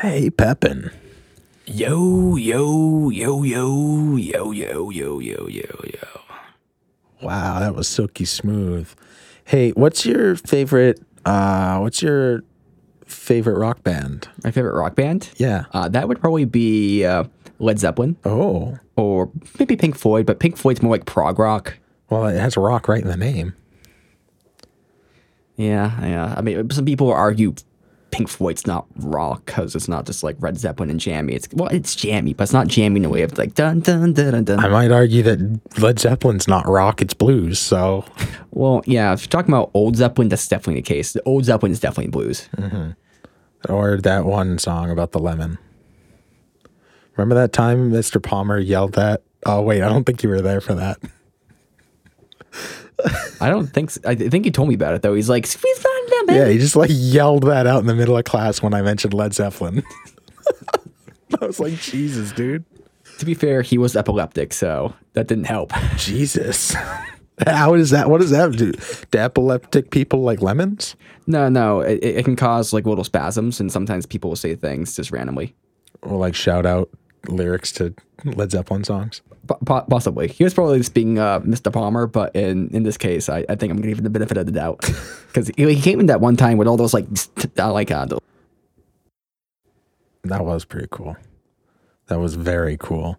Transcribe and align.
Hey, 0.00 0.30
Pepin. 0.30 0.90
Yo, 1.66 2.36
yo, 2.36 3.10
yo, 3.10 3.42
yo, 3.42 4.16
yo, 4.16 4.50
yo, 4.50 4.90
yo, 4.90 5.18
yo, 5.20 5.46
yo, 5.48 5.80
yo. 5.84 6.20
Wow, 7.22 7.60
that 7.60 7.74
was 7.74 7.86
silky 7.86 8.24
smooth. 8.24 8.88
Hey, 9.44 9.70
what's 9.72 10.06
your 10.06 10.36
favorite? 10.36 11.00
Uh, 11.24 11.78
what's 11.80 12.00
your 12.02 12.42
favorite 13.04 13.58
rock 13.58 13.82
band? 13.82 14.28
My 14.42 14.50
favorite 14.50 14.74
rock 14.74 14.94
band? 14.94 15.28
Yeah. 15.36 15.64
Uh, 15.72 15.88
that 15.90 16.08
would 16.08 16.18
probably 16.20 16.46
be 16.46 17.04
uh, 17.04 17.24
Led 17.58 17.78
Zeppelin 17.78 18.16
Oh, 18.24 18.78
or 18.96 19.30
maybe 19.58 19.76
Pink 19.76 19.96
Floyd, 19.96 20.24
but 20.24 20.40
Pink 20.40 20.56
Floyd's 20.56 20.82
more 20.82 20.92
like 20.92 21.04
prog 21.04 21.38
rock. 21.38 21.76
well, 22.08 22.26
it 22.26 22.38
has 22.40 22.56
rock 22.56 22.88
right 22.88 23.02
in 23.02 23.08
the 23.08 23.16
name. 23.18 23.54
Yeah, 25.56 25.92
yeah. 26.06 26.34
I 26.38 26.40
mean, 26.40 26.70
some 26.70 26.86
people 26.86 27.12
argue 27.12 27.54
Pink 28.10 28.28
Floyd's 28.28 28.66
not 28.66 28.86
rock 28.96 29.46
because 29.46 29.74
it's 29.74 29.88
not 29.88 30.06
just 30.06 30.22
like 30.22 30.40
Led 30.40 30.58
Zeppelin 30.58 30.90
and 30.90 31.00
jammy. 31.00 31.34
It's 31.34 31.48
well, 31.52 31.68
it's 31.68 31.94
jammy, 31.94 32.34
but 32.34 32.44
it's 32.44 32.52
not 32.52 32.66
jammy 32.66 33.00
in 33.00 33.04
a 33.04 33.08
way 33.08 33.22
of 33.22 33.36
like 33.38 33.54
dun 33.54 33.80
dun 33.80 34.12
dun 34.12 34.32
dun. 34.32 34.44
dun. 34.44 34.58
I 34.60 34.68
might 34.68 34.90
argue 34.90 35.22
that 35.22 35.60
Led 35.78 35.98
Zeppelin's 35.98 36.48
not 36.48 36.66
rock; 36.66 37.00
it's 37.00 37.14
blues. 37.14 37.58
So, 37.58 38.04
well, 38.50 38.82
yeah. 38.86 39.12
If 39.12 39.22
you're 39.22 39.28
talking 39.28 39.52
about 39.52 39.70
old 39.74 39.96
Zeppelin, 39.96 40.28
that's 40.28 40.46
definitely 40.48 40.80
the 40.80 40.86
case. 40.86 41.12
The 41.12 41.22
old 41.24 41.44
Zeppelin 41.44 41.72
is 41.72 41.80
definitely 41.80 42.10
blues. 42.10 42.48
Mm-hmm. 42.56 43.72
or 43.72 43.98
that 43.98 44.24
one 44.24 44.58
song 44.58 44.90
about 44.90 45.12
the 45.12 45.18
lemon. 45.18 45.58
Remember 47.16 47.34
that 47.34 47.52
time 47.52 47.90
Mr. 47.90 48.22
Palmer 48.22 48.58
yelled 48.58 48.94
that? 48.94 49.22
Oh 49.46 49.62
wait, 49.62 49.82
I 49.82 49.88
don't 49.88 50.04
think 50.04 50.22
you 50.22 50.28
were 50.28 50.40
there 50.40 50.60
for 50.60 50.74
that. 50.74 50.98
I 53.40 53.48
don't 53.48 53.66
think. 53.68 53.90
So. 53.90 54.00
I 54.04 54.14
think 54.14 54.44
he 54.44 54.50
told 54.50 54.68
me 54.68 54.74
about 54.74 54.94
it 54.94 55.02
though. 55.02 55.14
He's 55.14 55.28
like, 55.28 55.46
"Squeeze 55.46 55.78
that 55.78 55.99
lemon." 56.30 56.46
Yeah, 56.46 56.52
he 56.52 56.58
just 56.58 56.76
like 56.76 56.90
yelled 56.92 57.44
that 57.44 57.66
out 57.66 57.80
in 57.80 57.86
the 57.86 57.94
middle 57.94 58.16
of 58.16 58.24
class 58.24 58.62
when 58.62 58.74
I 58.74 58.82
mentioned 58.82 59.14
Led 59.14 59.34
Zeppelin. 59.34 59.82
I 61.40 61.46
was 61.46 61.60
like, 61.60 61.74
Jesus, 61.74 62.32
dude. 62.32 62.64
To 63.18 63.26
be 63.26 63.34
fair, 63.34 63.62
he 63.62 63.78
was 63.78 63.96
epileptic, 63.96 64.52
so 64.52 64.94
that 65.12 65.26
didn't 65.26 65.44
help. 65.44 65.72
Jesus. 65.96 66.74
How 67.46 67.76
does 67.76 67.90
that? 67.90 68.10
What 68.10 68.20
does 68.20 68.30
that 68.30 68.52
do? 68.52 68.72
Do 69.10 69.18
epileptic 69.18 69.90
people 69.90 70.20
like 70.22 70.42
lemons? 70.42 70.96
no, 71.26 71.48
no, 71.48 71.80
it, 71.80 72.02
it 72.02 72.24
can 72.24 72.36
cause 72.36 72.72
like 72.72 72.86
little 72.86 73.04
spasms, 73.04 73.60
and 73.60 73.70
sometimes 73.70 74.04
people 74.04 74.30
will 74.30 74.36
say 74.36 74.54
things 74.54 74.96
just 74.96 75.10
randomly. 75.12 75.54
Or 76.02 76.16
like 76.16 76.34
shout 76.34 76.66
out 76.66 76.90
lyrics 77.28 77.72
to 77.72 77.94
Led 78.24 78.50
Zeppelin 78.50 78.84
songs? 78.84 79.22
Po- 79.46 79.58
po- 79.64 79.84
possibly, 79.88 80.28
he 80.28 80.44
was 80.44 80.54
probably 80.54 80.78
just 80.78 80.94
being 80.94 81.18
uh, 81.18 81.40
Mr. 81.40 81.72
Palmer, 81.72 82.06
but 82.06 82.34
in 82.36 82.68
in 82.74 82.82
this 82.82 82.96
case, 82.96 83.28
I, 83.28 83.44
I 83.48 83.54
think 83.56 83.70
I'm 83.70 83.76
gonna 83.78 83.88
give 83.88 83.98
him 83.98 84.04
the 84.04 84.10
benefit 84.10 84.36
of 84.36 84.46
the 84.46 84.52
doubt 84.52 84.80
because 85.28 85.50
he, 85.56 85.74
he 85.74 85.80
came 85.80 85.98
in 86.00 86.06
that 86.06 86.20
one 86.20 86.36
time 86.36 86.56
with 86.58 86.68
all 86.68 86.76
those 86.76 86.94
like 86.94 87.06
uh, 87.58 87.72
like 87.72 87.90
uh, 87.90 88.04
the- 88.06 88.18
That 90.24 90.44
was 90.44 90.64
pretty 90.64 90.88
cool. 90.90 91.16
That 92.08 92.18
was 92.20 92.34
very 92.34 92.76
cool. 92.78 93.18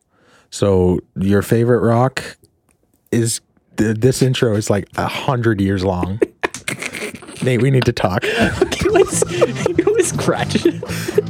So 0.50 1.00
your 1.16 1.42
favorite 1.42 1.80
rock 1.80 2.38
is 3.12 3.42
th- 3.78 3.98
this 3.98 4.22
intro 4.22 4.56
is 4.56 4.70
like 4.70 4.88
a 4.98 5.08
hundred 5.08 5.60
years 5.62 5.84
long. 5.84 6.20
Nate, 7.44 7.62
we 7.62 7.72
need 7.72 7.86
to 7.86 7.94
talk. 7.94 8.24
was 8.86 9.24
he 9.30 9.84
was 9.84 10.10
scratching. 10.10 10.82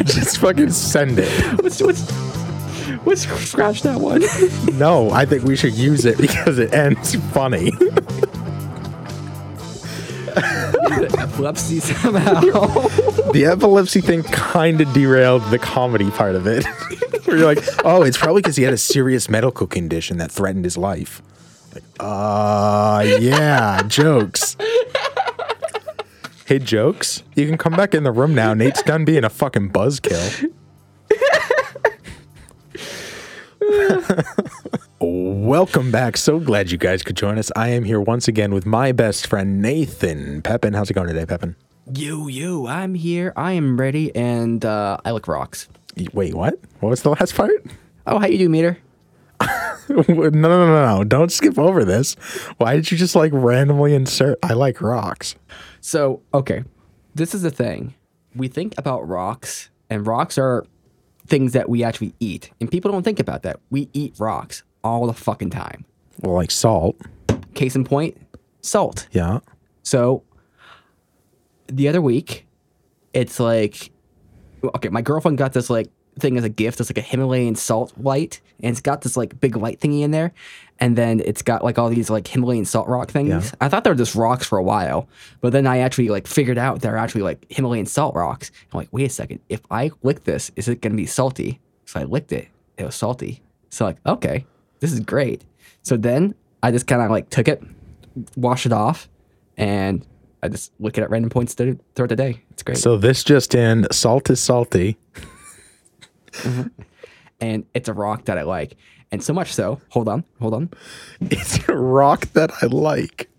Just 0.04 0.40
fucking 0.40 0.72
send 0.72 1.18
it. 1.20 1.30
What's 1.62 1.82
what's 1.82 2.02
what's 3.04 3.22
scratch 3.50 3.82
that 3.84 4.00
one? 4.00 4.24
No, 4.78 5.12
I 5.12 5.26
think 5.26 5.44
we 5.44 5.56
should 5.56 5.74
use 5.76 6.06
it 6.06 6.18
because 6.18 6.58
it 6.58 6.74
ends 6.74 7.16
funny. 7.32 7.72
Epilepsy 11.18 11.80
somehow. 11.80 12.40
the 13.32 13.46
epilepsy 13.52 14.02
thing 14.02 14.24
kind 14.24 14.82
of 14.82 14.92
derailed 14.94 15.44
the 15.52 15.60
comedy 15.60 16.10
part 16.12 16.36
of 16.36 16.48
it. 16.48 16.66
Where 17.26 17.38
you're 17.38 17.46
like, 17.46 17.64
oh, 17.86 18.04
it's 18.04 18.18
probably 18.18 18.42
because 18.42 18.56
he 18.56 18.64
had 18.64 18.74
a 18.74 18.78
serious 18.78 19.30
medical 19.30 19.68
condition 19.68 20.18
that 20.18 20.32
threatened 20.32 20.64
his 20.66 20.78
life. 20.78 21.22
Like, 21.74 21.84
uh, 22.00 23.06
yeah, 23.20 23.84
jokes. 23.84 24.58
Hey, 26.46 26.60
jokes, 26.60 27.24
you 27.36 27.46
can 27.48 27.58
come 27.58 27.74
back 27.74 27.94
in 27.94 28.04
the 28.04 28.12
room 28.12 28.36
now. 28.36 28.54
Nate's 28.54 28.84
done 28.84 29.06
being 29.06 29.24
a 29.24 29.30
fucking 29.30 29.72
buzzkill. 29.72 30.52
Welcome 35.00 35.92
back. 35.92 36.18
So 36.18 36.40
glad 36.40 36.72
you 36.72 36.78
guys 36.78 37.04
could 37.04 37.16
join 37.16 37.38
us. 37.38 37.52
I 37.56 37.70
am 37.70 37.84
here 37.84 38.00
once 38.00 38.28
again 38.28 38.54
with 38.54 38.66
my 38.66 38.92
best 38.92 39.28
friend 39.28 39.62
Nathan 39.62 40.42
Pepin. 40.42 40.74
How's 40.74 40.90
it 40.90 40.94
going 40.94 41.08
today, 41.08 41.26
Pepin? 41.26 41.56
You, 41.94 42.28
you, 42.28 42.68
I'm 42.68 42.94
here. 42.94 43.34
I 43.36 43.54
am 43.54 43.80
ready, 43.80 44.16
and 44.16 44.64
uh, 44.64 44.98
I 45.04 45.12
like 45.12 45.28
rocks. 45.28 45.68
Wait, 46.14 46.34
what? 46.34 46.60
What 46.80 46.90
was 46.90 47.02
the 47.02 47.10
last 47.10 47.36
part? 47.36 47.52
Oh, 48.06 48.20
how 48.20 48.28
you 48.28 48.38
do, 48.38 48.50
Meader? 48.50 48.78
no, 49.90 50.04
no, 50.08 50.30
no, 50.30 50.30
no, 50.30 50.98
no. 50.98 51.04
Don't 51.04 51.32
skip 51.32 51.58
over 51.58 51.84
this. 51.84 52.14
Why 52.58 52.76
did 52.76 52.92
you 52.92 52.98
just 52.98 53.16
like 53.16 53.32
randomly 53.34 53.94
insert 53.96 54.38
I 54.44 54.54
like 54.54 54.82
rocks? 54.82 55.36
So, 55.82 56.22
okay, 56.34 56.64
this 57.16 57.34
is 57.34 57.42
the 57.42 57.52
thing. 57.52 57.96
We 58.36 58.48
think 58.48 58.76
about 58.78 59.08
rocks, 59.08 59.70
and 59.90 60.06
rocks 60.06 60.38
are 60.38 60.66
things 61.32 61.54
that 61.54 61.70
we 61.70 61.82
actually 61.82 62.14
eat, 62.20 62.52
and 62.60 62.70
people 62.70 62.92
don't 62.92 63.04
think 63.04 63.20
about 63.20 63.44
that. 63.44 63.60
We 63.70 63.90
eat 63.94 64.14
rocks 64.20 64.64
all 64.84 65.08
the 65.08 65.14
fucking 65.14 65.50
time. 65.50 65.86
Well, 66.20 66.36
like 66.36 66.52
salt. 66.52 66.98
Case 67.54 67.74
in 67.74 67.86
point, 67.86 68.18
salt. 68.60 69.08
Yeah. 69.12 69.40
So, 69.82 70.24
the 71.68 71.88
other 71.88 72.02
week, 72.02 72.46
it's 73.14 73.40
like, 73.40 73.92
okay, 74.64 74.90
my 74.90 75.02
girlfriend 75.02 75.38
got 75.38 75.54
this 75.54 75.70
like 75.70 75.88
thing 76.20 76.38
as 76.38 76.44
a 76.44 76.50
gift. 76.50 76.82
It's 76.82 76.90
like 76.90 76.98
a 76.98 77.02
Himalayan 77.02 77.56
salt 77.56 77.94
light, 77.98 78.42
and 78.62 78.72
it's 78.72 78.82
got 78.82 79.02
this 79.02 79.16
like 79.16 79.40
big 79.40 79.56
light 79.56 79.80
thingy 79.80 80.02
in 80.02 80.12
there, 80.12 80.34
and 80.82 80.98
then 80.98 81.22
it's 81.24 81.44
got 81.44 81.64
like 81.64 81.78
all 81.78 81.90
these 81.90 82.10
like 82.10 82.28
Himalayan 82.28 82.66
salt 82.66 82.88
rock 82.88 83.12
things. 83.12 83.30
Yeah. 83.30 83.52
I 83.62 83.70
thought 83.70 83.84
they 83.84 83.92
were 83.92 83.96
just 83.96 84.16
rocks 84.16 84.48
for 84.48 84.58
a 84.58 84.64
while, 84.64 85.08
but 85.40 85.54
then 85.54 85.68
I 85.68 85.78
actually 85.78 86.10
like 86.10 86.26
figured 86.28 86.58
out 86.58 86.82
they're 86.82 86.98
actually 86.98 87.22
like 87.22 87.46
Himalayan 87.50 87.86
salt 87.86 88.16
rocks. 88.16 88.52
I'm 88.74 88.80
like, 88.80 88.90
wait 88.92 89.06
a 89.06 89.10
second, 89.10 89.40
if 89.48 89.62
I 89.70 89.92
lick 90.02 90.24
this, 90.24 90.52
is 90.56 90.68
it 90.68 90.82
gonna 90.82 90.96
be 90.96 91.06
salty? 91.06 91.62
So 91.86 92.00
I 92.00 92.04
licked 92.04 92.34
it. 92.34 92.50
It 92.78 92.86
was 92.86 92.96
salty. 92.96 93.42
So 93.70 93.86
like, 93.86 93.98
okay, 94.06 94.46
this 94.80 94.92
is 94.92 95.00
great. 95.00 95.46
So 95.84 95.98
then 95.98 96.34
I 96.64 96.72
just 96.72 96.88
kind 96.88 97.02
of 97.02 97.12
like 97.12 97.30
took 97.30 97.48
it, 97.48 97.62
washed 98.36 98.66
it 98.66 98.74
off, 98.74 99.08
and 99.58 100.06
I 100.42 100.50
just 100.50 100.72
look 100.80 100.98
it 100.98 101.02
at 101.02 101.12
random 101.12 101.30
points 101.30 101.54
throughout 101.54 101.78
the 101.96 102.16
day. 102.16 102.42
It's 102.50 102.64
great. 102.64 102.80
So 102.80 102.98
this 102.98 103.24
just 103.24 103.54
in 103.54 103.86
salt 103.92 104.32
is 104.32 104.40
salty. 104.40 104.98
and 107.40 107.66
it's 107.76 107.88
a 107.88 107.94
rock 107.94 108.26
that 108.26 108.40
I 108.40 108.44
like. 108.44 108.76
And 109.12 109.22
so 109.24 109.34
much 109.34 109.54
so, 109.54 109.82
hold 109.90 110.08
on, 110.08 110.24
hold 110.40 110.54
on. 110.54 110.70
It's 111.22 111.68
a 111.68 111.76
rock 111.76 112.28
that 112.34 112.52
I 112.62 112.68
like. 112.68 113.30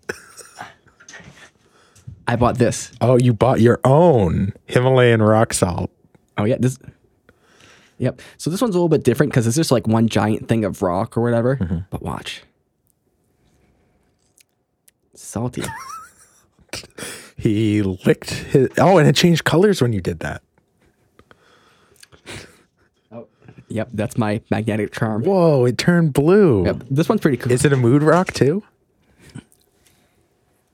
I 2.27 2.35
bought 2.35 2.57
this. 2.57 2.91
Oh, 3.01 3.17
you 3.17 3.33
bought 3.33 3.59
your 3.59 3.79
own 3.83 4.53
Himalayan 4.65 5.21
rock 5.21 5.53
salt. 5.53 5.91
Oh 6.37 6.45
yeah, 6.45 6.57
this. 6.59 6.79
Yep. 7.97 8.21
So 8.37 8.49
this 8.49 8.61
one's 8.61 8.75
a 8.75 8.77
little 8.77 8.89
bit 8.89 9.03
different 9.03 9.31
because 9.31 9.45
it's 9.45 9.55
just 9.55 9.71
like 9.71 9.87
one 9.87 10.07
giant 10.07 10.47
thing 10.47 10.63
of 10.63 10.81
rock 10.81 11.17
or 11.17 11.21
whatever. 11.21 11.57
Mm-hmm. 11.57 11.79
But 11.89 12.01
watch. 12.01 12.43
Salty. 15.15 15.63
He 17.43 17.81
licked 17.81 18.29
his. 18.29 18.69
Oh, 18.77 18.97
and 18.97 19.07
it 19.07 19.15
changed 19.15 19.43
colors 19.43 19.81
when 19.81 19.91
you 19.91 19.99
did 19.99 20.19
that. 20.19 20.41
Yep, 23.73 23.89
that's 23.93 24.17
my 24.17 24.41
magnetic 24.49 24.91
charm. 24.93 25.23
Whoa, 25.23 25.65
it 25.65 25.77
turned 25.77 26.13
blue. 26.13 26.65
Yep, 26.65 26.83
this 26.89 27.09
one's 27.09 27.21
pretty 27.21 27.37
cool. 27.37 27.51
Is 27.51 27.65
it 27.65 27.73
a 27.73 27.77
mood 27.77 28.03
rock 28.03 28.31
too? 28.31 28.63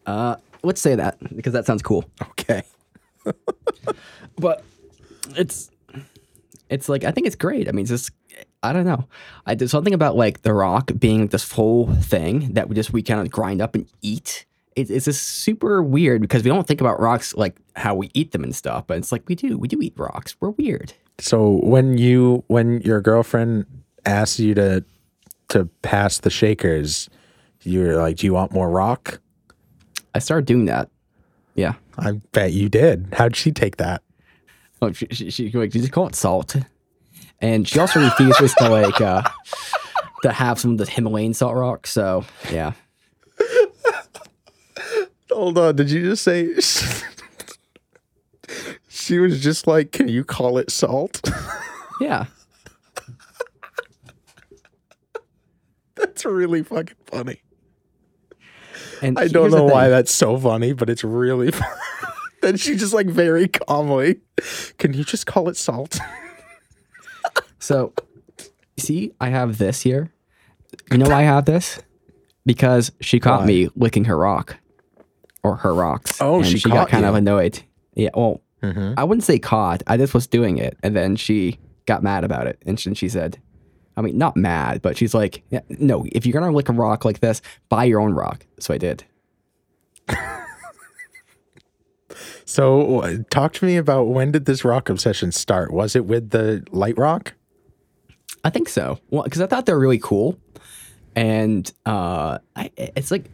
Uh, 0.05 0.35
let's 0.63 0.81
say 0.81 0.95
that 0.95 1.17
because 1.35 1.53
that 1.53 1.65
sounds 1.65 1.81
cool. 1.81 2.05
Okay. 2.21 2.63
but 4.37 4.63
it's 5.35 5.69
it's 6.69 6.89
like 6.89 7.03
I 7.03 7.11
think 7.11 7.27
it's 7.27 7.35
great. 7.35 7.67
I 7.67 7.71
mean, 7.71 7.83
it's 7.83 7.89
just 7.89 8.11
I 8.61 8.73
don't 8.73 8.85
know. 8.85 9.07
I 9.45 9.55
there's 9.55 9.71
something 9.71 9.93
about 9.93 10.15
like 10.15 10.41
the 10.41 10.53
rock 10.53 10.91
being 10.97 11.27
this 11.27 11.51
whole 11.51 11.93
thing 11.95 12.53
that 12.53 12.69
we 12.69 12.75
just 12.75 12.91
we 12.91 13.01
kind 13.01 13.21
of 13.21 13.29
grind 13.29 13.61
up 13.61 13.75
and 13.75 13.87
eat. 14.01 14.45
It, 14.75 14.89
it's 14.89 15.05
just 15.05 15.23
super 15.23 15.81
weird 15.81 16.21
because 16.21 16.43
we 16.43 16.49
don't 16.49 16.67
think 16.67 16.81
about 16.81 16.99
rocks 16.99 17.35
like 17.35 17.55
how 17.75 17.95
we 17.95 18.11
eat 18.13 18.31
them 18.31 18.43
and 18.43 18.55
stuff, 18.55 18.87
but 18.87 18.97
it's 18.97 19.11
like 19.11 19.27
we 19.27 19.35
do. 19.35 19.57
We 19.57 19.67
do 19.67 19.81
eat 19.81 19.93
rocks. 19.95 20.35
We're 20.39 20.51
weird. 20.51 20.93
So 21.19 21.59
when 21.63 21.97
you 21.97 22.43
when 22.47 22.81
your 22.81 23.01
girlfriend 23.01 23.65
asks 24.05 24.39
you 24.39 24.53
to 24.55 24.83
to 25.49 25.65
pass 25.81 26.19
the 26.19 26.29
shakers, 26.29 27.09
you're 27.61 27.97
like, 27.97 28.17
"Do 28.17 28.25
you 28.25 28.33
want 28.33 28.51
more 28.51 28.69
rock?" 28.69 29.19
I 30.15 30.19
started 30.19 30.45
doing 30.45 30.65
that. 30.65 30.89
Yeah. 31.55 31.73
I 31.97 32.13
bet 32.31 32.53
you 32.53 32.69
did. 32.69 33.07
How'd 33.13 33.35
she 33.35 33.51
take 33.51 33.77
that? 33.77 34.01
Oh, 34.81 34.91
she, 34.93 35.07
she, 35.11 35.29
she 35.29 35.51
like 35.51 35.75
you 35.75 35.81
just 35.81 35.91
call 35.91 36.07
it 36.07 36.15
salt, 36.15 36.55
and 37.41 37.67
she 37.67 37.79
also 37.79 38.01
refuses 38.01 38.53
to 38.55 38.69
like 38.69 39.01
uh 39.01 39.23
to 40.23 40.31
have 40.31 40.59
some 40.59 40.71
of 40.71 40.77
the 40.77 40.85
Himalayan 40.85 41.33
salt 41.33 41.55
rock. 41.55 41.85
So 41.85 42.25
yeah. 42.51 42.73
Hold 45.31 45.57
on. 45.57 45.75
Did 45.75 45.91
you 45.91 46.03
just 46.03 46.23
say 46.23 46.59
She 49.09 49.17
was 49.17 49.41
just 49.41 49.65
like, 49.65 49.91
"Can 49.91 50.07
you 50.07 50.23
call 50.23 50.59
it 50.59 50.69
salt?" 50.69 51.27
Yeah. 51.99 52.27
That's 55.95 56.23
really 56.23 56.63
fucking 56.63 56.95
funny. 57.07 57.41
And 59.01 59.19
I 59.19 59.27
don't 59.27 59.51
know 59.51 59.65
why 59.65 59.89
that's 59.89 60.13
so 60.13 60.37
funny, 60.37 60.71
but 60.71 60.89
it's 60.89 61.03
really 61.03 61.51
funny. 61.59 61.75
then 62.41 62.55
she 62.55 62.75
just 62.75 62.93
like 62.93 63.07
very 63.07 63.47
calmly, 63.49 64.21
"Can 64.77 64.93
you 64.93 65.03
just 65.03 65.25
call 65.25 65.49
it 65.49 65.57
salt?" 65.57 65.97
So, 67.61 67.93
see, 68.77 69.11
I 69.19 69.29
have 69.29 69.57
this 69.57 69.81
here. 69.81 70.13
You 70.91 70.99
know 70.99 71.09
why 71.09 71.19
I 71.19 71.23
have 71.23 71.43
this? 71.45 71.79
Because 72.45 72.91
she 73.01 73.19
caught 73.19 73.41
Why? 73.41 73.47
me 73.47 73.69
licking 73.75 74.05
her 74.05 74.17
rock 74.17 74.55
or 75.43 75.57
her 75.57 75.73
rocks. 75.73 76.21
Oh, 76.21 76.37
and 76.37 76.47
she 76.47 76.59
got 76.69 76.73
caught 76.75 76.89
kind 76.89 77.05
of 77.05 77.15
annoyed. 77.15 77.61
Yeah. 77.95 78.11
Well, 78.15 78.41
Mhm. 78.61 78.93
I 78.97 79.03
wouldn't 79.03 79.23
say 79.23 79.39
caught. 79.39 79.83
I 79.87 79.97
just 79.97 80.13
was 80.13 80.27
doing 80.27 80.57
it, 80.57 80.77
and 80.83 80.95
then 80.95 81.15
she 81.15 81.57
got 81.85 82.03
mad 82.03 82.23
about 82.23 82.47
it, 82.47 82.61
and 82.65 82.79
she, 82.79 82.93
she 82.93 83.07
said, 83.09 83.39
"I 83.97 84.01
mean, 84.01 84.17
not 84.17 84.35
mad, 84.35 84.81
but 84.81 84.97
she's 84.97 85.13
like, 85.13 85.43
yeah, 85.49 85.61
no, 85.69 86.05
if 86.11 86.25
you're 86.25 86.33
gonna 86.39 86.51
lick 86.51 86.69
a 86.69 86.73
rock 86.73 87.05
like 87.05 87.19
this, 87.19 87.41
buy 87.69 87.85
your 87.85 87.99
own 88.01 88.13
rock." 88.13 88.45
So 88.59 88.73
I 88.73 88.77
did. 88.77 89.03
So, 92.45 93.01
uh, 93.01 93.17
talk 93.29 93.53
to 93.53 93.65
me 93.65 93.77
about 93.77 94.05
when 94.05 94.31
did 94.31 94.45
this 94.45 94.65
rock 94.65 94.89
obsession 94.89 95.31
start? 95.31 95.71
Was 95.71 95.95
it 95.95 96.05
with 96.05 96.31
the 96.31 96.65
light 96.71 96.97
rock? 96.97 97.33
I 98.43 98.49
think 98.49 98.67
so. 98.69 98.97
Well, 99.11 99.21
because 99.23 99.41
I 99.41 99.45
thought 99.45 99.67
they 99.67 99.73
were 99.73 99.79
really 99.79 99.99
cool, 99.99 100.35
and 101.15 101.71
uh, 101.85 102.39
I, 102.55 102.71
it's 102.75 103.11
like 103.11 103.29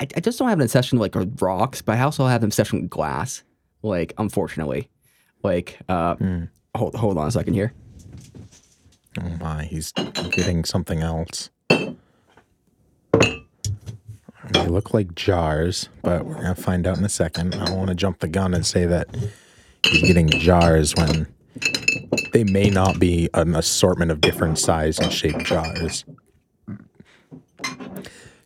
I, 0.00 0.06
I 0.16 0.20
just 0.20 0.38
don't 0.38 0.48
have 0.48 0.58
an 0.58 0.64
obsession 0.64 0.98
like 0.98 1.14
with 1.14 1.40
rocks, 1.42 1.82
but 1.82 1.98
I 1.98 2.00
also 2.00 2.26
have 2.26 2.42
an 2.42 2.46
obsession 2.48 2.80
with 2.80 2.90
glass. 2.90 3.42
Like, 3.82 4.12
unfortunately, 4.18 4.90
like 5.42 5.78
uh, 5.88 6.16
hold 6.76 6.94
hold 6.94 7.18
on 7.18 7.28
a 7.28 7.30
second 7.30 7.54
here. 7.54 7.72
Oh 9.20 9.28
my, 9.40 9.64
he's 9.64 9.92
getting 9.92 10.64
something 10.64 11.00
else. 11.00 11.50
They 14.52 14.66
look 14.66 14.92
like 14.92 15.14
jars, 15.14 15.88
but 16.02 16.24
we're 16.24 16.34
gonna 16.34 16.54
find 16.54 16.86
out 16.86 16.98
in 16.98 17.04
a 17.04 17.08
second. 17.08 17.54
I 17.54 17.66
don't 17.66 17.78
want 17.78 17.88
to 17.88 17.94
jump 17.94 18.18
the 18.20 18.28
gun 18.28 18.54
and 18.54 18.66
say 18.66 18.86
that 18.86 19.08
he's 19.84 20.02
getting 20.02 20.28
jars 20.28 20.94
when 20.96 21.26
they 22.32 22.44
may 22.44 22.70
not 22.70 22.98
be 22.98 23.28
an 23.34 23.54
assortment 23.54 24.10
of 24.10 24.20
different 24.20 24.58
size 24.58 24.98
and 24.98 25.12
shape 25.12 25.38
jars. 25.38 26.04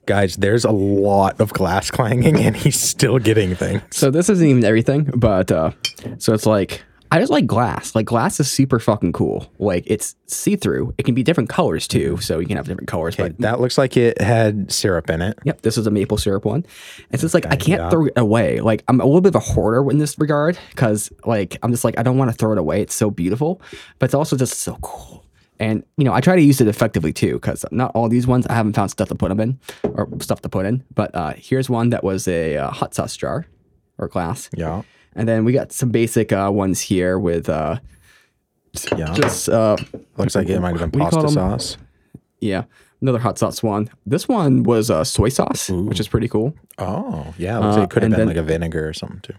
Guys, 0.06 0.36
there's 0.36 0.64
a 0.64 0.70
lot 0.70 1.40
of 1.40 1.52
glass 1.52 1.90
clanging, 1.92 2.36
and 2.36 2.56
he's 2.56 2.80
still 2.80 3.18
getting 3.18 3.54
things. 3.54 3.82
So 3.90 4.10
this 4.10 4.28
isn't 4.28 4.46
even 4.46 4.64
everything, 4.64 5.10
but 5.16 5.50
uh, 5.50 5.72
so 6.18 6.34
it's 6.34 6.46
like 6.46 6.82
I 7.14 7.20
just 7.20 7.30
like 7.30 7.46
glass. 7.46 7.94
Like 7.94 8.06
glass 8.06 8.40
is 8.40 8.50
super 8.50 8.80
fucking 8.80 9.12
cool. 9.12 9.48
Like 9.60 9.84
it's 9.86 10.16
see 10.26 10.56
through. 10.56 10.94
It 10.98 11.04
can 11.04 11.14
be 11.14 11.22
different 11.22 11.48
colors 11.48 11.86
too, 11.86 12.16
so 12.16 12.40
you 12.40 12.46
can 12.48 12.56
have 12.56 12.66
different 12.66 12.88
colors. 12.88 13.14
But 13.14 13.38
That 13.38 13.60
looks 13.60 13.78
like 13.78 13.96
it 13.96 14.20
had 14.20 14.72
syrup 14.72 15.08
in 15.10 15.22
it. 15.22 15.38
Yep, 15.44 15.62
this 15.62 15.78
is 15.78 15.86
a 15.86 15.92
maple 15.92 16.18
syrup 16.18 16.44
one. 16.44 16.66
And 17.12 17.20
so 17.20 17.24
it's 17.24 17.32
like 17.34 17.46
I 17.46 17.54
can't 17.54 17.82
yeah. 17.82 17.90
throw 17.90 18.06
it 18.06 18.14
away. 18.16 18.58
Like 18.58 18.82
I'm 18.88 19.00
a 19.00 19.04
little 19.04 19.20
bit 19.20 19.28
of 19.28 19.36
a 19.36 19.44
hoarder 19.44 19.88
in 19.92 19.98
this 19.98 20.18
regard 20.18 20.58
because 20.70 21.12
like 21.24 21.56
I'm 21.62 21.70
just 21.70 21.84
like 21.84 21.96
I 21.98 22.02
don't 22.02 22.18
want 22.18 22.32
to 22.32 22.36
throw 22.36 22.50
it 22.50 22.58
away. 22.58 22.82
It's 22.82 22.96
so 22.96 23.12
beautiful, 23.12 23.62
but 24.00 24.06
it's 24.06 24.14
also 24.14 24.36
just 24.36 24.58
so 24.58 24.76
cool. 24.82 25.23
And 25.60 25.84
you 25.96 26.04
know 26.04 26.12
I 26.12 26.20
try 26.20 26.34
to 26.36 26.42
use 26.42 26.60
it 26.60 26.68
effectively 26.68 27.12
too 27.12 27.34
because 27.34 27.64
not 27.70 27.92
all 27.94 28.08
these 28.08 28.26
ones 28.26 28.46
I 28.48 28.54
haven't 28.54 28.74
found 28.74 28.90
stuff 28.90 29.08
to 29.08 29.14
put 29.14 29.28
them 29.28 29.40
in 29.40 29.58
or 29.84 30.08
stuff 30.20 30.40
to 30.42 30.48
put 30.48 30.66
in. 30.66 30.82
But 30.94 31.14
uh, 31.14 31.34
here's 31.36 31.70
one 31.70 31.90
that 31.90 32.02
was 32.02 32.26
a 32.26 32.56
uh, 32.56 32.70
hot 32.70 32.94
sauce 32.94 33.16
jar 33.16 33.46
or 33.98 34.08
glass, 34.08 34.50
Yeah, 34.56 34.82
and 35.14 35.28
then 35.28 35.44
we 35.44 35.52
got 35.52 35.70
some 35.72 35.90
basic 35.90 36.32
uh, 36.32 36.50
ones 36.52 36.80
here 36.80 37.16
with 37.18 37.48
uh, 37.48 37.78
yeah. 38.96 39.12
just 39.14 39.48
uh, 39.48 39.76
Looks 40.16 40.34
like 40.34 40.48
it 40.48 40.60
might 40.60 40.76
have 40.76 40.90
been 40.90 41.00
What 41.00 41.10
do 41.10 41.16
you 41.16 41.22
call 41.22 41.22
pasta 41.22 41.34
sauce. 41.34 41.76
yeah 42.40 42.64
another 43.00 43.18
hot 43.18 43.38
sauce 43.38 43.62
one. 43.62 43.90
This 44.06 44.26
one 44.26 44.62
was 44.62 44.90
uh, 44.90 45.04
soy 45.04 45.28
sauce, 45.28 45.68
which 45.68 46.00
is 46.00 46.08
pretty 46.08 46.26
cool. 46.26 46.54
Oh, 46.78 47.34
yeah. 47.36 47.58
It 47.58 47.60
looks 47.60 47.76
like 47.76 47.84
it 47.84 47.90
could 47.90 48.02
have 48.02 48.10
been 48.12 48.18
then- 48.20 48.28
like 48.28 48.36
a 48.38 48.42
vinegar 48.42 48.88
or 48.88 48.94
something 48.94 49.20
too, 49.20 49.34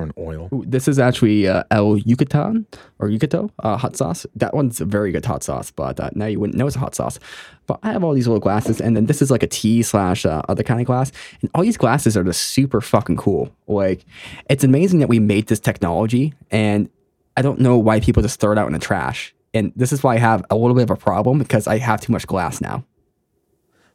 or 0.00 0.04
an 0.04 0.12
oil. 0.18 0.48
Ooh, 0.52 0.64
This 0.66 0.88
is 0.88 0.98
actually 0.98 1.46
uh, 1.46 1.64
El 1.70 1.98
Yucatan 1.98 2.66
or 2.98 3.08
Yucato 3.08 3.50
uh, 3.60 3.76
hot 3.76 3.96
sauce. 3.96 4.26
That 4.34 4.54
one's 4.54 4.80
a 4.80 4.84
very 4.84 5.12
good 5.12 5.24
hot 5.24 5.42
sauce, 5.42 5.70
but 5.70 6.00
uh, 6.00 6.10
now 6.14 6.26
you 6.26 6.40
wouldn't 6.40 6.56
know 6.56 6.66
it's 6.66 6.76
a 6.76 6.80
hot 6.80 6.94
sauce. 6.94 7.18
But 7.66 7.78
I 7.82 7.92
have 7.92 8.02
all 8.02 8.14
these 8.14 8.26
little 8.26 8.40
glasses, 8.40 8.80
and 8.80 8.96
then 8.96 9.06
this 9.06 9.22
is 9.22 9.30
like 9.30 9.42
a 9.42 9.46
tea 9.46 9.82
slash 9.82 10.26
uh, 10.26 10.42
other 10.48 10.62
kind 10.62 10.80
of 10.80 10.86
glass. 10.86 11.12
And 11.42 11.50
all 11.54 11.62
these 11.62 11.76
glasses 11.76 12.16
are 12.16 12.24
just 12.24 12.42
super 12.42 12.80
fucking 12.80 13.16
cool. 13.16 13.54
Like, 13.68 14.04
it's 14.48 14.64
amazing 14.64 15.00
that 15.00 15.08
we 15.08 15.20
made 15.20 15.46
this 15.46 15.60
technology, 15.60 16.34
and 16.50 16.88
I 17.36 17.42
don't 17.42 17.60
know 17.60 17.78
why 17.78 18.00
people 18.00 18.22
just 18.22 18.40
throw 18.40 18.52
it 18.52 18.58
out 18.58 18.66
in 18.66 18.72
the 18.72 18.78
trash. 18.78 19.34
And 19.52 19.72
this 19.74 19.92
is 19.92 20.02
why 20.02 20.14
I 20.14 20.18
have 20.18 20.44
a 20.50 20.56
little 20.56 20.74
bit 20.74 20.84
of 20.84 20.90
a 20.90 20.96
problem 20.96 21.38
because 21.38 21.66
I 21.66 21.78
have 21.78 22.00
too 22.00 22.12
much 22.12 22.26
glass 22.26 22.60
now. 22.60 22.84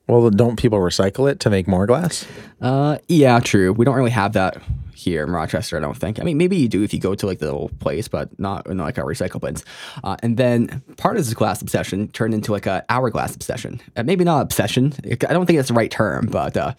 Well, 0.07 0.29
don't 0.29 0.55
people 0.57 0.77
recycle 0.79 1.29
it 1.31 1.39
to 1.41 1.49
make 1.49 1.67
more 1.67 1.87
glass? 1.87 2.27
Uh, 2.61 2.97
yeah, 3.07 3.39
true. 3.39 3.73
We 3.73 3.85
don't 3.85 3.95
really 3.95 4.11
have 4.11 4.33
that 4.33 4.61
here 4.93 5.23
in 5.23 5.31
Rochester. 5.31 5.77
I 5.77 5.79
don't 5.79 5.97
think. 5.97 6.19
I 6.19 6.23
mean, 6.23 6.37
maybe 6.37 6.55
you 6.57 6.67
do 6.67 6.83
if 6.83 6.93
you 6.93 6.99
go 6.99 7.15
to 7.15 7.25
like 7.25 7.39
the 7.39 7.45
little 7.45 7.69
place, 7.79 8.07
but 8.07 8.37
not 8.39 8.67
in 8.67 8.77
like 8.77 8.97
our 8.99 9.05
recycle 9.05 9.41
bins. 9.41 9.65
Uh, 10.03 10.15
and 10.21 10.37
then 10.37 10.83
part 10.97 11.17
of 11.17 11.25
this 11.25 11.33
glass 11.33 11.61
obsession 11.61 12.07
turned 12.09 12.33
into 12.35 12.51
like 12.51 12.67
a 12.67 12.85
hourglass 12.89 13.33
obsession. 13.35 13.81
Uh, 13.95 14.03
maybe 14.03 14.23
not 14.23 14.41
obsession. 14.41 14.93
I 15.03 15.15
don't 15.33 15.47
think 15.47 15.57
that's 15.57 15.69
the 15.69 15.73
right 15.73 15.89
term, 15.91 16.27
but 16.27 16.55
uh, 16.55 16.73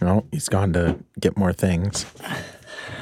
No, 0.00 0.26
he's 0.30 0.48
gone 0.48 0.72
to 0.74 0.98
get 1.18 1.36
more 1.38 1.52
things. 1.54 2.04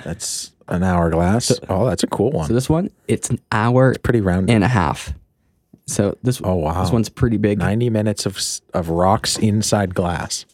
That's 0.05 0.53
an 0.69 0.83
hourglass. 0.85 1.53
oh, 1.69 1.87
that's 1.89 2.03
a 2.05 2.07
cool 2.09 2.31
one. 2.31 2.47
so 2.49 2.55
this 2.55 2.69
one 2.69 2.91
it's 3.09 3.29
an 3.31 3.39
hour 3.53 3.95
Pretty 4.03 4.21
round. 4.21 4.51
and 4.51 4.63
a 4.65 4.69
half. 4.69 5.13
So 5.87 6.17
this 6.23 6.41
Oh, 6.43 6.55
wow. 6.57 6.83
this 6.83 6.91
one's 6.93 7.09
pretty 7.09 7.37
big. 7.37 7.59
90 7.59 7.91
minutes 7.91 8.27
of 8.27 8.39
of 8.75 8.89
rocks 8.91 9.37
inside 9.39 9.95
glass. 9.95 10.45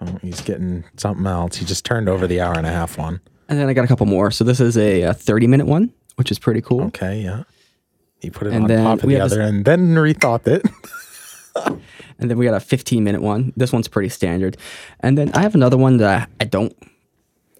Oh, 0.00 0.18
he's 0.22 0.40
getting 0.40 0.84
something 0.96 1.26
else. 1.26 1.56
He 1.56 1.64
just 1.64 1.84
turned 1.84 2.08
over 2.08 2.26
the 2.26 2.40
hour 2.40 2.54
and 2.56 2.66
a 2.66 2.70
half 2.70 2.98
one. 2.98 3.20
And 3.48 3.58
then 3.58 3.68
I 3.68 3.72
got 3.74 3.84
a 3.84 3.88
couple 3.88 4.06
more. 4.06 4.30
So 4.30 4.44
this 4.44 4.60
is 4.60 4.76
a, 4.76 5.02
a 5.02 5.14
30 5.14 5.46
minute 5.46 5.66
one, 5.66 5.92
which 6.16 6.30
is 6.30 6.38
pretty 6.38 6.60
cool. 6.60 6.82
Okay, 6.86 7.20
yeah. 7.22 7.44
He 8.20 8.30
put 8.30 8.46
it 8.48 8.52
And 8.54 8.70
on 8.70 8.98
top 8.98 9.02
of 9.04 9.08
the 9.08 9.14
have 9.16 9.30
this- 9.30 9.38
and 9.38 9.64
then 9.64 9.94
rethought 9.94 10.46
it. 10.46 10.62
And 12.16 12.30
then 12.30 12.38
we 12.38 12.44
got 12.46 12.54
a 12.54 12.60
15 12.60 13.02
minute 13.02 13.22
one. 13.22 13.52
This 13.56 13.72
one's 13.72 13.88
pretty 13.88 14.08
standard. 14.08 14.56
And 15.00 15.18
then 15.18 15.32
I 15.34 15.42
have 15.42 15.56
another 15.56 15.76
one 15.76 15.96
that 15.96 16.30
I 16.40 16.44
don't, 16.44 16.72
I'm 16.80 16.88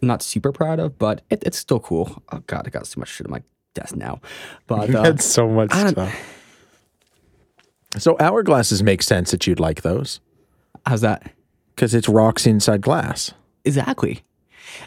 not 0.07 0.23
super 0.23 0.53
proud 0.53 0.79
of, 0.79 0.99
but 0.99 1.23
it, 1.31 1.43
it's 1.45 1.59
still 1.59 1.81
cool. 1.81 2.23
Oh 2.33 2.43
God, 2.47 2.67
I 2.67 2.71
got 2.71 2.87
so 2.87 3.01
much 3.01 3.09
shit 3.09 3.27
on 3.27 3.31
my 3.33 3.43
desk 3.75 3.97
now. 3.97 4.21
But 4.67 4.89
You 4.91 4.99
uh, 4.99 5.05
had 5.05 5.21
so 5.21 5.49
much 5.49 5.73
I 5.73 5.91
stuff. 5.91 6.31
So 7.99 8.17
hourglasses 8.17 8.83
make 8.83 9.03
sense 9.03 9.31
that 9.31 9.47
you'd 9.47 9.61
like 9.61 9.83
those 9.83 10.21
how's 10.87 11.01
that? 11.01 11.33
because 11.75 11.95
it's 11.95 12.09
rocks 12.09 12.47
inside 12.47 12.81
glass. 12.81 13.33
Exactly. 13.65 14.23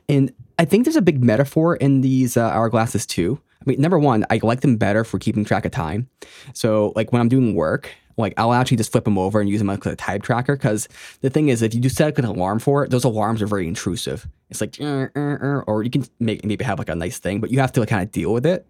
And 0.07 0.33
I 0.59 0.65
think 0.65 0.86
there's 0.86 0.95
a 0.95 1.01
big 1.01 1.24
metaphor 1.24 1.75
in 1.75 2.01
these 2.01 2.38
uh, 2.38 2.51
hourglasses 2.51 3.05
too. 3.05 3.39
I 3.62 3.63
mean, 3.65 3.81
number 3.81 4.00
one, 4.00 4.25
I 4.29 4.39
like 4.41 4.62
them 4.62 4.77
better 4.77 5.03
for 5.03 5.19
keeping 5.19 5.43
track 5.43 5.65
of 5.65 5.71
time. 5.71 6.09
So, 6.53 6.93
like 6.95 7.12
when 7.12 7.19
I'm 7.19 7.29
doing 7.29 7.55
work, 7.55 7.93
like 8.17 8.33
I'll 8.38 8.53
actually 8.53 8.77
just 8.77 8.91
flip 8.91 9.05
them 9.05 9.17
over 9.17 9.39
and 9.39 9.50
use 9.50 9.59
them 9.59 9.69
as 9.69 9.86
a 9.86 9.95
time 9.95 10.21
tracker. 10.21 10.55
Because 10.55 10.88
the 11.21 11.29
thing 11.29 11.50
is, 11.50 11.62
if 11.62 11.74
you 11.74 11.79
do 11.79 11.89
set 11.89 12.09
up 12.09 12.17
an 12.17 12.25
alarm 12.25 12.59
for 12.59 12.83
it, 12.83 12.89
those 12.89 13.03
alarms 13.03 13.41
are 13.41 13.47
very 13.47 13.67
intrusive. 13.67 14.27
It's 14.50 14.59
like, 14.59 14.79
"Er, 14.81 15.12
er, 15.15 15.39
er," 15.41 15.63
or 15.67 15.83
you 15.83 15.89
can 15.89 16.05
make 16.19 16.43
maybe 16.43 16.63
have 16.63 16.79
like 16.79 16.89
a 16.89 16.95
nice 16.95 17.19
thing, 17.19 17.39
but 17.39 17.51
you 17.51 17.59
have 17.59 17.71
to 17.74 17.79
like, 17.81 17.89
kind 17.89 18.03
of 18.03 18.12
deal 18.12 18.33
with 18.33 18.45
it. 18.45 18.67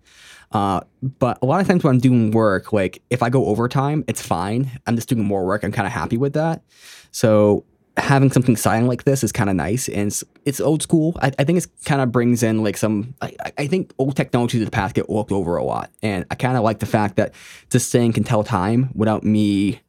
Uh, 0.51 0.81
but 1.19 1.37
a 1.41 1.45
lot 1.45 1.59
of 1.61 1.67
times 1.67 1.83
when 1.83 1.95
I'm 1.95 1.99
doing 1.99 2.31
work, 2.31 2.71
like 2.71 3.01
if 3.09 3.21
I 3.21 3.29
go 3.29 3.45
overtime, 3.47 4.03
it's 4.07 4.21
fine. 4.21 4.79
I'm 4.85 4.95
just 4.95 5.09
doing 5.09 5.23
more 5.23 5.45
work. 5.45 5.63
I'm 5.63 5.71
kind 5.71 5.87
of 5.87 5.93
happy 5.93 6.17
with 6.17 6.33
that. 6.33 6.61
So 7.11 7.65
having 7.97 8.31
something 8.31 8.55
silent 8.55 8.87
like 8.87 9.03
this 9.05 9.23
is 9.23 9.31
kind 9.31 9.49
of 9.49 9.55
nice 9.55 9.87
and 9.89 10.07
it's, 10.07 10.23
it's 10.45 10.59
old 10.61 10.81
school. 10.83 11.17
I, 11.21 11.31
I 11.39 11.43
think 11.43 11.57
it 11.57 11.67
kind 11.85 11.99
of 11.99 12.11
brings 12.11 12.43
in 12.43 12.63
like 12.63 12.77
some, 12.77 13.15
I, 13.21 13.33
I- 13.57 13.67
think 13.67 13.91
old 13.97 14.15
technologies 14.15 14.61
of 14.61 14.67
the 14.67 14.71
past 14.71 14.95
get 14.95 15.09
looked 15.09 15.31
over 15.31 15.57
a 15.57 15.63
lot. 15.63 15.91
And 16.03 16.23
I 16.29 16.35
kind 16.35 16.55
of 16.57 16.63
like 16.63 16.79
the 16.79 16.85
fact 16.85 17.15
that 17.15 17.33
this 17.69 17.91
thing 17.91 18.13
can 18.13 18.23
tell 18.23 18.43
time 18.43 18.91
without 18.93 19.23
me 19.23 19.81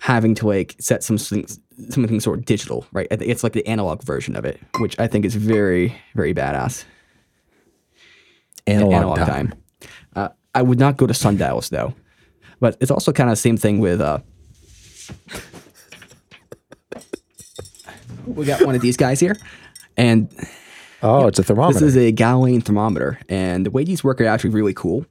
having 0.00 0.34
to 0.36 0.46
like 0.48 0.74
set 0.80 1.02
some 1.04 1.16
things, 1.16 1.58
something 1.90 2.20
sort 2.20 2.38
of 2.40 2.44
digital, 2.44 2.86
right? 2.92 3.06
It's 3.10 3.42
like 3.44 3.52
the 3.52 3.66
analog 3.66 4.02
version 4.02 4.34
of 4.36 4.44
it, 4.44 4.60
which 4.78 4.98
I 4.98 5.06
think 5.06 5.24
is 5.24 5.34
very, 5.36 5.96
very 6.14 6.34
badass. 6.34 6.84
Analog, 8.66 8.92
time. 9.26 9.54
Uh, 10.14 10.28
I 10.54 10.62
would 10.62 10.78
not 10.78 10.96
go 10.96 11.06
to 11.06 11.14
sundials 11.14 11.68
though, 11.70 11.94
but 12.60 12.76
it's 12.80 12.90
also 12.90 13.12
kind 13.12 13.30
of 13.30 13.32
the 13.32 13.40
same 13.40 13.56
thing 13.56 13.78
with. 13.78 14.00
Uh, 14.00 14.18
we 18.28 18.44
got 18.46 18.64
one 18.64 18.74
of 18.74 18.80
these 18.80 18.96
guys 18.96 19.20
here, 19.20 19.36
and 19.96 20.28
Oh, 21.02 21.26
it's 21.28 21.38
a 21.38 21.44
thermometer. 21.44 21.78
this 21.80 21.88
is 21.90 21.96
a 21.96 22.10
Galilean 22.12 22.60
thermometer, 22.60 23.20
and 23.28 23.64
the 23.64 23.70
way 23.70 23.84
these 23.84 24.02
work 24.02 24.20
are 24.20 24.26
actually 24.26 24.50
really 24.50 24.74
cool 24.74 25.06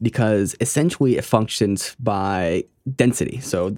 because 0.00 0.54
essentially 0.60 1.16
it 1.16 1.24
functions 1.24 1.94
by 2.00 2.64
density. 2.94 3.40
So 3.40 3.76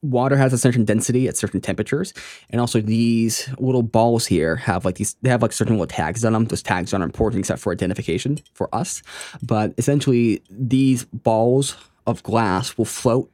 water 0.00 0.36
has 0.36 0.52
a 0.52 0.58
certain 0.58 0.84
density 0.84 1.28
at 1.28 1.36
certain 1.36 1.60
temperatures, 1.60 2.14
and 2.50 2.60
also 2.60 2.80
these 2.80 3.48
little 3.58 3.82
balls 3.82 4.26
here 4.26 4.56
have 4.56 4.84
like 4.86 4.94
these. 4.96 5.14
They 5.22 5.28
have 5.30 5.42
like 5.42 5.52
certain 5.52 5.74
little 5.74 5.86
tags 5.86 6.24
on 6.24 6.32
them. 6.32 6.46
Those 6.46 6.62
tags 6.62 6.94
aren't 6.94 7.04
important 7.04 7.40
except 7.40 7.60
for 7.60 7.72
identification 7.72 8.38
for 8.54 8.74
us, 8.74 9.02
but 9.42 9.74
essentially 9.76 10.42
these 10.50 11.04
balls 11.04 11.76
of 12.06 12.22
glass 12.22 12.78
will 12.78 12.86
float 12.86 13.30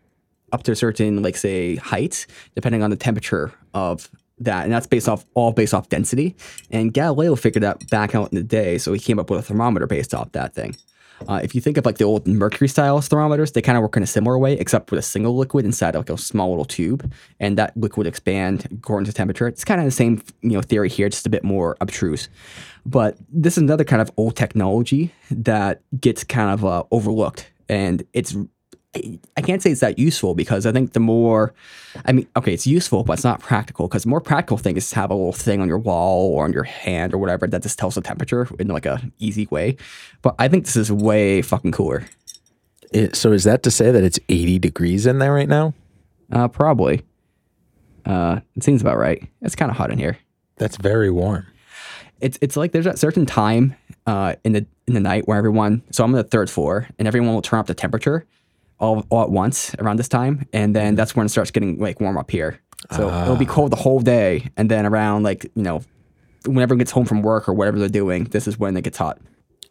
up 0.53 0.65
to 0.65 0.73
a 0.73 0.77
certain 0.77 1.23
like 1.23 1.37
say 1.37 1.77
height 1.77 2.27
depending 2.55 2.83
on 2.83 2.91
the 2.91 2.97
temperature 2.97 3.53
of 3.75 4.09
that 4.39 4.65
and 4.65 4.73
that's 4.73 4.87
based 4.87 5.09
off 5.09 5.25
all 5.35 5.53
based 5.53 5.75
off 5.75 5.89
density. 5.89 6.37
And 6.71 6.93
galileo 6.93 7.35
figured 7.37 7.63
that 7.63 7.89
back 7.91 8.15
out 8.15 8.33
in 8.33 8.37
the 8.37 8.43
day 8.43 8.79
so 8.79 8.93
he 8.93 9.01
came 9.01 9.19
up 9.19 9.31
with 9.31 9.41
a 9.41 9.43
thermometer 9.43 9.87
based 9.87 10.15
off 10.15 10.33
that 10.33 10.55
thing. 10.55 10.77
Uh, 11.29 11.41
if 11.43 11.55
you 11.55 11.61
think 11.61 11.77
of 11.77 11.87
like 11.87 11.99
the 11.99 12.05
old 12.05 12.27
mercury 12.27 12.69
style 12.69 13.01
thermometers 13.01 13.53
they 13.53 13.63
kind 13.63 13.79
of 13.79 13.83
work 13.83 13.97
in 13.97 14.03
a 14.03 14.07
similar 14.07 14.37
way 14.37 14.55
except 14.55 14.91
with 14.91 14.99
a 14.99 15.03
single 15.03 15.37
liquid 15.37 15.65
inside 15.65 15.95
like 15.95 16.11
a 16.11 16.19
small 16.19 16.51
little 16.51 16.65
tube 16.65 17.11
and 17.39 17.57
that 17.57 17.77
liquid 17.77 18.07
expand 18.07 18.67
according 18.73 19.07
to 19.07 19.13
temperature. 19.13 19.47
It's 19.47 19.65
kind 19.65 19.81
of 19.81 19.85
the 19.85 19.93
same 19.93 20.23
you 20.43 20.51
know 20.51 20.63
theory 20.63 20.89
here 20.89 21.09
just 21.09 21.27
a 21.27 21.31
bit 21.31 21.45
more 21.45 21.77
abstruse. 21.81 22.29
But 22.85 23.17
this 23.31 23.57
is 23.57 23.63
another 23.63 23.85
kind 23.85 24.03
of 24.03 24.11
old 24.17 24.37
technology 24.37 25.13
that 25.31 25.83
gets 26.01 26.25
kind 26.25 26.51
of 26.51 26.65
uh, 26.65 26.85
overlooked 26.91 27.51
and 27.69 28.05
it's 28.13 28.37
I 29.37 29.41
can't 29.41 29.61
say 29.61 29.71
it's 29.71 29.81
that 29.81 29.99
useful 29.99 30.35
because 30.35 30.67
I 30.67 30.73
think 30.73 30.93
the 30.93 31.01
more, 31.01 31.53
I 32.05 32.13
mean, 32.13 32.29
okay, 32.37 32.53
it's 32.53 32.67
useful, 32.67 33.03
but 33.03 33.15
it's 33.15 33.25
not 33.25 33.41
practical 33.41 33.89
because 33.89 34.05
the 34.05 34.09
more 34.09 34.21
practical 34.21 34.57
thing 34.57 34.77
is 34.77 34.89
to 34.91 34.97
have 34.97 35.11
a 35.11 35.15
little 35.15 35.33
thing 35.33 35.61
on 35.61 35.69
your 35.69 35.79
wall 35.79 36.33
or 36.33 36.45
on 36.45 36.53
your 36.53 36.63
hand 36.63 37.13
or 37.13 37.19
whatever 37.19 37.47
that 37.47 37.63
just 37.63 37.79
tells 37.79 37.97
the 37.97 38.01
temperature 38.01 38.49
in 38.59 38.69
like 38.69 38.87
a 38.87 39.01
easy 39.19 39.47
way. 39.51 39.77
But 40.23 40.37
I 40.39 40.49
think 40.49 40.65
this 40.65 40.77
is 40.77 40.93
way 40.93 41.43
fucking 41.43 41.73
cooler. 41.73 42.07
It, 42.93 43.17
so 43.17 43.33
is 43.33 43.45
that 43.45 43.65
to 43.65 43.71
say 43.71 43.91
that 43.91 44.05
it's 44.05 44.21
80 44.29 44.61
degrees 44.61 45.07
in 45.07 45.19
there 45.19 45.33
right 45.33 45.49
now? 45.49 45.75
Uh, 46.31 46.47
probably. 46.47 47.03
Uh, 48.07 48.41
it 48.55 48.63
seems 48.63 48.81
about 48.81 48.99
right. 48.99 49.27
It's 49.43 49.57
kind 49.57 49.71
of 49.71 49.77
hot 49.77 49.91
in 49.91 49.99
here. 49.99 50.19
That's 50.57 50.77
very 50.77 51.11
warm. 51.11 51.47
It's 52.21 52.39
it's 52.41 52.57
like 52.57 52.71
there's 52.71 52.87
a 52.87 52.97
certain 52.97 53.27
time 53.27 53.75
uh, 54.07 54.37
in 54.45 54.53
the 54.53 54.67
in 54.87 54.95
the 54.95 55.01
night 55.01 55.27
where 55.27 55.37
everyone. 55.37 55.83
So 55.91 56.05
I'm 56.05 56.15
on 56.15 56.17
the 56.17 56.23
third 56.23 56.49
floor, 56.49 56.87
and 56.99 57.09
everyone 57.09 57.35
will 57.35 57.43
turn 57.43 57.59
up 57.59 57.67
the 57.67 57.75
temperature 57.75 58.25
all, 58.79 59.07
all 59.11 59.23
at 59.23 59.31
once 59.31 59.75
around 59.79 59.99
this 59.99 60.09
time, 60.09 60.47
and 60.53 60.75
then 60.75 60.95
that's 60.95 61.15
when 61.15 61.27
it 61.27 61.31
starts 61.31 61.51
getting 61.51 61.79
like 61.79 62.01
warm 62.01 62.17
up 62.17 62.31
here. 62.31 62.61
So 62.93 63.09
it'll 63.09 63.37
be 63.37 63.47
cold 63.47 63.73
the 63.73 63.77
whole 63.77 64.01
day, 64.01 64.51
and 64.57 64.71
then 64.71 64.85
around 64.87 65.23
like 65.23 65.45
you 65.55 65.63
know, 65.63 65.83
whenever 66.45 66.75
it 66.75 66.79
gets 66.79 66.91
home 66.91 67.07
from 67.07 67.23
work 67.23 67.49
or 67.49 67.55
whatever 67.55 67.79
they're 67.79 67.89
doing, 67.89 68.25
this 68.25 68.47
is 68.47 68.59
when 68.59 68.77
it 68.77 68.83
gets 68.83 68.99
hot. 68.99 69.19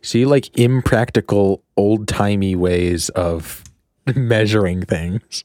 See, 0.01 0.25
like 0.25 0.57
impractical, 0.57 1.63
old 1.77 2.07
timey 2.07 2.55
ways 2.55 3.09
of 3.09 3.63
measuring 4.15 4.83
things. 4.83 5.43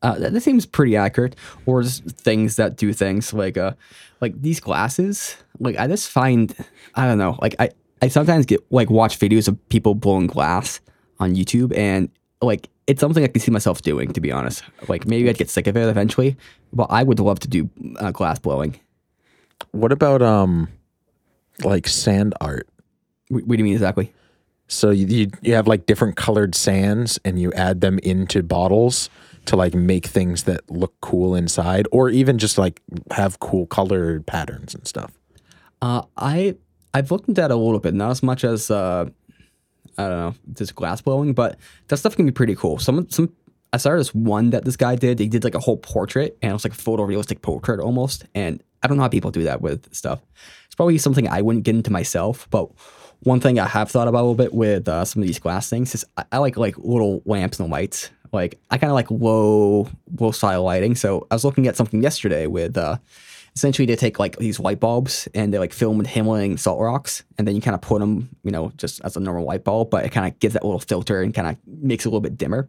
Uh, 0.00 0.16
that, 0.18 0.32
that 0.32 0.40
seems 0.42 0.64
pretty 0.64 0.96
accurate. 0.96 1.34
Or 1.66 1.82
just 1.82 2.04
things 2.04 2.56
that 2.56 2.76
do 2.76 2.92
things 2.92 3.32
like 3.32 3.56
uh, 3.56 3.72
like 4.20 4.40
these 4.40 4.60
glasses. 4.60 5.36
Like 5.58 5.76
I 5.78 5.86
just 5.86 6.10
find 6.10 6.54
I 6.94 7.06
don't 7.06 7.18
know. 7.18 7.38
Like 7.40 7.56
I 7.58 7.70
I 8.00 8.08
sometimes 8.08 8.46
get 8.46 8.60
like 8.70 8.90
watch 8.90 9.18
videos 9.18 9.48
of 9.48 9.68
people 9.70 9.94
blowing 9.94 10.26
glass 10.26 10.80
on 11.18 11.34
YouTube, 11.34 11.76
and 11.76 12.08
like 12.40 12.68
it's 12.86 13.00
something 13.00 13.24
I 13.24 13.28
can 13.28 13.40
see 13.40 13.50
myself 13.50 13.82
doing. 13.82 14.12
To 14.12 14.20
be 14.20 14.32
honest, 14.32 14.62
like 14.88 15.06
maybe 15.06 15.28
I'd 15.28 15.38
get 15.38 15.50
sick 15.50 15.66
of 15.66 15.76
it 15.76 15.88
eventually, 15.88 16.36
but 16.72 16.86
I 16.90 17.02
would 17.02 17.20
love 17.20 17.40
to 17.40 17.48
do 17.48 17.68
uh, 17.98 18.10
glass 18.10 18.38
blowing. 18.38 18.78
What 19.72 19.92
about 19.92 20.22
um, 20.22 20.68
like 21.64 21.88
sand 21.88 22.34
art? 22.40 22.68
What, 23.28 23.44
what 23.44 23.56
do 23.56 23.58
you 23.58 23.64
mean 23.64 23.74
exactly? 23.74 24.12
So 24.68 24.90
you, 24.90 25.06
you 25.06 25.30
you 25.42 25.54
have 25.54 25.66
like 25.66 25.86
different 25.86 26.16
colored 26.16 26.54
sands, 26.54 27.18
and 27.24 27.40
you 27.40 27.52
add 27.54 27.80
them 27.80 27.98
into 28.00 28.42
bottles 28.42 29.10
to 29.46 29.56
like 29.56 29.74
make 29.74 30.06
things 30.06 30.44
that 30.44 30.70
look 30.70 30.94
cool 31.00 31.34
inside, 31.34 31.86
or 31.90 32.10
even 32.10 32.36
just 32.38 32.58
like 32.58 32.82
have 33.10 33.40
cool 33.40 33.66
color 33.66 34.20
patterns 34.20 34.74
and 34.74 34.86
stuff. 34.86 35.12
Uh, 35.80 36.02
I 36.16 36.56
I've 36.92 37.10
looked 37.10 37.28
into 37.28 37.40
that 37.40 37.50
a 37.50 37.56
little 37.56 37.80
bit, 37.80 37.94
not 37.94 38.10
as 38.10 38.22
much 38.22 38.44
as 38.44 38.70
uh, 38.70 39.06
I 39.98 40.08
don't 40.08 40.18
know, 40.18 40.34
just 40.54 40.74
glass 40.74 41.00
blowing, 41.00 41.32
but 41.32 41.58
that 41.88 41.96
stuff 41.96 42.16
can 42.16 42.24
be 42.24 42.32
pretty 42.32 42.54
cool. 42.54 42.78
Some 42.78 43.08
some 43.10 43.32
I 43.72 43.76
saw 43.76 43.96
this 43.96 44.14
one 44.14 44.50
that 44.50 44.64
this 44.64 44.76
guy 44.76 44.96
did. 44.96 45.18
He 45.18 45.28
did 45.28 45.44
like 45.44 45.54
a 45.54 45.60
whole 45.60 45.76
portrait, 45.76 46.38
and 46.40 46.50
it 46.50 46.52
was 46.54 46.64
like 46.64 46.72
a 46.72 46.76
photorealistic 46.76 47.42
portrait 47.42 47.80
almost. 47.80 48.24
And 48.34 48.62
I 48.82 48.86
don't 48.86 48.96
know 48.96 49.02
how 49.02 49.08
people 49.08 49.30
do 49.30 49.42
that 49.44 49.60
with 49.60 49.92
stuff. 49.94 50.20
It's 50.66 50.74
probably 50.74 50.98
something 50.98 51.28
I 51.28 51.42
wouldn't 51.42 51.64
get 51.64 51.74
into 51.74 51.90
myself, 51.90 52.48
but 52.50 52.70
one 53.20 53.40
thing 53.40 53.58
I 53.58 53.66
have 53.66 53.90
thought 53.90 54.08
about 54.08 54.20
a 54.20 54.26
little 54.28 54.34
bit 54.34 54.54
with 54.54 54.88
uh, 54.88 55.04
some 55.04 55.22
of 55.22 55.26
these 55.26 55.40
glass 55.40 55.68
things 55.68 55.94
is 55.94 56.04
I, 56.16 56.24
I 56.32 56.38
like 56.38 56.56
like 56.56 56.78
little 56.78 57.22
lamps 57.26 57.58
and 57.58 57.70
lights. 57.70 58.10
Like 58.32 58.60
I 58.70 58.78
kind 58.78 58.90
of 58.90 58.94
like 58.94 59.10
low 59.10 59.88
low 60.18 60.30
style 60.30 60.62
lighting. 60.62 60.94
So 60.94 61.26
I 61.30 61.34
was 61.34 61.44
looking 61.44 61.66
at 61.66 61.76
something 61.76 62.02
yesterday 62.02 62.46
with 62.46 62.76
uh, 62.76 62.98
essentially 63.58 63.86
they 63.86 63.96
take 63.96 64.20
like 64.20 64.36
these 64.36 64.60
light 64.60 64.78
bulbs 64.78 65.26
and 65.34 65.52
they 65.52 65.58
like 65.58 65.72
fill 65.72 65.90
them 65.90 65.98
with 65.98 66.06
Himalayan 66.06 66.56
salt 66.56 66.80
rocks, 66.80 67.24
and 67.36 67.46
then 67.46 67.56
you 67.56 67.60
kind 67.60 67.74
of 67.74 67.80
put 67.80 67.98
them, 67.98 68.28
you 68.44 68.52
know, 68.52 68.72
just 68.76 69.00
as 69.02 69.16
a 69.16 69.20
normal 69.20 69.44
light 69.44 69.64
bulb, 69.64 69.90
but 69.90 70.04
it 70.04 70.10
kind 70.10 70.26
of 70.32 70.38
gives 70.38 70.54
that 70.54 70.64
little 70.64 70.78
filter 70.78 71.22
and 71.22 71.34
kind 71.34 71.48
of 71.48 71.56
makes 71.66 72.06
it 72.06 72.08
a 72.08 72.10
little 72.10 72.20
bit 72.20 72.38
dimmer. 72.38 72.68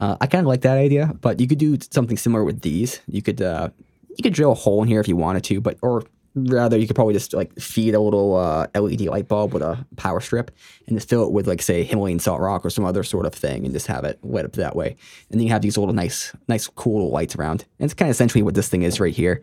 Uh, 0.00 0.16
I 0.20 0.26
kind 0.28 0.44
of 0.44 0.48
like 0.48 0.60
that 0.60 0.78
idea, 0.78 1.12
but 1.20 1.40
you 1.40 1.48
could 1.48 1.58
do 1.58 1.76
something 1.90 2.16
similar 2.16 2.44
with 2.44 2.60
these. 2.60 3.00
You 3.08 3.20
could 3.20 3.42
uh, 3.42 3.70
you 4.10 4.22
could 4.22 4.32
drill 4.32 4.52
a 4.52 4.54
hole 4.54 4.80
in 4.82 4.88
here 4.88 5.00
if 5.00 5.08
you 5.08 5.16
wanted 5.16 5.42
to, 5.44 5.60
but 5.60 5.76
or 5.82 6.04
rather 6.34 6.78
you 6.78 6.86
could 6.86 6.96
probably 6.96 7.14
just 7.14 7.34
like 7.34 7.52
feed 7.58 7.94
a 7.94 8.00
little 8.00 8.36
uh, 8.36 8.66
LED 8.74 9.02
light 9.02 9.28
bulb 9.28 9.52
with 9.52 9.62
a 9.62 9.84
power 9.96 10.20
strip 10.20 10.50
and 10.86 10.96
just 10.96 11.08
fill 11.08 11.24
it 11.24 11.32
with 11.32 11.46
like 11.46 11.60
say 11.60 11.82
Himalayan 11.82 12.20
salt 12.20 12.40
rock 12.40 12.64
or 12.64 12.70
some 12.70 12.84
other 12.84 13.02
sort 13.02 13.26
of 13.26 13.34
thing 13.34 13.64
and 13.64 13.74
just 13.74 13.88
have 13.88 14.04
it 14.04 14.18
lit 14.22 14.44
up 14.44 14.52
that 14.52 14.76
way. 14.76 14.96
And 15.30 15.40
then 15.40 15.46
you 15.46 15.52
have 15.52 15.62
these 15.62 15.76
little 15.76 15.94
nice 15.94 16.32
nice 16.48 16.68
cool 16.68 17.10
lights 17.10 17.36
around. 17.36 17.64
And 17.78 17.84
it's 17.84 17.94
kind 17.94 18.08
of 18.08 18.14
essentially 18.14 18.42
what 18.42 18.54
this 18.54 18.68
thing 18.68 18.82
is 18.82 19.00
right 19.00 19.14
here. 19.14 19.42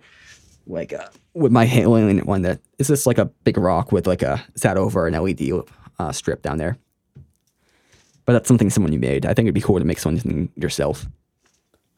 Like 0.70 0.94
uh, 0.94 1.08
with 1.34 1.52
my 1.52 1.66
Himalayan 1.66 2.20
one 2.20 2.44
that 2.44 2.60
is 2.78 2.88
just 2.88 3.08
like 3.08 3.18
a 3.18 3.26
big 3.26 3.58
rock 3.58 3.92
with 3.92 4.06
like 4.06 4.22
a 4.22 4.46
sat 4.56 4.78
over 4.78 5.08
an 5.08 5.14
LED 5.14 5.64
uh, 5.98 6.12
strip 6.12 6.44
down 6.44 6.60
there. 6.60 6.78
But 8.26 8.34
that's 8.34 8.48
something 8.48 8.70
someone 8.70 8.94
you 8.94 9.00
made. 9.00 9.26
I 9.26 9.34
think 9.34 9.48
it'd 9.48 9.56
be 9.56 9.62
cool 9.62 9.80
to 9.80 9.86
make 9.86 9.98
something 9.98 10.52
yourself. 10.56 11.08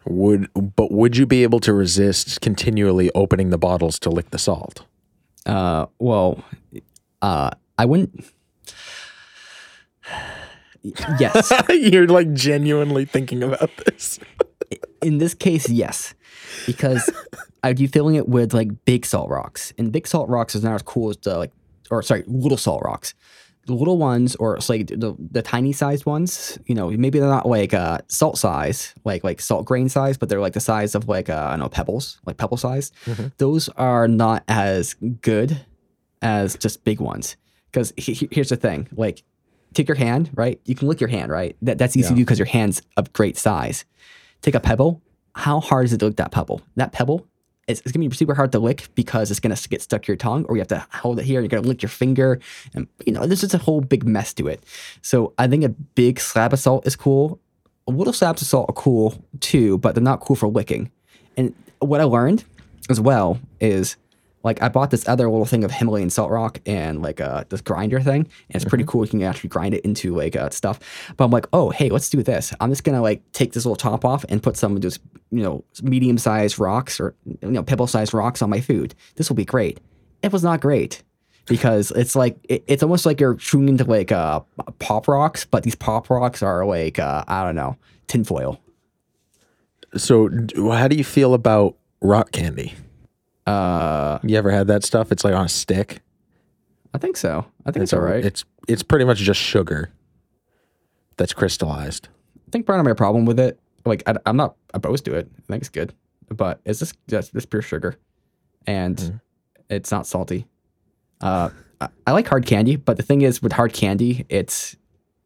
Would 0.05 0.49
but 0.55 0.91
would 0.91 1.17
you 1.17 1.25
be 1.25 1.43
able 1.43 1.59
to 1.59 1.73
resist 1.73 2.39
continually 2.39 3.11
opening 3.13 3.49
the 3.49 3.57
bottles 3.57 3.99
to 3.99 4.09
lick 4.09 4.31
the 4.31 4.39
salt? 4.39 4.85
Uh, 5.45 5.87
well, 5.99 6.41
uh, 7.21 7.51
I 7.77 7.85
wouldn't. 7.85 8.25
yes. 11.19 11.51
You're 11.69 12.07
like 12.07 12.31
genuinely 12.33 13.03
thinking 13.03 13.43
about 13.43 13.69
this. 13.85 14.17
In 15.01 15.17
this 15.17 15.33
case, 15.33 15.67
yes, 15.69 16.13
because 16.65 17.09
I'd 17.63 17.77
be 17.77 17.87
filling 17.87 18.15
it 18.15 18.27
with 18.27 18.53
like 18.53 18.85
big 18.85 19.05
salt 19.05 19.29
rocks, 19.29 19.73
and 19.77 19.91
big 19.91 20.07
salt 20.07 20.29
rocks 20.29 20.55
is 20.55 20.63
not 20.63 20.75
as 20.75 20.81
cool 20.81 21.09
as 21.09 21.17
the 21.17 21.37
like, 21.37 21.51
or 21.89 22.01
sorry, 22.01 22.23
little 22.27 22.57
salt 22.57 22.81
rocks. 22.83 23.13
The 23.67 23.73
little 23.73 23.99
ones, 23.99 24.35
or 24.37 24.55
it's 24.57 24.69
like 24.69 24.87
the, 24.87 25.15
the 25.19 25.43
tiny 25.43 25.71
sized 25.71 26.07
ones, 26.07 26.57
you 26.65 26.73
know, 26.73 26.89
maybe 26.89 27.19
they're 27.19 27.29
not 27.29 27.47
like 27.47 27.75
uh, 27.75 27.99
salt 28.07 28.39
size, 28.39 28.95
like 29.05 29.23
like 29.23 29.39
salt 29.39 29.65
grain 29.65 29.87
size, 29.87 30.17
but 30.17 30.29
they're 30.29 30.41
like 30.41 30.53
the 30.53 30.59
size 30.59 30.95
of 30.95 31.07
like 31.07 31.29
uh, 31.29 31.45
I 31.47 31.51
don't 31.51 31.59
know 31.59 31.69
pebbles, 31.69 32.19
like 32.25 32.37
pebble 32.37 32.57
size. 32.57 32.91
Those 33.37 33.69
are 33.69 34.07
not 34.07 34.43
as 34.47 34.95
good 35.21 35.63
as 36.23 36.55
just 36.57 36.83
big 36.83 36.99
ones. 36.99 37.37
Because 37.71 37.93
here's 37.97 38.49
the 38.49 38.57
thing, 38.57 38.89
like 38.93 39.23
take 39.75 39.87
your 39.87 39.95
hand, 39.95 40.31
right? 40.33 40.59
You 40.65 40.73
can 40.73 40.87
lick 40.87 40.99
your 40.99 41.07
hand, 41.09 41.31
right? 41.31 41.55
That 41.61 41.77
that's 41.77 41.95
easy 41.95 42.09
to 42.09 42.15
do 42.15 42.25
because 42.25 42.39
your 42.39 42.47
hand's 42.47 42.81
of 42.97 43.13
great 43.13 43.37
size. 43.37 43.85
Take 44.41 44.55
a 44.55 44.59
pebble. 44.59 45.01
How 45.35 45.59
hard 45.59 45.85
is 45.85 45.93
it 45.93 45.99
to 45.99 46.07
lick 46.07 46.17
that 46.17 46.31
pebble? 46.31 46.61
That 46.75 46.91
pebble, 46.91 47.27
it's, 47.71 47.81
it's 47.81 47.91
gonna 47.91 48.07
be 48.07 48.15
super 48.15 48.35
hard 48.35 48.51
to 48.51 48.59
lick 48.59 48.89
because 48.95 49.31
it's 49.31 49.39
gonna 49.39 49.57
get 49.69 49.81
stuck 49.81 50.03
to 50.03 50.07
your 50.07 50.17
tongue, 50.17 50.45
or 50.45 50.55
you 50.55 50.61
have 50.61 50.67
to 50.69 50.85
hold 50.91 51.19
it 51.19 51.25
here. 51.25 51.41
You're 51.41 51.49
gonna 51.49 51.67
lick 51.67 51.81
your 51.81 51.89
finger, 51.89 52.39
and 52.73 52.87
you 53.05 53.13
know 53.13 53.25
there's 53.25 53.41
just 53.41 53.53
a 53.53 53.59
whole 53.59 53.81
big 53.81 54.05
mess 54.05 54.33
to 54.35 54.47
it. 54.47 54.63
So 55.01 55.33
I 55.37 55.47
think 55.47 55.63
a 55.63 55.69
big 55.69 56.19
slab 56.19 56.53
of 56.53 56.59
salt 56.59 56.85
is 56.85 56.95
cool. 56.95 57.39
Little 57.87 58.13
slabs 58.13 58.41
of 58.41 58.47
salt 58.47 58.69
are 58.69 58.73
cool 58.73 59.23
too, 59.39 59.77
but 59.79 59.95
they're 59.95 60.03
not 60.03 60.19
cool 60.19 60.35
for 60.35 60.47
licking. 60.47 60.91
And 61.35 61.53
what 61.79 61.99
I 61.99 62.03
learned 62.03 62.43
as 62.89 63.01
well 63.01 63.39
is 63.59 63.95
like 64.43 64.61
I 64.61 64.69
bought 64.69 64.91
this 64.91 65.07
other 65.07 65.29
little 65.29 65.45
thing 65.45 65.63
of 65.63 65.71
Himalayan 65.71 66.09
salt 66.09 66.31
rock 66.31 66.59
and 66.65 67.01
like 67.01 67.21
uh 67.21 67.43
this 67.49 67.61
grinder 67.61 67.99
thing, 67.99 68.21
and 68.21 68.55
it's 68.55 68.65
pretty 68.65 68.83
cool. 68.85 69.03
You 69.03 69.11
can 69.11 69.23
actually 69.23 69.49
grind 69.49 69.73
it 69.73 69.83
into 69.85 70.15
like 70.15 70.35
uh, 70.35 70.49
stuff. 70.49 70.79
But 71.17 71.25
I'm 71.25 71.31
like, 71.31 71.47
oh 71.53 71.69
hey, 71.69 71.89
let's 71.89 72.09
do 72.09 72.23
this. 72.23 72.53
I'm 72.59 72.69
just 72.69 72.83
gonna 72.83 73.01
like 73.01 73.21
take 73.31 73.53
this 73.53 73.65
little 73.65 73.75
top 73.75 74.05
off 74.05 74.25
and 74.29 74.41
put 74.41 74.57
some 74.57 74.75
of 74.75 74.81
those 74.81 74.99
you 75.31 75.43
know 75.43 75.63
medium 75.81 76.17
sized 76.17 76.59
rocks 76.59 76.99
or 76.99 77.15
you 77.25 77.51
know 77.51 77.63
pebble 77.63 77.87
sized 77.87 78.13
rocks 78.13 78.41
on 78.41 78.49
my 78.49 78.61
food. 78.61 78.95
This 79.15 79.29
will 79.29 79.35
be 79.35 79.45
great. 79.45 79.79
It 80.23 80.31
was 80.31 80.43
not 80.43 80.61
great 80.61 81.03
because 81.47 81.91
it's 81.91 82.15
like 82.15 82.37
it, 82.47 82.63
it's 82.67 82.83
almost 82.83 83.05
like 83.05 83.19
you're 83.19 83.35
chewing 83.35 83.69
into 83.69 83.83
like 83.83 84.11
uh 84.11 84.41
pop 84.79 85.07
rocks, 85.07 85.45
but 85.45 85.63
these 85.63 85.75
pop 85.75 86.09
rocks 86.09 86.41
are 86.41 86.65
like 86.65 86.99
uh 86.99 87.23
I 87.27 87.43
don't 87.43 87.55
know 87.55 87.77
tinfoil. 88.11 88.59
So, 89.95 90.29
how 90.55 90.87
do 90.87 90.95
you 90.95 91.03
feel 91.03 91.33
about 91.33 91.75
rock 92.01 92.31
candy? 92.31 92.73
Uh, 93.45 94.19
You 94.23 94.37
ever 94.37 94.51
had 94.51 94.67
that 94.67 94.83
stuff? 94.83 95.11
It's 95.11 95.23
like 95.23 95.33
on 95.33 95.45
a 95.45 95.49
stick. 95.49 96.01
I 96.93 96.97
think 96.97 97.17
so. 97.17 97.45
I 97.65 97.71
think 97.71 97.83
it's, 97.83 97.93
all 97.93 98.01
right. 98.01 98.23
It's 98.23 98.43
it's 98.67 98.83
pretty 98.83 99.05
much 99.05 99.17
just 99.19 99.39
sugar 99.39 99.89
that's 101.17 101.33
crystallized. 101.33 102.09
I 102.47 102.51
think 102.51 102.65
part 102.65 102.79
of 102.79 102.85
my 102.85 102.93
problem 102.93 103.25
with 103.25 103.39
it 103.39 103.59
like 103.85 104.03
I, 104.07 104.15
am 104.25 104.35
not 104.37 104.55
opposed 104.73 105.05
to 105.05 105.15
it. 105.15 105.29
I 105.37 105.41
think 105.47 105.61
it's 105.61 105.69
good, 105.69 105.93
but 106.29 106.59
it's 106.65 106.79
just 106.79 106.95
just 107.07 107.33
this 107.33 107.45
pure 107.45 107.61
sugar, 107.61 107.97
and 108.67 108.97
Mm-hmm. 108.97 109.15
it's 109.69 109.91
not 109.91 110.05
salty. 110.05 110.45
Uh, 111.21 111.49
I, 111.79 111.87
I 112.07 112.11
like 112.11 112.27
hard 112.27 112.45
candy, 112.45 112.75
but 112.75 112.97
the 112.97 113.03
thing 113.03 113.21
is 113.21 113.41
with 113.41 113.53
hard 113.53 113.73
candy, 113.73 114.25
it's 114.29 114.75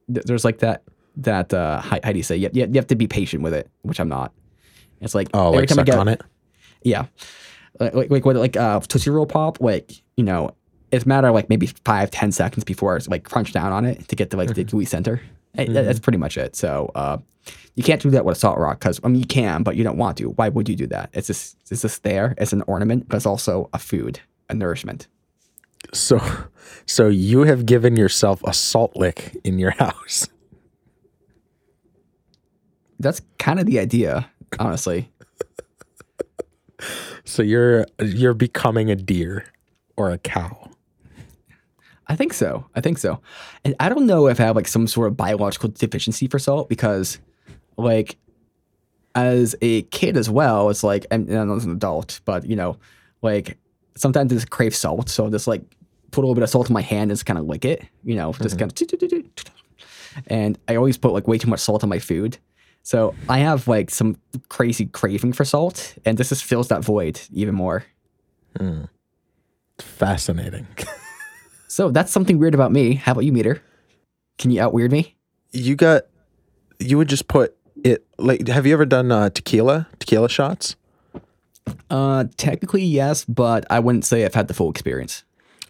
there's 0.08 0.46
like 0.46 0.60
that 0.60 0.84
that 1.18 1.54
uh, 1.54 1.82
how, 1.82 2.00
how 2.04 2.12
do 2.12 2.18
you 2.18 2.24
say? 2.24 2.36
You, 2.38 2.50
you, 2.54 2.70
have 2.76 2.88
to 2.88 2.96
be 2.96 3.08
patient 3.08 3.42
with 3.44 3.54
it, 3.54 3.70
which 3.82 4.00
I'm 4.00 4.10
not. 4.10 4.34
It's 5.02 5.16
like 5.16 5.30
Oh, 5.34 5.48
every 5.48 5.60
like 5.62 5.70
time 5.70 5.80
I 5.80 5.84
get 5.84 5.98
on 5.98 6.08
it. 6.08 6.22
yeah, 6.84 7.06
like 7.80 8.10
like 8.10 8.26
what, 8.26 8.36
like 8.36 8.56
uh, 8.58 8.80
Tootsie 8.80 9.10
Roll 9.10 9.26
pop, 9.26 9.60
like 9.62 9.92
you 10.18 10.24
know, 10.24 10.56
it's 10.92 11.06
a 11.06 11.08
matter 11.08 11.28
of 11.28 11.34
like 11.34 11.50
maybe 11.50 11.68
five 11.86 12.12
ten 12.12 12.32
seconds 12.32 12.64
before 12.64 12.96
it's 12.98 13.08
like 13.08 13.24
crunch 13.24 13.52
down 13.54 13.72
on 13.72 13.86
it 13.86 14.08
to 14.08 14.16
get 14.16 14.30
to 14.32 14.38
like 14.38 14.54
the 14.54 14.64
gooey 14.64 14.86
center. 14.86 15.22
That- 15.56 15.86
That's 15.86 16.00
pretty 16.00 16.18
much 16.18 16.38
it. 16.38 16.56
So 16.56 16.92
uh, 16.96 17.18
you 17.76 17.84
can't 17.84 18.02
do 18.02 18.10
that 18.12 18.26
with 18.26 18.38
a 18.38 18.40
salt 18.40 18.58
rock 18.58 18.80
because 18.80 19.00
I 19.04 19.08
mean 19.08 19.20
you 19.22 19.28
can, 19.28 19.64
but 19.64 19.76
you 19.76 19.84
don't 19.84 19.98
want 19.98 20.18
to. 20.18 20.30
Why 20.32 20.50
would 20.50 20.68
you 20.70 20.76
do 20.76 20.88
that? 20.88 21.10
It's 21.14 21.28
just 21.28 21.58
it's 21.70 21.82
just 21.82 22.04
there. 22.04 22.34
It's 22.38 22.54
an 22.54 22.62
ornament, 22.68 23.08
but 23.10 23.18
it's 23.18 23.26
also 23.26 23.70
a 23.74 23.80
food, 23.80 24.20
a 24.50 24.54
nourishment. 24.54 25.08
So, 25.94 26.20
so 26.88 27.10
you 27.10 27.42
have 27.44 27.66
given 27.66 27.96
yourself 27.96 28.42
a 28.44 28.54
salt 28.54 28.96
lick 28.96 29.38
in 29.44 29.60
your 29.60 29.72
house. 29.80 30.28
That's 33.00 33.22
kind 33.38 33.60
of 33.60 33.66
the 33.68 33.80
idea, 33.80 34.30
honestly. 34.58 35.12
So 37.26 37.44
you're 37.44 37.86
you're 38.02 38.34
becoming 38.34 38.90
a 38.90 38.96
deer 38.96 39.46
or 39.98 40.12
a 40.12 40.18
cow. 40.18 40.70
I 42.08 42.16
think 42.16 42.34
so. 42.34 42.66
I 42.76 42.82
think 42.82 43.00
so. 43.00 43.20
And 43.64 43.76
I 43.80 43.90
don't 43.90 44.06
know 44.06 44.28
if 44.28 44.40
I 44.40 44.44
have 44.44 44.56
like 44.56 44.68
some 44.68 44.88
sort 44.88 45.08
of 45.08 45.18
biological 45.18 45.70
deficiency 45.70 46.28
for 46.28 46.38
salt 46.38 46.70
because, 46.70 47.18
like, 47.78 48.18
as 49.16 49.56
a 49.62 49.82
kid 49.84 50.16
as 50.16 50.30
well, 50.30 50.70
it's 50.70 50.84
like, 50.84 51.08
and, 51.10 51.28
and 51.30 51.52
as 51.52 51.66
an 51.66 51.72
adult, 51.72 52.22
but 52.26 52.46
you 52.46 52.56
know, 52.56 52.78
like 53.22 53.58
sometimes 53.96 54.32
I 54.32 54.36
just 54.36 54.52
crave 54.52 54.76
salt. 54.76 55.10
So 55.10 55.26
I 55.26 55.30
just 55.30 55.48
like 55.48 55.64
put 56.12 56.22
a 56.22 56.26
little 56.26 56.36
bit 56.36 56.44
of 56.44 56.50
salt 56.50 56.70
in 56.70 56.74
my 56.74 56.82
hand 56.82 57.10
and 57.10 57.18
just 57.18 57.26
kind 57.26 57.40
of 57.40 57.46
lick 57.46 57.66
it, 57.66 57.84
you 58.04 58.16
know, 58.16 58.34
just 58.34 58.58
mm-hmm. 58.58 58.70
kind 58.70 59.34
of. 60.18 60.24
And 60.28 60.60
I 60.68 60.76
always 60.76 60.98
put 60.98 61.12
like 61.12 61.28
way 61.28 61.38
too 61.38 61.50
much 61.50 61.60
salt 61.60 61.84
on 61.84 61.90
my 61.90 62.00
food. 62.00 62.38
So 62.86 63.16
I 63.28 63.40
have 63.40 63.68
like 63.68 63.90
some 63.90 64.16
crazy 64.48 64.86
craving 64.86 65.34
for 65.34 65.44
salt, 65.44 65.96
and 66.06 66.20
this 66.20 66.30
just 66.30 66.44
fills 66.44 66.68
that 66.68 66.86
void 66.86 67.20
even 67.34 67.56
more. 67.56 67.84
Fascinating. 69.80 70.68
So 71.68 71.92
that's 71.92 72.10
something 72.10 72.40
weird 72.40 72.54
about 72.54 72.72
me. 72.72 72.94
How 72.94 73.12
about 73.12 73.26
you, 73.26 73.34
Meader? 73.34 73.62
Can 74.38 74.50
you 74.50 74.62
out 74.62 74.72
weird 74.72 74.94
me? 74.94 75.18
You 75.52 75.76
got 75.76 76.04
you 76.80 76.98
would 76.98 77.10
just 77.10 77.28
put 77.28 77.54
it 77.84 78.06
like 78.18 78.48
have 78.48 78.66
you 78.66 78.72
ever 78.72 78.86
done 78.86 79.12
uh, 79.12 79.30
tequila 79.30 79.86
tequila 80.00 80.30
shots? 80.30 80.78
Uh, 81.90 82.26
technically 82.38 82.82
yes, 82.82 83.26
but 83.26 83.66
I 83.70 83.80
wouldn't 83.80 84.06
say 84.06 84.24
I've 84.24 84.36
had 84.36 84.48
the 84.48 84.54
full 84.54 84.70
experience. 84.70 85.26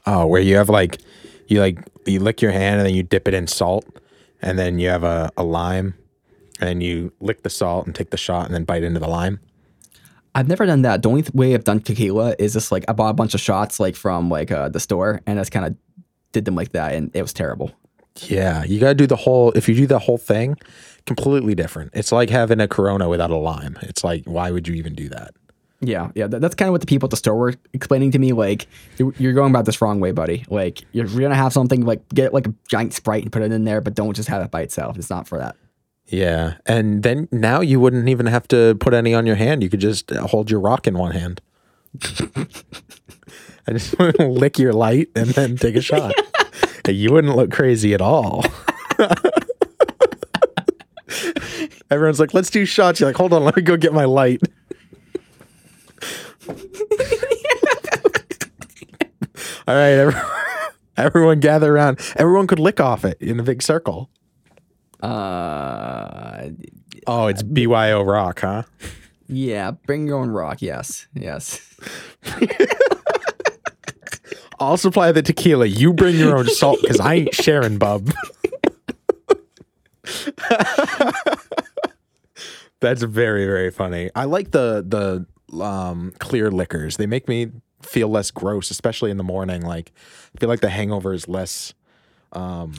Oh, 0.06 0.28
where 0.28 0.42
you 0.42 0.58
have 0.58 0.70
like 0.70 1.00
you 1.48 1.60
like 1.60 1.80
you 2.06 2.20
lick 2.20 2.40
your 2.40 2.52
hand 2.52 2.82
and 2.82 2.86
then 2.86 2.94
you 2.94 3.02
dip 3.02 3.28
it 3.28 3.34
in 3.34 3.48
salt 3.48 3.86
and 4.44 4.60
then 4.60 4.78
you 4.78 4.90
have 4.90 5.04
a, 5.04 5.32
a 5.38 5.44
lime 5.44 5.96
and 6.60 6.82
you 6.82 7.12
lick 7.20 7.44
the 7.44 7.50
salt 7.50 7.86
and 7.86 7.96
take 7.96 8.10
the 8.10 8.18
shot 8.18 8.46
and 8.46 8.54
then 8.54 8.64
bite 8.64 8.84
into 8.84 9.00
the 9.00 9.08
lime. 9.08 9.40
I've 10.34 10.50
never 10.50 10.66
done 10.66 10.82
that. 10.82 11.02
The 11.02 11.10
only 11.10 11.22
th- 11.22 11.34
way 11.34 11.54
I've 11.54 11.64
done 11.64 11.80
tequila 11.80 12.36
is 12.38 12.54
just 12.54 12.72
like 12.72 12.84
I 12.88 12.94
bought 12.94 13.10
a 13.10 13.14
bunch 13.14 13.34
of 13.34 13.40
shots 13.40 13.80
like 13.80 13.96
from 13.96 14.30
like 14.30 14.52
uh, 14.52 14.70
the 14.70 14.80
store 14.82 15.22
and 15.26 15.40
I 15.40 15.42
just 15.42 15.52
kind 15.52 15.66
of 15.66 15.76
did 16.34 16.46
them 16.46 16.56
like 16.56 16.74
that, 16.74 16.94
and 16.94 17.10
it 17.16 17.22
was 17.22 17.32
terrible. 17.34 17.72
Yeah, 18.22 18.64
you 18.64 18.80
got 18.80 18.90
to 18.90 18.96
do 18.96 19.08
the 19.08 19.16
whole 19.16 19.52
if 19.54 19.70
you 19.70 19.76
do 19.76 19.88
the 19.88 20.00
whole 20.00 20.18
thing, 20.18 20.58
completely 21.06 21.56
different. 21.56 21.92
It's 21.94 22.12
like 22.12 22.30
having 22.30 22.60
a 22.60 22.68
corona 22.68 23.08
without 23.08 23.32
a 23.32 23.38
lime. 23.38 23.80
It's 23.84 24.04
like 24.04 24.24
why 24.26 24.52
would 24.52 24.68
you 24.68 24.76
even 24.76 24.94
do 24.94 25.08
that? 25.10 25.34
Yeah, 25.82 26.12
yeah, 26.16 26.28
that, 26.28 26.42
that's 26.42 26.56
kind 26.56 26.68
of 26.68 26.72
what 26.72 26.82
the 26.82 26.88
people 26.88 27.08
at 27.08 27.12
the 27.12 27.18
store 27.18 27.36
were 27.36 27.54
explaining 27.74 28.12
to 28.12 28.20
me. 28.20 28.32
Like, 28.32 28.68
you're, 28.98 29.14
you're 29.18 29.34
going 29.34 29.52
about 29.52 29.66
this 29.66 29.82
wrong 29.82 30.00
way, 30.00 30.12
buddy. 30.12 30.46
Like, 30.50 30.82
you're, 30.94 31.06
you're 31.06 31.22
gonna 31.22 31.36
have 31.36 31.54
something 31.54 31.86
like 31.86 32.08
get 32.10 32.34
like 32.34 32.48
a 32.48 32.54
giant 32.68 32.94
sprite 32.94 33.24
and 33.24 33.32
put 33.32 33.42
it 33.42 33.52
in 33.52 33.66
there, 33.66 33.82
but 33.82 33.94
don't 33.94 34.14
just 34.16 34.30
have 34.30 34.42
it 34.42 34.52
by 34.52 34.62
itself. 34.62 34.98
It's 34.98 35.10
not 35.10 35.28
for 35.28 35.38
that. 35.38 35.56
Yeah, 36.08 36.58
and 36.68 37.02
then 37.04 37.28
now 37.32 37.62
you 37.62 37.80
wouldn't 37.80 38.10
even 38.10 38.28
have 38.28 38.48
to 38.50 38.76
put 38.80 38.94
any 38.94 39.14
on 39.14 39.26
your 39.26 39.36
hand. 39.36 39.64
You 39.64 39.70
could 39.70 39.80
just 39.80 40.12
hold 40.12 40.52
your 40.52 40.60
rock 40.60 40.86
in 40.88 40.98
one 40.98 41.12
hand. 41.12 41.42
I 43.68 43.74
just 43.74 43.98
want 43.98 44.16
to 44.18 44.28
lick 44.28 44.60
your 44.60 44.74
light 44.74 45.10
and 45.16 45.30
then 45.30 45.58
take 45.58 45.76
a 45.76 45.82
shot. 45.90 46.14
you 46.88 47.12
wouldn't 47.12 47.36
look 47.36 47.52
crazy 47.52 47.96
at 47.96 48.02
all. 48.02 48.46
Everyone's 51.90 52.20
like, 52.20 52.34
"Let's 52.34 52.50
do 52.50 52.66
shots." 52.66 53.00
You're 53.00 53.10
like, 53.10 53.18
"Hold 53.18 53.34
on, 53.34 53.44
let 53.44 53.56
me 53.56 53.62
go 53.64 53.78
get 53.78 53.94
my 53.94 54.06
light." 54.06 54.42
all 59.68 59.74
right, 59.74 59.94
everyone, 59.94 60.26
everyone 60.98 61.40
gather 61.40 61.74
around. 61.76 62.00
Everyone 62.16 62.46
could 62.48 62.60
lick 62.60 62.80
off 62.80 63.06
it 63.06 63.18
in 63.20 63.40
a 63.40 63.44
big 63.44 63.62
circle. 63.64 64.10
Uh, 65.10 66.50
Oh, 67.08 67.28
it's 67.28 67.44
BYO 67.44 68.02
Rock, 68.04 68.40
huh? 68.42 68.64
yeah, 69.28 69.72
bring 69.72 70.08
your 70.08 70.18
own 70.20 70.30
rock. 70.30 70.62
Yes, 70.62 71.08
yes. 71.14 71.60
I'll 74.60 74.78
supply 74.78 75.12
the 75.12 75.22
tequila. 75.22 75.66
You 75.68 75.94
bring 75.94 76.16
your 76.16 76.36
own 76.38 76.48
salt 76.48 76.80
because 76.82 77.00
I 77.00 77.14
ain't 77.16 77.36
sharing, 77.36 77.78
bub. 77.78 78.10
That's 82.80 83.04
very 83.04 83.46
very 83.46 83.72
funny. 83.72 84.10
I 84.16 84.26
like 84.26 84.52
the 84.52 84.84
the 84.88 85.64
um, 85.64 86.14
clear 86.20 86.52
liquors. 86.52 86.98
They 86.98 87.06
make 87.08 87.28
me 87.28 87.52
feel 87.82 88.10
less 88.10 88.32
gross, 88.32 88.72
especially 88.72 89.12
in 89.12 89.18
the 89.18 89.24
morning. 89.24 89.62
Like 89.62 89.92
I 90.36 90.40
feel 90.40 90.50
like 90.50 90.62
the 90.62 90.70
hangover 90.70 91.14
is 91.14 91.28
less 91.28 91.74
um, 92.34 92.74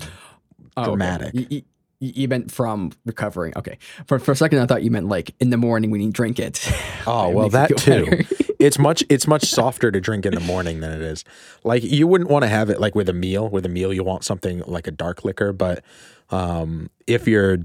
Oh, 0.76 0.84
dramatic. 0.84 1.32
You, 1.50 1.62
you 2.00 2.28
meant 2.28 2.50
from 2.50 2.92
recovering. 3.04 3.52
Okay. 3.56 3.78
For, 4.06 4.18
for 4.18 4.32
a 4.32 4.36
second, 4.36 4.58
I 4.58 4.66
thought 4.66 4.82
you 4.82 4.90
meant 4.90 5.08
like 5.08 5.34
in 5.40 5.50
the 5.50 5.56
morning 5.56 5.90
when 5.90 6.00
you 6.00 6.10
drink 6.10 6.38
it. 6.38 6.68
Oh 7.06 7.28
It 7.30 7.34
well, 7.34 7.48
that 7.50 7.80
feel 7.80 8.06
too. 8.06 8.24
it's 8.58 8.78
much 8.78 9.02
it's 9.08 9.26
much 9.26 9.44
softer 9.44 9.90
to 9.90 10.00
drink 10.00 10.26
in 10.26 10.34
the 10.34 10.40
morning 10.40 10.80
than 10.80 10.92
it 10.92 11.00
is. 11.00 11.24
Like 11.64 11.82
you 11.82 12.06
wouldn't 12.06 12.30
want 12.30 12.42
to 12.42 12.48
have 12.48 12.70
it 12.70 12.80
like 12.80 12.94
with 12.94 13.08
a 13.08 13.12
meal. 13.14 13.48
With 13.48 13.64
a 13.64 13.70
meal, 13.70 13.92
you 13.92 14.04
want 14.04 14.24
something 14.24 14.62
like 14.66 14.86
a 14.86 14.90
dark 14.90 15.24
liquor. 15.24 15.52
But 15.52 15.82
um, 16.30 16.90
if 17.06 17.26
you're 17.26 17.58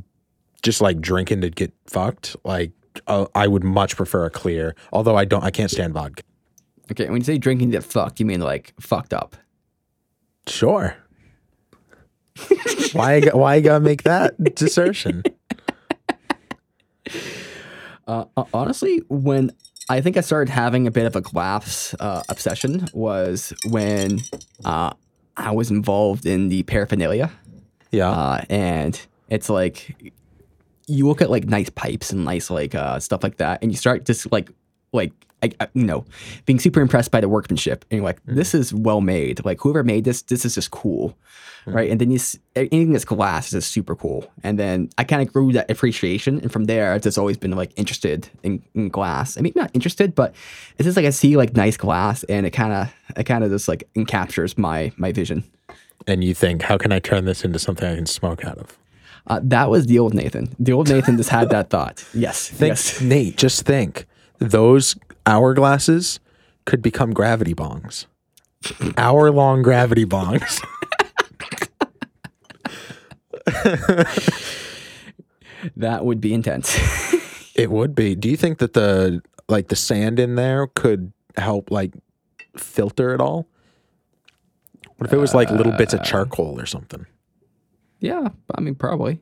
just 0.62 0.82
like 0.82 1.02
drinking 1.02 1.41
to 1.41 1.50
get 1.50 1.74
fucked, 1.88 2.36
like 2.44 2.72
uh, 3.08 3.26
I 3.36 3.48
would 3.48 3.63
much 3.63 3.96
prefer 3.96 4.26
a 4.26 4.30
clear. 4.30 4.76
Although 4.94 5.15
I 5.15 5.26
don't, 5.26 5.44
I 5.44 5.52
can't 5.52 5.72
stand 5.72 5.94
vodka. 5.94 6.24
okay. 6.91 7.10
When 7.10 7.17
you 7.22 7.26
say 7.26 7.38
drinking 7.38 7.72
to 7.72 7.78
get 7.78 7.84
fucked, 7.84 8.20
you 8.20 8.26
mean 8.26 8.41
like 8.41 8.74
fucked 8.80 9.13
up. 9.13 9.36
Sure. 10.48 10.96
Why? 12.93 13.21
Why 13.21 13.56
you 13.56 13.62
gotta 13.62 13.80
make 13.80 14.04
that 14.04 14.34
assertion? 14.62 15.23
Uh, 18.08 18.25
uh, 18.36 18.43
honestly, 18.54 19.01
when 19.10 19.51
I 19.89 20.01
think 20.01 20.17
I 20.17 20.21
started 20.21 20.51
having 20.51 20.88
a 20.88 20.91
bit 20.91 21.06
of 21.06 21.15
a 21.15 21.21
glass 21.21 21.95
uh, 21.99 22.23
obsession 22.30 22.88
was 22.93 23.54
when 23.69 24.19
uh, 24.65 24.93
I 25.38 25.51
was 25.51 25.71
involved 25.71 26.25
in 26.25 26.49
the 26.49 26.63
paraphernalia. 26.63 27.32
Yeah. 27.91 28.10
uh, 28.10 28.41
and 28.49 28.99
it's 29.30 29.49
like 29.49 30.13
you 30.88 31.08
look 31.08 31.21
at 31.21 31.30
like 31.30 31.45
nice 31.45 31.69
pipes 31.69 32.12
and 32.12 32.25
nice 32.25 32.49
like 32.49 32.75
uh, 32.75 32.99
stuff 32.99 33.23
like 33.23 33.38
that, 33.38 33.62
and 33.62 33.71
you 33.71 33.77
start 33.77 34.06
just 34.06 34.32
like 34.32 34.49
like 34.93 35.13
I, 35.43 35.51
I- 35.60 35.67
you 35.73 35.84
know 35.84 36.06
being 36.45 36.60
super 36.60 36.82
impressed 36.82 37.12
by 37.12 37.21
the 37.21 37.30
workmanship, 37.30 37.86
and 37.89 37.97
you're 37.97 38.06
like, 38.06 38.19
this 38.25 38.54
is 38.54 38.73
well 38.73 39.01
made. 39.01 39.43
Like 39.45 39.60
whoever 39.62 39.84
made 39.84 40.04
this, 40.04 40.21
this 40.23 40.45
is 40.45 40.56
just 40.56 40.71
cool, 40.71 41.17
right? 41.65 41.89
And 41.89 41.99
then 42.01 42.12
you 42.12 42.19
anything 42.56 42.91
that's 42.93 43.06
glass 43.06 43.47
is 43.47 43.51
just 43.51 43.71
super 43.71 43.95
cool. 43.95 44.32
And 44.43 44.58
then 44.60 44.89
I 44.97 45.04
kind 45.04 45.21
of 45.21 45.34
grew 45.34 45.51
that 45.54 45.69
appreciation, 45.71 46.39
and 46.41 46.51
from 46.51 46.65
there, 46.65 46.93
I've 46.93 47.01
just 47.01 47.17
always 47.17 47.38
been 47.38 47.51
like 47.51 47.71
interested 47.75 48.30
in, 48.43 48.62
in 48.75 48.89
glass. 48.89 49.38
I 49.38 49.41
mean, 49.41 49.54
not 49.56 49.71
interested, 49.73 50.13
but 50.15 50.34
it's 50.77 50.86
just 50.86 50.97
like 50.97 51.06
I 51.06 51.10
see 51.12 51.38
like 51.38 51.56
nice 51.56 51.77
glass, 51.77 52.23
and 52.25 52.45
it 52.45 52.51
kind 52.51 52.73
of 52.73 52.93
it 53.17 53.23
kind 53.25 53.43
of 53.43 53.51
just 53.51 53.67
like 53.67 53.88
encaptures 53.95 54.58
my 54.58 54.91
my 54.97 55.12
vision. 55.12 55.43
and 56.08 56.23
you 56.23 56.34
think, 56.34 56.63
how 56.63 56.77
can 56.77 56.91
I 56.91 56.99
turn 56.99 57.25
this 57.25 57.43
into 57.45 57.60
something 57.60 57.88
I 57.88 57.95
can 57.95 58.06
smoke 58.06 58.43
out 58.45 58.58
of? 58.58 58.77
Uh, 59.27 59.39
that 59.43 59.69
was 59.69 59.86
the 59.86 59.99
old 59.99 60.15
Nathan. 60.15 60.49
The 60.58 60.71
old 60.73 60.89
Nathan 60.89 61.15
just 61.15 61.30
had 61.30 61.51
that 61.51 61.69
thought. 61.69 62.04
Yes. 62.12 62.49
Think, 62.49 62.71
yes. 62.71 62.99
Nate, 63.13 63.38
just 63.38 63.65
think. 63.67 64.08
Those 64.39 64.95
hourglasses 65.25 66.19
could 66.65 66.81
become 66.81 67.12
gravity 67.12 67.53
bongs. 67.53 68.05
Hour 68.97 69.31
long 69.31 69.62
gravity 69.62 70.05
bongs. 70.05 70.62
That 75.75 76.05
would 76.05 76.21
be 76.21 76.34
intense. 76.34 76.75
it 77.55 77.71
would 77.71 77.95
be. 77.95 78.15
Do 78.15 78.29
you 78.29 78.38
think 78.38 78.60
that 78.60 78.73
the 78.73 79.21
like 79.47 79.67
the 79.67 79.75
sand 79.75 80.19
in 80.19 80.36
there 80.36 80.67
could 80.67 81.12
help 81.38 81.71
like 81.71 81.93
filter 82.57 83.13
it 83.13 83.21
all? 83.21 83.47
What 84.97 85.07
if 85.07 85.13
it 85.13 85.17
was 85.17 85.34
like 85.34 85.49
little 85.49 85.71
bits 85.73 85.93
of 85.93 86.01
uh. 86.01 86.03
charcoal 86.03 86.60
or 86.60 86.65
something? 86.65 87.05
yeah. 87.99 88.29
I 88.55 88.62
mean, 88.62 88.75
probably. 88.75 89.19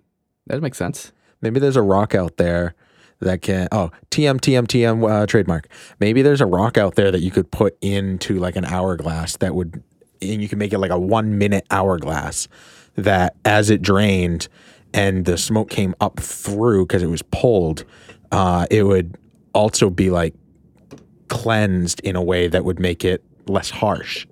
That 0.48 0.62
makes 0.62 0.78
sense. 0.78 1.12
Maybe 1.42 1.60
there's 1.60 1.76
a 1.76 1.82
rock 1.82 2.16
out 2.16 2.38
there 2.38 2.76
that 3.22 3.42
can 3.42 3.68
oh 3.72 3.92
TM 4.12 4.40
TM 4.40 4.66
TM 4.66 5.10
uh, 5.10 5.26
trademark. 5.26 5.68
Maybe 6.00 6.22
there's 6.22 6.42
a 6.42 6.46
rock 6.46 6.78
out 6.78 6.96
there 6.96 7.12
that 7.12 7.22
you 7.22 7.32
could 7.32 7.52
put 7.52 7.78
into 7.82 8.40
like 8.40 8.56
an 8.56 8.66
hourglass 8.66 9.38
that 9.38 9.56
would, 9.56 9.84
and 10.22 10.42
you 10.42 10.48
can 10.48 10.60
make 10.60 10.74
it 10.74 10.80
like 10.80 10.92
a 10.92 11.00
one 11.00 11.38
minute 11.38 11.66
hourglass 11.72 12.48
that 12.96 13.36
as 13.46 13.70
it 13.70 13.82
drained 13.82 14.48
and 14.94 15.26
the 15.26 15.38
smoke 15.38 15.70
came 15.70 15.96
up 16.02 16.20
through 16.20 16.86
because 16.86 17.04
it 17.04 17.10
was 17.10 17.22
pulled, 17.22 17.86
uh, 18.32 18.66
it 18.72 18.84
would 18.84 19.18
also 19.54 19.90
be 19.90 20.10
like 20.10 20.34
cleansed 21.28 22.00
in 22.02 22.16
a 22.16 22.24
way 22.24 22.48
that 22.48 22.66
would 22.66 22.80
make 22.80 23.06
it 23.06 23.24
less 23.48 23.70
harsh, 23.70 24.26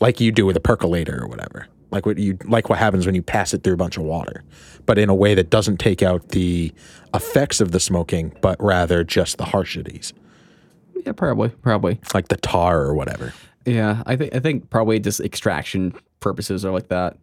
like 0.00 0.20
you 0.20 0.32
do 0.32 0.46
with 0.46 0.56
a 0.56 0.60
percolator 0.60 1.22
or 1.22 1.28
whatever. 1.28 1.66
Like 1.90 2.06
what 2.06 2.18
you 2.18 2.38
like 2.44 2.68
what 2.68 2.78
happens 2.78 3.04
when 3.04 3.16
you 3.16 3.22
pass 3.22 3.52
it 3.52 3.64
through 3.64 3.74
a 3.74 3.78
bunch 3.78 3.96
of 3.96 4.04
water, 4.04 4.44
but 4.86 4.98
in 4.98 5.08
a 5.08 5.14
way 5.14 5.34
that 5.34 5.50
doesn't 5.50 5.78
take 5.78 6.02
out 6.02 6.28
the 6.30 6.72
effects 7.14 7.60
of 7.60 7.72
the 7.72 7.80
smoking, 7.80 8.32
but 8.40 8.62
rather 8.62 9.02
just 9.04 9.38
the 9.38 9.44
harshities, 9.46 10.12
Yeah, 11.04 11.12
probably, 11.12 11.48
probably. 11.48 12.00
like 12.14 12.28
the 12.28 12.36
tar 12.36 12.80
or 12.82 12.94
whatever. 12.94 13.32
Yeah, 13.66 14.02
I 14.06 14.16
think 14.16 14.34
I 14.34 14.38
think 14.40 14.70
probably 14.70 14.98
just 15.00 15.20
extraction 15.20 15.94
purposes 16.20 16.64
are 16.64 16.70
like 16.72 16.88
that. 16.88 17.16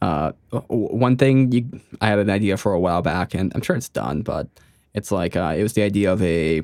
Uh, 0.00 0.32
one 0.68 1.16
thing 1.16 1.52
you, 1.52 1.68
I 2.00 2.08
had 2.08 2.18
an 2.18 2.28
idea 2.30 2.56
for 2.56 2.72
a 2.72 2.80
while 2.80 3.02
back, 3.02 3.34
and 3.34 3.52
I'm 3.54 3.62
sure 3.62 3.76
it's 3.76 3.88
done, 3.88 4.22
but 4.22 4.48
it's 4.94 5.12
like 5.12 5.36
uh, 5.36 5.54
it 5.56 5.62
was 5.62 5.74
the 5.74 5.82
idea 5.82 6.12
of 6.12 6.20
a. 6.22 6.62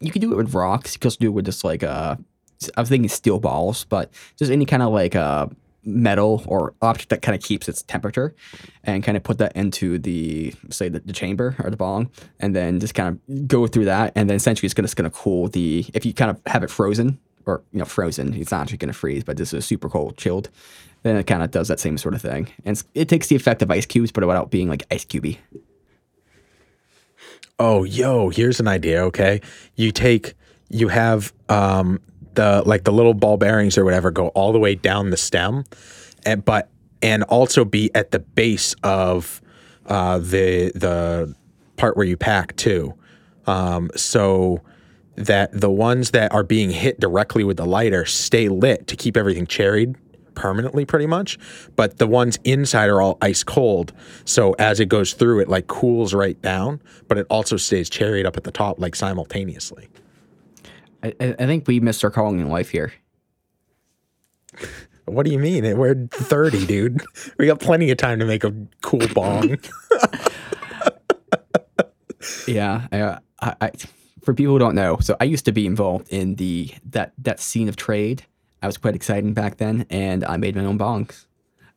You 0.00 0.10
could 0.10 0.20
do 0.20 0.32
it 0.32 0.36
with 0.36 0.54
rocks. 0.54 0.94
You 0.94 0.98
could 1.00 1.06
also 1.06 1.18
do 1.20 1.26
it 1.28 1.30
with 1.30 1.46
just 1.46 1.64
like 1.64 1.82
uh, 1.82 2.16
I 2.76 2.80
was 2.80 2.88
thinking 2.90 3.08
steel 3.08 3.38
balls, 3.40 3.84
but 3.84 4.10
just 4.36 4.50
any 4.52 4.66
kind 4.66 4.82
of 4.82 4.92
like 4.92 5.16
uh 5.16 5.46
metal 5.84 6.42
or 6.46 6.74
object 6.82 7.10
that 7.10 7.22
kind 7.22 7.36
of 7.36 7.42
keeps 7.42 7.68
its 7.68 7.82
temperature, 7.82 8.34
and 8.84 9.02
kind 9.02 9.16
of 9.16 9.22
put 9.22 9.38
that 9.38 9.54
into 9.56 9.98
the 9.98 10.54
say 10.70 10.88
the, 10.88 11.00
the 11.00 11.12
chamber 11.12 11.56
or 11.62 11.70
the 11.70 11.76
bong, 11.76 12.10
and 12.40 12.54
then 12.54 12.80
just 12.80 12.94
kind 12.94 13.08
of 13.08 13.48
go 13.48 13.66
through 13.66 13.86
that, 13.86 14.12
and 14.14 14.28
then 14.28 14.36
essentially 14.36 14.66
it's 14.66 14.78
it's 14.78 14.94
gonna 14.94 15.10
cool 15.10 15.48
the 15.48 15.86
if 15.94 16.04
you 16.04 16.12
kind 16.14 16.30
of 16.30 16.40
have 16.46 16.62
it 16.62 16.70
frozen 16.70 17.18
or 17.46 17.62
you 17.72 17.78
know 17.78 17.84
frozen, 17.84 18.34
it's 18.34 18.50
not 18.52 18.62
actually 18.62 18.78
gonna 18.78 18.92
freeze, 18.92 19.24
but 19.24 19.36
this 19.36 19.52
is 19.52 19.64
super 19.64 19.88
cold 19.88 20.16
chilled. 20.16 20.48
Then 21.02 21.16
it 21.16 21.26
kind 21.26 21.42
of 21.42 21.50
does 21.50 21.68
that 21.68 21.80
same 21.80 21.98
sort 21.98 22.14
of 22.14 22.22
thing, 22.22 22.48
and 22.64 22.82
it 22.94 23.08
takes 23.08 23.26
the 23.28 23.36
effect 23.36 23.62
of 23.62 23.70
ice 23.70 23.86
cubes, 23.86 24.12
but 24.12 24.24
without 24.26 24.50
being 24.50 24.68
like 24.68 24.84
ice 24.90 25.04
cubey. 25.04 25.38
Oh, 27.58 27.84
yo, 27.84 28.28
here's 28.30 28.60
an 28.60 28.68
idea, 28.68 29.04
okay? 29.04 29.40
You 29.76 29.92
take 29.92 30.34
you 30.68 30.88
have 30.88 31.32
um 31.48 32.00
the 32.34 32.62
like 32.66 32.84
the 32.84 32.92
little 32.92 33.14
ball 33.14 33.36
bearings 33.36 33.76
or 33.76 33.84
whatever 33.84 34.10
go 34.10 34.28
all 34.28 34.52
the 34.52 34.58
way 34.58 34.74
down 34.74 35.10
the 35.10 35.16
stem 35.16 35.64
and 36.24 36.44
but 36.44 36.68
and 37.00 37.22
also 37.24 37.64
be 37.64 37.90
at 37.94 38.10
the 38.10 38.18
base 38.18 38.74
of 38.82 39.40
uh 39.86 40.18
the 40.18 40.72
the 40.74 41.34
part 41.76 41.96
where 41.96 42.06
you 42.06 42.16
pack 42.16 42.54
too. 42.56 42.94
Um 43.46 43.90
so 43.96 44.62
that 45.16 45.50
the 45.52 45.70
ones 45.70 46.12
that 46.12 46.32
are 46.32 46.42
being 46.42 46.70
hit 46.70 46.98
directly 46.98 47.44
with 47.44 47.56
the 47.56 47.66
lighter 47.66 48.04
stay 48.04 48.48
lit 48.48 48.86
to 48.86 48.96
keep 48.96 49.16
everything 49.16 49.46
cherried 49.46 49.94
permanently 50.34 50.86
pretty 50.86 51.06
much 51.06 51.38
but 51.76 51.98
the 51.98 52.06
ones 52.06 52.38
inside 52.44 52.88
are 52.88 53.02
all 53.02 53.18
ice 53.20 53.44
cold 53.44 53.92
so 54.24 54.54
as 54.54 54.80
it 54.80 54.86
goes 54.86 55.12
through 55.12 55.38
it 55.38 55.48
like 55.48 55.66
cools 55.66 56.14
right 56.14 56.40
down 56.40 56.80
but 57.06 57.18
it 57.18 57.26
also 57.28 57.58
stays 57.58 57.90
cherried 57.90 58.24
up 58.24 58.38
at 58.38 58.44
the 58.44 58.50
top 58.50 58.80
like 58.80 58.96
simultaneously 58.96 59.88
I, 61.02 61.14
I 61.20 61.46
think 61.46 61.66
we 61.66 61.80
missed 61.80 62.04
our 62.04 62.10
calling 62.10 62.40
in 62.40 62.48
life 62.48 62.70
here. 62.70 62.92
what 65.06 65.26
do 65.26 65.32
you 65.32 65.38
mean 65.38 65.76
we're 65.76 66.06
30 66.12 66.66
dude 66.66 67.02
we 67.38 67.46
got 67.46 67.58
plenty 67.58 67.90
of 67.90 67.98
time 67.98 68.20
to 68.20 68.24
make 68.24 68.44
a 68.44 68.54
cool 68.82 69.06
bong 69.08 69.58
Yeah, 72.46 72.86
I, 72.92 73.18
I, 73.40 73.54
I, 73.60 73.70
for 74.22 74.34
people 74.34 74.54
who 74.54 74.58
don't 74.58 74.74
know, 74.74 74.98
so 75.00 75.16
I 75.20 75.24
used 75.24 75.44
to 75.46 75.52
be 75.52 75.66
involved 75.66 76.08
in 76.10 76.36
the 76.36 76.70
that 76.90 77.12
that 77.18 77.40
scene 77.40 77.68
of 77.68 77.76
trade. 77.76 78.24
I 78.62 78.66
was 78.66 78.78
quite 78.78 78.94
excited 78.94 79.34
back 79.34 79.56
then, 79.56 79.86
and 79.90 80.24
I 80.24 80.36
made 80.36 80.54
my 80.54 80.64
own 80.64 80.78
bongs. 80.78 81.26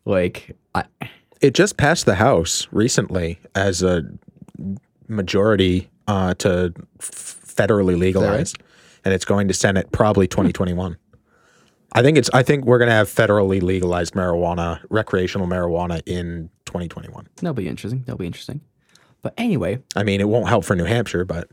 Like, 0.06 0.56
I, 0.76 0.84
it 1.42 1.56
just 1.56 1.78
passed 1.78 2.06
the 2.06 2.16
house 2.16 2.68
recently 2.72 3.40
as 3.56 3.82
a 3.82 4.04
majority 5.08 5.90
uh, 6.08 6.36
to 6.36 6.74
f- 7.00 7.42
federally 7.48 7.98
legalized 7.98 8.58
and 9.06 9.14
it's 9.14 9.26
going 9.26 9.48
to 9.48 9.54
senate 9.54 9.92
probably 9.92 10.26
hmm. 10.26 10.32
2021 10.32 10.98
i 11.94 12.02
think 12.02 12.18
it's 12.18 12.30
i 12.34 12.44
think 12.44 12.66
we're 12.66 12.78
going 12.80 12.90
to 12.90 12.96
have 12.96 13.08
federally 13.08 13.62
legalized 13.62 14.14
marijuana 14.16 14.82
recreational 14.90 15.48
marijuana 15.48 16.02
in 16.06 16.50
2021 16.66 17.28
that'll 17.38 17.54
be 17.54 17.68
interesting. 17.70 18.00
That'll 18.06 18.18
be 18.18 18.26
interesting. 18.26 18.60
But 19.22 19.34
anyway, 19.38 19.82
i 19.96 20.04
mean 20.04 20.20
it 20.20 20.28
won't 20.28 20.50
help 20.50 20.66
for 20.66 20.76
new 20.76 20.84
hampshire 20.84 21.24
but 21.26 21.48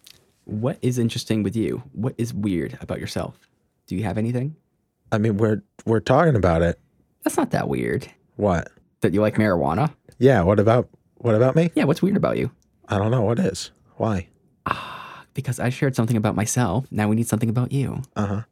what 0.44 0.78
is 0.82 0.98
interesting 0.98 1.42
with 1.42 1.54
you? 1.56 1.82
What 1.92 2.14
is 2.18 2.32
weird 2.34 2.76
about 2.80 3.00
yourself? 3.00 3.38
Do 3.86 3.94
you 3.96 4.02
have 4.04 4.18
anything? 4.18 4.56
i 5.12 5.18
mean 5.18 5.36
we're 5.36 5.62
we're 5.84 6.00
talking 6.00 6.34
about 6.34 6.62
it 6.62 6.80
That's 7.22 7.36
not 7.36 7.50
that 7.52 7.68
weird. 7.68 8.10
what 8.34 8.68
That 9.02 9.14
you 9.14 9.20
like 9.20 9.36
marijuana? 9.36 9.94
yeah 10.18 10.42
what 10.42 10.58
about 10.58 10.88
what 11.18 11.34
about 11.36 11.54
me 11.54 11.70
Yeah. 11.76 11.84
What's 11.84 12.02
weird 12.02 12.16
about 12.16 12.36
you? 12.38 12.50
i 12.88 12.98
don't 12.98 13.10
know 13.12 13.22
what 13.22 13.38
is 13.38 13.70
why 13.96 14.26
ah. 14.66 15.05
Because 15.36 15.60
I 15.60 15.68
shared 15.70 15.94
something 15.94 16.16
about 16.16 16.34
myself. 16.34 16.86
Now 16.90 17.06
we 17.08 17.14
need 17.14 17.28
something 17.28 17.48
about 17.50 17.70
you. 17.70 18.02
Uh 18.16 18.26
huh. 18.26 18.42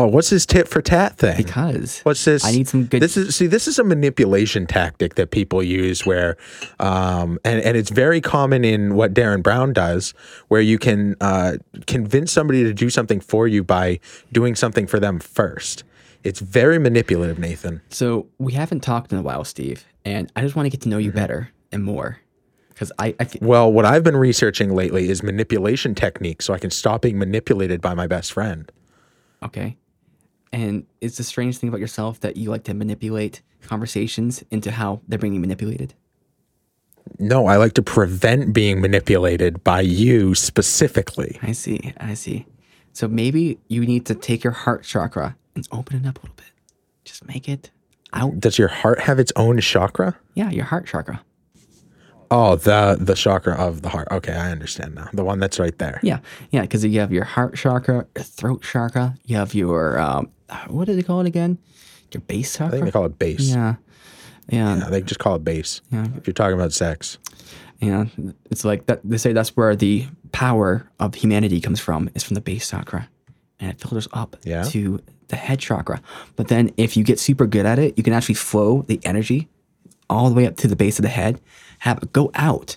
Oh 0.00 0.06
what's 0.06 0.30
this 0.30 0.46
tit 0.46 0.68
for 0.68 0.80
tat 0.80 1.16
thing 1.18 1.36
Because 1.36 2.00
What's 2.04 2.24
this? 2.24 2.44
I 2.44 2.52
need 2.52 2.68
some 2.68 2.84
good- 2.84 3.02
This 3.02 3.16
is 3.16 3.34
see. 3.36 3.46
This 3.48 3.66
is 3.66 3.78
a 3.80 3.84
manipulation 3.84 4.64
tactic 4.66 5.16
that 5.16 5.30
people 5.32 5.60
use, 5.62 6.06
where, 6.06 6.36
um, 6.80 7.38
and 7.44 7.60
and 7.62 7.76
it's 7.76 7.90
very 7.90 8.20
common 8.20 8.64
in 8.64 8.94
what 8.94 9.12
Derren 9.12 9.42
Brown 9.42 9.72
does, 9.72 10.14
where 10.48 10.60
you 10.60 10.78
can 10.78 11.16
uh, 11.20 11.56
convince 11.86 12.30
somebody 12.32 12.62
to 12.64 12.72
do 12.72 12.90
something 12.90 13.20
for 13.20 13.48
you 13.48 13.62
by 13.64 13.98
doing 14.32 14.54
something 14.54 14.86
for 14.86 15.00
them 15.00 15.18
first. 15.18 15.82
It's 16.24 16.40
very 16.40 16.78
manipulative, 16.78 17.38
Nathan. 17.38 17.80
So 17.90 18.28
we 18.38 18.52
haven't 18.52 18.80
talked 18.80 19.12
in 19.12 19.18
a 19.18 19.22
while, 19.22 19.44
Steve, 19.44 19.84
and 20.04 20.30
I 20.36 20.42
just 20.42 20.54
want 20.56 20.66
to 20.66 20.70
get 20.70 20.80
to 20.82 20.88
know 20.88 20.98
you 20.98 21.10
Mm-hmm. 21.10 21.18
better 21.18 21.50
and 21.72 21.82
more. 21.84 22.18
Because 22.78 22.92
I, 22.96 23.12
I 23.18 23.24
fe- 23.24 23.40
Well, 23.42 23.72
what 23.72 23.84
I've 23.84 24.04
been 24.04 24.16
researching 24.16 24.72
lately 24.72 25.08
is 25.08 25.20
manipulation 25.20 25.96
techniques, 25.96 26.44
so 26.44 26.54
I 26.54 26.58
can 26.58 26.70
stop 26.70 27.02
being 27.02 27.18
manipulated 27.18 27.80
by 27.80 27.92
my 27.92 28.06
best 28.06 28.32
friend. 28.32 28.70
okay, 29.42 29.76
and 30.52 30.86
it's 31.00 31.16
the 31.16 31.24
strange 31.24 31.58
thing 31.58 31.68
about 31.68 31.80
yourself 31.80 32.20
that 32.20 32.36
you 32.36 32.50
like 32.50 32.62
to 32.64 32.74
manipulate 32.74 33.42
conversations 33.62 34.44
into 34.52 34.70
how 34.70 35.00
they're 35.08 35.18
being 35.18 35.40
manipulated. 35.40 35.94
No, 37.18 37.46
I 37.46 37.56
like 37.56 37.74
to 37.74 37.82
prevent 37.82 38.52
being 38.54 38.80
manipulated 38.80 39.64
by 39.64 39.80
you 39.80 40.36
specifically. 40.36 41.36
I 41.42 41.52
see, 41.52 41.92
I 41.98 42.14
see. 42.14 42.46
So 42.92 43.08
maybe 43.08 43.58
you 43.68 43.84
need 43.86 44.06
to 44.06 44.14
take 44.14 44.44
your 44.44 44.52
heart 44.52 44.84
chakra 44.84 45.36
and 45.56 45.66
open 45.72 45.96
it 46.04 46.06
up 46.08 46.18
a 46.18 46.20
little 46.22 46.36
bit. 46.36 46.46
Just 47.04 47.26
make 47.26 47.48
it 47.48 47.70
out. 48.12 48.38
Does 48.38 48.56
your 48.56 48.68
heart 48.68 49.00
have 49.00 49.18
its 49.18 49.32
own 49.36 49.60
chakra? 49.60 50.16
Yeah, 50.34 50.50
your 50.50 50.64
heart 50.66 50.86
chakra. 50.86 51.22
Oh, 52.30 52.56
the 52.56 52.96
the 53.00 53.14
chakra 53.14 53.54
of 53.54 53.80
the 53.82 53.88
heart. 53.88 54.08
Okay, 54.10 54.34
I 54.34 54.50
understand 54.50 54.94
now. 54.94 55.08
The 55.14 55.24
one 55.24 55.38
that's 55.38 55.58
right 55.58 55.76
there. 55.78 55.98
Yeah, 56.02 56.18
yeah, 56.50 56.62
because 56.62 56.84
you 56.84 57.00
have 57.00 57.12
your 57.12 57.24
heart 57.24 57.56
chakra, 57.56 58.06
your 58.14 58.24
throat 58.24 58.62
chakra. 58.62 59.14
You 59.24 59.36
have 59.36 59.54
your 59.54 59.98
um, 59.98 60.30
what 60.68 60.86
do 60.86 60.94
they 60.94 61.02
call 61.02 61.20
it 61.20 61.26
again? 61.26 61.58
Your 62.12 62.20
base 62.22 62.56
I 62.60 62.68
think 62.68 62.72
chakra. 62.72 62.84
they 62.86 62.90
call 62.90 63.06
it 63.06 63.18
base. 63.18 63.48
Yeah, 63.48 63.76
yeah, 64.48 64.76
Yeah, 64.78 64.90
they 64.90 65.00
just 65.02 65.20
call 65.20 65.36
it 65.36 65.44
base. 65.44 65.80
Yeah. 65.90 66.06
If 66.16 66.26
you're 66.26 66.34
talking 66.34 66.54
about 66.54 66.72
sex. 66.72 67.18
yeah. 67.80 68.06
It's 68.50 68.64
like 68.64 68.86
that. 68.86 69.00
They 69.04 69.16
say 69.18 69.32
that's 69.32 69.56
where 69.56 69.74
the 69.76 70.06
power 70.32 70.88
of 71.00 71.14
humanity 71.14 71.60
comes 71.60 71.80
from. 71.80 72.10
Is 72.14 72.24
from 72.24 72.34
the 72.34 72.40
base 72.42 72.68
chakra, 72.70 73.08
and 73.58 73.70
it 73.70 73.80
filters 73.80 74.08
up 74.12 74.36
Yeah. 74.44 74.64
to 74.64 75.00
the 75.28 75.36
head 75.36 75.60
chakra. 75.60 76.00
But 76.36 76.48
then, 76.48 76.72
if 76.76 76.94
you 76.96 77.04
get 77.04 77.18
super 77.18 77.46
good 77.46 77.64
at 77.64 77.78
it, 77.78 77.96
you 77.96 78.02
can 78.04 78.12
actually 78.12 78.34
flow 78.36 78.82
the 78.82 79.00
energy 79.04 79.48
all 80.10 80.28
the 80.30 80.34
way 80.34 80.46
up 80.46 80.56
to 80.56 80.68
the 80.68 80.76
base 80.76 80.98
of 80.98 81.02
the 81.02 81.08
head, 81.10 81.38
have 81.78 82.12
go 82.12 82.30
out, 82.34 82.76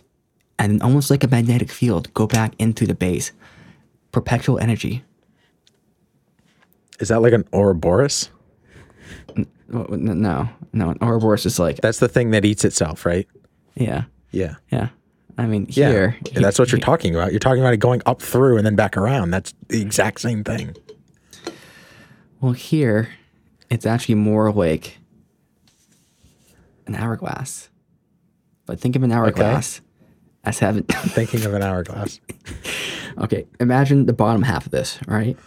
and 0.60 0.82
almost 0.82 1.10
like 1.10 1.24
a 1.24 1.28
magnetic 1.28 1.72
field, 1.72 2.14
go 2.14 2.28
back 2.28 2.54
into 2.60 2.86
the 2.86 2.96
base. 2.96 3.32
Perpetual 4.12 4.60
energy. 4.60 5.04
Is 7.00 7.08
that 7.08 7.22
like 7.22 7.34
an 7.34 7.46
Ouroboros? 7.54 8.30
No, 9.68 10.50
no. 10.74 10.90
An 10.90 10.98
Ouroboros 11.02 11.46
is 11.46 11.58
like, 11.58 11.78
That's 11.78 12.00
the 12.00 12.10
thing 12.10 12.32
that 12.32 12.44
eats 12.46 12.66
itself, 12.66 13.06
right? 13.06 13.28
yeah, 13.76 14.04
Yeah. 14.32 14.56
yeah. 14.70 14.90
I 15.38 15.46
mean, 15.46 15.66
here, 15.68 16.18
Yeah, 16.32 16.42
that's 16.42 16.60
what 16.60 16.72
you're 16.72 16.82
talking 16.82 17.16
about. 17.16 17.32
You're 17.32 17.40
talking 17.40 17.62
about 17.62 17.74
it 17.74 17.78
going 17.78 18.02
up 18.06 18.22
through 18.22 18.58
and 18.58 18.66
then 18.66 18.76
back 18.76 18.98
around. 18.98 19.32
That's 19.32 19.54
the 19.70 19.82
exact 19.82 20.20
same 20.20 20.44
thing. 20.44 20.76
Well, 22.42 22.52
here, 22.52 23.10
it's 23.70 23.86
actually 23.86 24.16
more 24.16 24.52
like 24.52 24.98
an 26.86 26.96
hourglass. 26.96 27.70
But 28.72 28.80
think 28.80 28.96
of 28.96 29.04
an 29.04 29.12
hourglass 29.12 29.82
as 30.46 30.60
having. 30.60 30.84
Thinking 30.84 31.44
of 31.44 31.54
an 31.54 31.62
hourglass. 31.62 32.22
okay, 33.18 33.46
imagine 33.60 34.06
the 34.06 34.14
bottom 34.14 34.44
half 34.44 34.66
of 34.66 34.72
this, 34.72 34.98
right? 35.10 35.38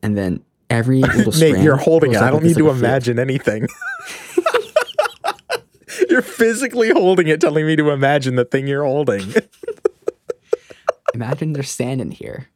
And 0.00 0.16
then 0.16 0.44
every 0.70 1.00
little 1.00 1.32
Nate, 1.32 1.60
you're 1.60 1.76
holding 1.76 2.12
it. 2.12 2.18
I 2.18 2.30
don't 2.30 2.44
need 2.44 2.56
to 2.58 2.62
like 2.62 2.70
a 2.70 2.74
field. 2.74 2.84
imagine 2.84 3.18
anything. 3.18 3.66
you're 6.08 6.22
physically 6.22 6.90
holding 6.90 7.26
it, 7.26 7.40
telling 7.40 7.66
me 7.66 7.74
to 7.74 7.90
imagine 7.90 8.36
the 8.36 8.44
thing 8.44 8.68
you're 8.68 8.84
holding. 8.84 9.34
Imagine 11.14 11.54
there's 11.54 11.68
sand 11.68 12.00
in 12.00 12.12
here. 12.12 12.48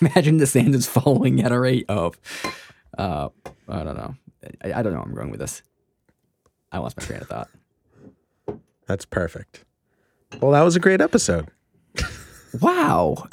Imagine 0.00 0.38
the 0.38 0.48
sand 0.48 0.74
is 0.74 0.88
falling 0.88 1.40
at 1.42 1.52
a 1.52 1.60
rate 1.60 1.86
of, 1.88 2.18
uh, 2.98 3.28
I 3.68 3.84
don't 3.84 3.96
know. 3.96 4.16
I, 4.64 4.72
I 4.72 4.82
don't 4.82 4.94
know 4.94 4.98
where 4.98 5.06
I'm 5.10 5.14
going 5.14 5.30
with 5.30 5.38
this. 5.38 5.62
I 6.72 6.78
lost 6.78 6.96
my 6.96 7.04
train 7.04 7.20
of 7.20 7.28
thought. 7.28 7.48
That's 8.86 9.04
perfect. 9.04 9.64
Well, 10.40 10.52
that 10.52 10.62
was 10.62 10.76
a 10.76 10.80
great 10.80 11.00
episode. 11.00 11.48
Wow. 12.60 13.26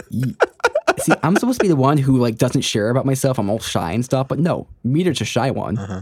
See, 1.00 1.14
I'm 1.24 1.36
supposed 1.36 1.60
to 1.60 1.64
be 1.64 1.68
the 1.68 1.76
one 1.76 1.98
who 1.98 2.18
like 2.18 2.38
doesn't 2.38 2.62
share 2.62 2.90
about 2.90 3.06
myself. 3.06 3.38
I'm 3.38 3.50
all 3.50 3.60
shy 3.60 3.92
and 3.92 4.04
stuff, 4.04 4.28
but 4.28 4.40
no, 4.40 4.68
Meader's 4.84 5.22
a 5.22 5.26
shy 5.26 5.52
one. 5.52 5.78
Uh 5.78 5.88
huh. 5.88 6.02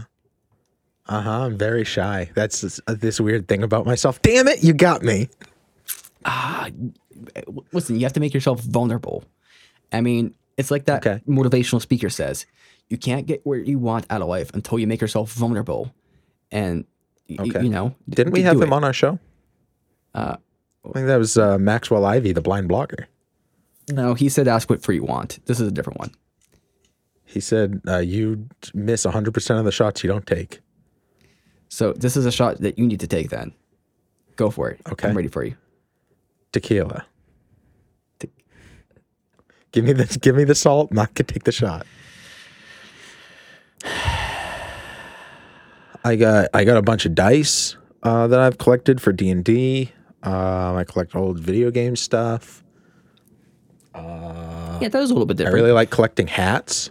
Uh-huh. 1.06 1.30
I'm 1.46 1.56
very 1.58 1.84
shy. 1.84 2.30
That's 2.34 2.60
this, 2.60 2.80
uh, 2.86 2.94
this 2.94 3.20
weird 3.20 3.48
thing 3.48 3.62
about 3.62 3.84
myself. 3.84 4.22
Damn 4.22 4.46
it, 4.48 4.62
you 4.62 4.72
got 4.72 5.02
me. 5.02 5.28
Ah, 6.24 6.68
Listen, 7.72 7.96
you 7.96 8.02
have 8.02 8.12
to 8.14 8.20
make 8.20 8.32
yourself 8.32 8.60
vulnerable. 8.60 9.24
I 9.92 10.00
mean, 10.00 10.34
it's 10.56 10.70
like 10.70 10.84
that 10.86 11.04
Okay. 11.06 11.22
motivational 11.28 11.80
speaker 11.80 12.08
says: 12.10 12.46
you 12.88 12.96
can't 12.96 13.26
get 13.26 13.44
where 13.44 13.58
you 13.58 13.78
want 13.78 14.06
out 14.08 14.22
of 14.22 14.28
life 14.28 14.50
until 14.54 14.78
you 14.78 14.86
make 14.86 15.00
yourself 15.00 15.32
vulnerable. 15.32 15.92
And 16.52 16.84
y- 17.28 17.36
Okay. 17.40 17.62
you 17.62 17.68
know, 17.70 17.94
Didn't 18.08 18.32
we 18.32 18.42
have 18.42 18.56
him 18.56 18.72
it. 18.72 18.72
on 18.72 18.84
our 18.84 18.92
show? 18.92 19.18
Uh, 20.14 20.36
I 20.84 20.92
think 20.92 21.06
that 21.06 21.16
was 21.16 21.36
uh, 21.36 21.58
Maxwell 21.58 22.04
Ivey, 22.04 22.32
the 22.32 22.40
blind 22.40 22.68
blogger. 22.68 23.06
No, 23.90 24.14
he 24.14 24.28
said 24.28 24.48
ask 24.48 24.70
what 24.70 24.86
you 24.88 25.04
want. 25.04 25.38
This 25.46 25.60
is 25.60 25.68
a 25.68 25.70
different 25.70 25.98
one. 25.98 26.12
He 27.24 27.40
said 27.40 27.80
uh, 27.86 27.98
you 27.98 28.48
miss 28.74 29.06
100% 29.06 29.58
of 29.58 29.64
the 29.64 29.72
shots 29.72 30.02
you 30.02 30.08
don't 30.08 30.26
take. 30.26 30.60
So 31.68 31.92
this 31.92 32.16
is 32.16 32.26
a 32.26 32.32
shot 32.32 32.58
that 32.58 32.78
you 32.78 32.86
need 32.86 33.00
to 33.00 33.06
take. 33.06 33.30
Then, 33.30 33.52
go 34.36 34.50
for 34.50 34.68
it. 34.70 34.80
Okay. 34.90 35.08
I'm 35.08 35.16
ready 35.16 35.28
for 35.28 35.44
you. 35.44 35.54
Tequila. 36.52 37.06
Te- 38.18 38.30
Give 39.70 39.84
me 39.84 39.92
the 39.92 40.18
give 40.20 40.34
me 40.34 40.42
the 40.42 40.56
salt, 40.56 40.90
and 40.90 40.98
I 40.98 41.06
can 41.06 41.26
take 41.26 41.44
the 41.44 41.52
shot. 41.52 41.86
I 46.04 46.16
got 46.16 46.48
I 46.52 46.64
got 46.64 46.76
a 46.76 46.82
bunch 46.82 47.06
of 47.06 47.14
dice 47.14 47.76
uh, 48.02 48.26
that 48.26 48.40
I've 48.40 48.58
collected 48.58 49.00
for 49.00 49.12
D 49.12 49.30
and 49.30 49.44
D. 49.44 49.92
Um, 50.22 50.76
I 50.76 50.84
collect 50.84 51.14
old 51.16 51.38
video 51.38 51.70
game 51.70 51.96
stuff. 51.96 52.62
yeah, 54.80 54.88
that 54.88 55.00
was 55.00 55.10
a 55.10 55.14
little 55.14 55.26
bit 55.26 55.36
different. 55.36 55.56
I 55.56 55.60
really 55.60 55.72
like 55.72 55.90
collecting 55.90 56.26
hats. 56.26 56.90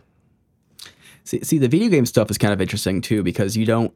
See, 1.23 1.43
see, 1.43 1.57
the 1.59 1.67
video 1.67 1.89
game 1.89 2.05
stuff 2.05 2.31
is 2.31 2.37
kind 2.37 2.53
of 2.53 2.61
interesting 2.61 3.01
too 3.01 3.23
because 3.23 3.55
you 3.55 3.65
don't. 3.65 3.93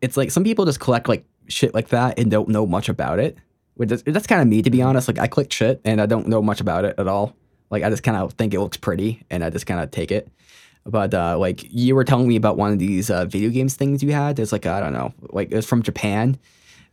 It's 0.00 0.16
like 0.16 0.30
some 0.30 0.44
people 0.44 0.64
just 0.64 0.80
collect 0.80 1.08
like 1.08 1.24
shit 1.48 1.74
like 1.74 1.88
that 1.88 2.18
and 2.18 2.30
don't 2.30 2.48
know 2.48 2.66
much 2.66 2.88
about 2.88 3.18
it. 3.18 3.36
Which 3.74 3.88
That's 3.88 4.26
kind 4.26 4.42
of 4.42 4.48
me, 4.48 4.62
to 4.62 4.70
be 4.70 4.82
honest. 4.82 5.08
Like 5.08 5.18
I 5.18 5.26
collect 5.26 5.52
shit 5.52 5.80
and 5.84 6.00
I 6.00 6.06
don't 6.06 6.26
know 6.28 6.42
much 6.42 6.60
about 6.60 6.84
it 6.84 6.94
at 6.98 7.06
all. 7.06 7.36
Like 7.70 7.82
I 7.82 7.90
just 7.90 8.02
kind 8.02 8.16
of 8.16 8.32
think 8.34 8.52
it 8.52 8.60
looks 8.60 8.76
pretty 8.76 9.22
and 9.30 9.44
I 9.44 9.50
just 9.50 9.66
kind 9.66 9.80
of 9.80 9.90
take 9.90 10.10
it. 10.10 10.28
But 10.84 11.14
uh, 11.14 11.38
like 11.38 11.62
you 11.70 11.94
were 11.94 12.04
telling 12.04 12.28
me 12.28 12.36
about 12.36 12.56
one 12.56 12.72
of 12.72 12.78
these 12.78 13.10
uh, 13.10 13.26
video 13.26 13.50
games 13.50 13.74
things 13.74 14.02
you 14.02 14.12
had. 14.12 14.36
There's 14.36 14.52
like 14.52 14.66
I 14.66 14.80
don't 14.80 14.92
know, 14.92 15.12
like 15.30 15.52
it 15.52 15.56
was 15.56 15.66
from 15.66 15.82
Japan, 15.82 16.38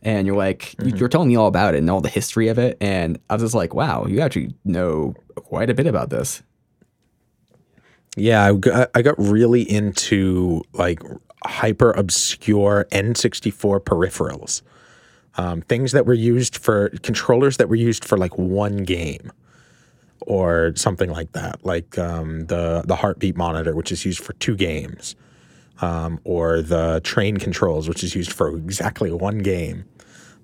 and 0.02 0.26
you're 0.26 0.36
like 0.36 0.74
you- 0.82 0.92
you're 0.96 1.08
telling 1.08 1.28
me 1.28 1.36
all 1.36 1.46
about 1.48 1.74
it 1.74 1.78
and 1.78 1.90
all 1.90 2.00
the 2.00 2.08
history 2.08 2.48
of 2.48 2.58
it, 2.58 2.76
and 2.80 3.18
I 3.30 3.34
was 3.34 3.42
just 3.42 3.54
like, 3.54 3.74
wow, 3.74 4.06
you 4.06 4.20
actually 4.20 4.54
know 4.64 5.14
quite 5.36 5.70
a 5.70 5.74
bit 5.74 5.86
about 5.86 6.10
this. 6.10 6.42
Yeah, 8.16 8.44
I 8.44 8.52
got, 8.54 8.90
I 8.94 9.02
got 9.02 9.14
really 9.18 9.62
into 9.62 10.62
like 10.72 11.00
hyper 11.44 11.92
obscure 11.92 12.86
N64 12.90 13.80
peripherals. 13.80 14.62
Um, 15.36 15.60
things 15.62 15.92
that 15.92 16.04
were 16.04 16.14
used 16.14 16.56
for 16.56 16.88
controllers 17.02 17.58
that 17.58 17.68
were 17.68 17.76
used 17.76 18.04
for 18.04 18.18
like 18.18 18.36
one 18.36 18.78
game 18.78 19.30
or 20.26 20.72
something 20.74 21.10
like 21.10 21.30
that, 21.32 21.64
like 21.64 21.96
um, 21.96 22.46
the 22.46 22.82
the 22.86 22.96
heartbeat 22.96 23.36
monitor, 23.36 23.74
which 23.76 23.92
is 23.92 24.04
used 24.04 24.18
for 24.18 24.32
two 24.34 24.56
games, 24.56 25.14
um, 25.80 26.20
or 26.24 26.62
the 26.62 27.00
train 27.04 27.36
controls, 27.36 27.88
which 27.88 28.02
is 28.02 28.14
used 28.14 28.32
for 28.32 28.48
exactly 28.56 29.10
one 29.10 29.38
game. 29.38 29.84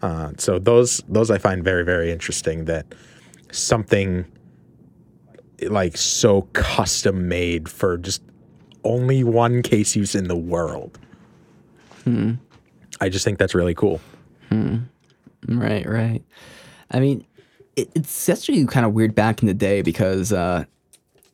Uh, 0.03 0.33
so 0.38 0.59
those 0.59 1.03
those 1.09 1.31
I 1.31 1.38
find 1.38 1.62
very 1.64 1.85
very 1.85 2.11
interesting. 2.12 2.66
That 2.66 2.87
something 3.51 4.25
like 5.62 5.97
so 5.97 6.42
custom 6.53 7.29
made 7.29 7.68
for 7.68 7.97
just 7.97 8.23
only 8.83 9.25
one 9.25 9.62
case 9.62 9.97
use 9.97 10.14
in 10.14 10.29
the 10.29 10.37
world. 10.37 10.99
I 13.01 13.09
just 13.09 13.25
think 13.25 13.38
that's 13.38 13.55
really 13.55 13.75
cool. 13.75 14.01
Right, 15.49 15.88
right. 15.88 16.23
I 16.90 17.01
mean, 17.01 17.27
it, 17.77 17.90
it's 17.94 18.29
actually 18.29 18.64
kind 18.66 18.87
of 18.87 18.92
weird 18.92 19.14
back 19.14 19.42
in 19.42 19.47
the 19.47 19.55
day 19.55 19.83
because 19.83 20.33
uh, 20.33 20.64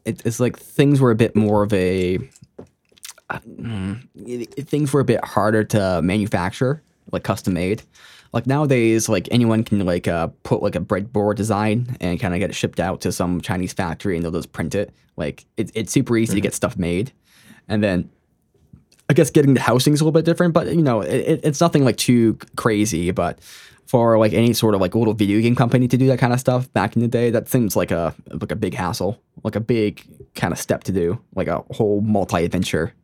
it, 0.04 0.22
it's 0.24 0.40
like 0.40 0.58
things 0.58 1.00
were 1.00 1.10
a 1.10 1.16
bit 1.16 1.36
more 1.36 1.62
of 1.62 1.72
a. 1.72 2.18
Mm, 3.38 4.66
things 4.66 4.92
were 4.92 5.00
a 5.00 5.04
bit 5.04 5.24
harder 5.24 5.64
to 5.64 6.00
manufacture, 6.02 6.82
like 7.12 7.22
custom 7.24 7.54
made. 7.54 7.82
Like 8.32 8.46
nowadays, 8.46 9.08
like 9.08 9.28
anyone 9.30 9.64
can 9.64 9.84
like 9.84 10.06
uh, 10.06 10.28
put 10.44 10.62
like 10.62 10.76
a 10.76 10.80
breadboard 10.80 11.34
design 11.36 11.96
and 12.00 12.18
kind 12.20 12.32
of 12.34 12.38
get 12.40 12.50
it 12.50 12.54
shipped 12.54 12.78
out 12.78 13.00
to 13.02 13.12
some 13.12 13.40
Chinese 13.40 13.72
factory 13.72 14.14
and 14.16 14.24
they'll 14.24 14.30
just 14.32 14.52
print 14.52 14.74
it. 14.74 14.92
Like 15.16 15.44
it's 15.56 15.72
it's 15.74 15.92
super 15.92 16.16
easy 16.16 16.34
to 16.34 16.40
get 16.40 16.54
stuff 16.54 16.76
made, 16.76 17.12
and 17.68 17.82
then 17.82 18.08
I 19.08 19.14
guess 19.14 19.30
getting 19.30 19.54
the 19.54 19.60
housing 19.60 19.92
is 19.94 20.00
a 20.00 20.04
little 20.04 20.12
bit 20.12 20.24
different, 20.24 20.54
but 20.54 20.68
you 20.68 20.82
know, 20.82 21.00
it- 21.00 21.40
it's 21.42 21.60
nothing 21.60 21.84
like 21.84 21.96
too 21.96 22.38
crazy. 22.56 23.10
But 23.10 23.40
for 23.86 24.16
like 24.18 24.32
any 24.32 24.52
sort 24.52 24.76
of 24.76 24.80
like 24.80 24.94
little 24.94 25.14
video 25.14 25.40
game 25.40 25.56
company 25.56 25.88
to 25.88 25.96
do 25.96 26.06
that 26.06 26.20
kind 26.20 26.32
of 26.32 26.38
stuff 26.38 26.72
back 26.72 26.94
in 26.94 27.02
the 27.02 27.08
day, 27.08 27.30
that 27.30 27.48
seems 27.48 27.74
like 27.74 27.90
a 27.90 28.14
like 28.30 28.52
a 28.52 28.56
big 28.56 28.74
hassle, 28.74 29.20
like 29.42 29.56
a 29.56 29.60
big 29.60 30.04
kind 30.36 30.52
of 30.52 30.60
step 30.60 30.84
to 30.84 30.92
do, 30.92 31.20
like 31.34 31.48
a 31.48 31.64
whole 31.72 32.00
multi 32.00 32.44
adventure. 32.44 32.94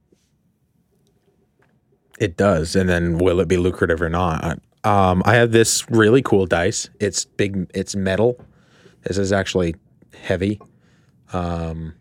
It 2.18 2.37
does, 2.37 2.74
and 2.76 2.88
then 2.88 3.18
will 3.18 3.40
it 3.40 3.48
be 3.48 3.57
lucrative 3.57 4.00
or 4.00 4.09
not? 4.09 4.59
Um, 4.85 5.22
I 5.26 5.35
have 5.35 5.52
this 5.52 5.88
really 5.90 6.22
cool 6.22 6.46
dice. 6.46 6.88
It's 7.00 7.24
big. 7.24 7.70
It's 7.74 7.94
metal. 7.96 8.42
This 9.02 9.18
is 9.18 9.33
actually 9.33 9.74
heavy, 10.22 10.61
um, 11.33 11.94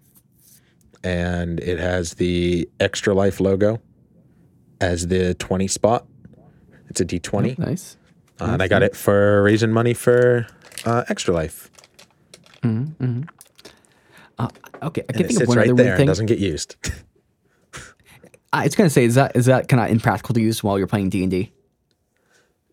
and 1.04 1.60
it 1.60 1.80
has 1.80 2.14
the 2.16 2.70
extra 2.80 3.14
life 3.14 3.40
logo 3.40 3.82
as 4.80 5.08
the 5.08 5.34
twenty 5.36 5.68
spot. 5.68 6.06
It's 6.90 7.02
a 7.02 7.06
D 7.06 7.20
twenty, 7.20 7.56
Nice. 7.58 7.98
uh, 8.40 8.46
and 8.54 8.62
I 8.62 8.68
got 8.68 8.84
it 8.84 8.96
for 8.96 9.44
raising 9.44 9.72
money 9.72 9.94
for 9.94 10.48
uh, 10.86 11.04
extra 11.10 11.34
life. 11.34 11.70
Okay, 14.84 15.02
I 15.02 15.06
And 15.08 15.18
can 15.18 15.26
it 15.26 15.28
think 15.30 15.42
of 15.42 15.48
one 15.48 15.58
right 15.58 15.70
other 15.70 15.76
there 15.84 15.92
and 15.94 15.98
thing. 16.00 16.08
doesn't 16.08 16.26
get 16.28 16.40
used. 16.40 16.76
I 18.60 18.64
was 18.66 18.76
gonna 18.76 18.90
say, 18.90 19.06
is 19.06 19.16
that 19.16 19.36
is 19.36 19.46
that 19.46 19.68
kind 19.68 19.82
of 19.84 19.90
impractical 19.90 20.34
to 20.36 20.42
use 20.42 20.64
while 20.64 20.78
you're 20.78 20.88
playing 20.88 21.10
D 21.10 21.22
and 21.24 21.32
D? 21.32 21.52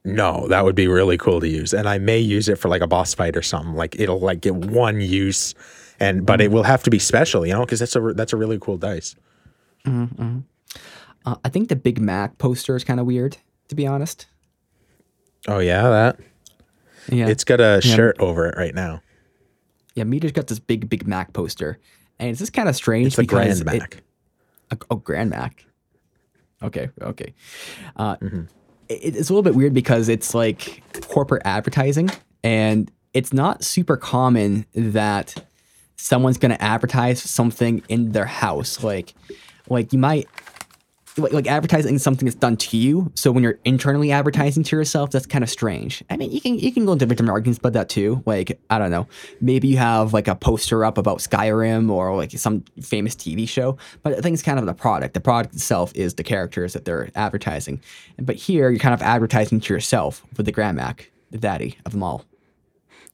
No, 0.05 0.49
that 0.49 0.65
would 0.65 0.75
be 0.75 0.89
really 0.89 1.17
cool 1.17 1.41
to 1.41 1.49
use, 1.49 1.73
and 1.73 1.89
I 1.89 1.99
may 1.99 2.19
use 2.19 2.49
it 2.49 2.59
for 2.59 2.69
like 2.69 2.83
a 2.83 2.87
boss 2.89 3.15
fight 3.15 3.37
or 3.37 3.43
something. 3.43 3.75
Like 3.75 3.99
it'll 4.01 4.19
like 4.21 4.41
get 4.41 4.55
one 4.55 5.01
use, 5.01 5.55
and 6.01 6.27
but 6.27 6.41
it 6.41 6.51
will 6.51 6.65
have 6.65 6.83
to 6.85 6.91
be 6.91 6.99
special, 6.99 7.47
you 7.47 7.53
know, 7.53 7.61
because 7.61 7.79
that's 7.81 7.95
a 7.95 8.01
that's 8.15 8.33
a 8.33 8.37
really 8.37 8.59
cool 8.59 8.77
dice. 8.79 9.15
Uh, 9.87 11.37
I 11.45 11.49
think 11.49 11.69
the 11.69 11.77
Big 11.77 12.01
Mac 12.01 12.39
poster 12.39 12.75
is 12.75 12.83
kind 12.85 12.99
of 12.99 13.07
weird, 13.07 13.37
to 13.69 13.75
be 13.75 13.87
honest. 13.87 14.27
Oh 15.47 15.59
yeah, 15.61 15.83
that 15.89 16.19
Yeah, 17.09 17.29
it's 17.29 17.45
got 17.45 17.61
a 17.61 17.81
shirt 17.81 18.17
over 18.19 18.47
it 18.49 18.57
right 18.57 18.75
now. 18.75 19.03
yeah. 19.95 20.05
Meader's 20.05 20.33
got 20.33 20.47
this 20.49 20.59
big 20.59 20.89
Big 20.89 21.07
Mac 21.07 21.33
poster, 21.33 21.79
and 22.19 22.31
it's 22.31 22.39
just 22.41 22.53
kind 22.53 22.69
of 22.69 22.75
strange 22.77 23.09
It's 23.09 23.19
a 23.19 23.25
Grand 23.25 23.61
it- 23.61 23.65
Mac. 23.67 24.03
A, 24.73 24.79
oh, 24.91 24.97
Grand 24.97 25.31
Mac. 25.31 25.65
Okay, 26.63 26.91
okay. 27.01 27.35
Uh, 27.97 28.17
Mm-hmm. 28.17 28.43
it- 28.89 29.17
it's 29.17 29.31
a 29.31 29.33
little 29.33 29.43
bit 29.43 29.55
weird 29.55 29.75
because 29.75 30.09
it's 30.09 30.35
like 30.35 30.83
corporate 31.09 31.43
advertising, 31.45 32.11
and 32.45 32.91
it's 33.15 33.33
not 33.33 33.65
super 33.65 33.97
common 33.97 34.67
that 34.75 35.45
someone's 35.97 36.39
going 36.39 36.51
to 36.53 36.63
advertise 36.63 37.23
something 37.23 37.83
in 37.89 38.13
their 38.13 38.27
house. 38.27 38.83
Like, 38.83 39.15
like 39.69 39.93
you 39.93 39.99
might. 39.99 40.29
Like, 41.19 41.33
like 41.33 41.47
advertising 41.47 41.99
something 41.99 42.25
that's 42.25 42.37
done 42.37 42.57
to 42.57 42.77
you. 42.77 43.13
So 43.15 43.31
when 43.33 43.43
you're 43.43 43.59
internally 43.65 44.13
advertising 44.13 44.63
to 44.65 44.77
yourself, 44.77 45.11
that's 45.11 45.27
kind 45.27 45.45
of 45.45 45.51
strange. 45.51 46.03
I 46.09 46.17
mean, 46.17 46.33
you 46.33 46.41
can 46.41 46.59
you 46.59 46.73
can 46.73 46.87
go 46.87 46.93
into 46.93 47.05
different 47.05 47.29
arguments 47.31 47.59
about 47.59 47.75
that 47.75 47.91
too. 47.91 48.23
Like 48.25 48.59
I 48.71 48.79
don't 48.79 48.91
know, 48.91 49.07
maybe 49.41 49.69
you 49.69 49.77
have 49.77 50.15
like 50.15 50.27
a 50.27 50.35
poster 50.35 50.87
up 50.87 50.97
about 50.97 51.19
Skyrim 51.19 51.91
or 51.91 52.17
like 52.17 52.31
some 52.33 52.65
famous 52.81 53.15
TV 53.15 53.47
show, 53.47 53.77
but 54.03 54.15
I 54.15 54.21
think 54.23 54.35
it's 54.35 54.43
kind 54.43 54.59
of 54.59 54.65
the 54.65 54.73
product. 54.73 55.13
The 55.13 55.21
product 55.21 55.55
itself 55.55 55.93
is 55.95 56.15
the 56.15 56.25
characters 56.25 56.73
that 56.73 56.87
they're 56.87 57.11
advertising. 57.15 57.83
But 58.19 58.37
here 58.37 58.71
you're 58.71 58.79
kind 58.79 58.95
of 58.95 59.03
advertising 59.03 59.61
to 59.61 59.75
yourself 59.75 60.25
with 60.39 60.47
the 60.47 60.53
Grand 60.53 60.79
Mac, 60.79 61.11
the 61.31 61.39
daddy 61.39 61.77
of 61.85 61.93
them 61.93 62.03
all. 62.03 62.25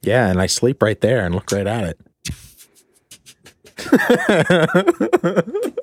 Yeah, 0.03 0.29
and 0.29 0.41
I 0.41 0.47
sleep 0.47 0.81
right 0.83 1.01
there 1.01 1.25
and 1.25 1.35
look 1.35 1.51
right 1.51 1.67
at 1.67 1.85
it. 1.85 2.01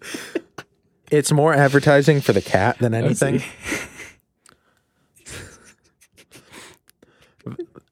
it's 1.10 1.32
more 1.32 1.52
advertising 1.54 2.20
for 2.20 2.32
the 2.32 2.42
cat 2.42 2.78
than 2.78 2.94
anything. 2.94 3.42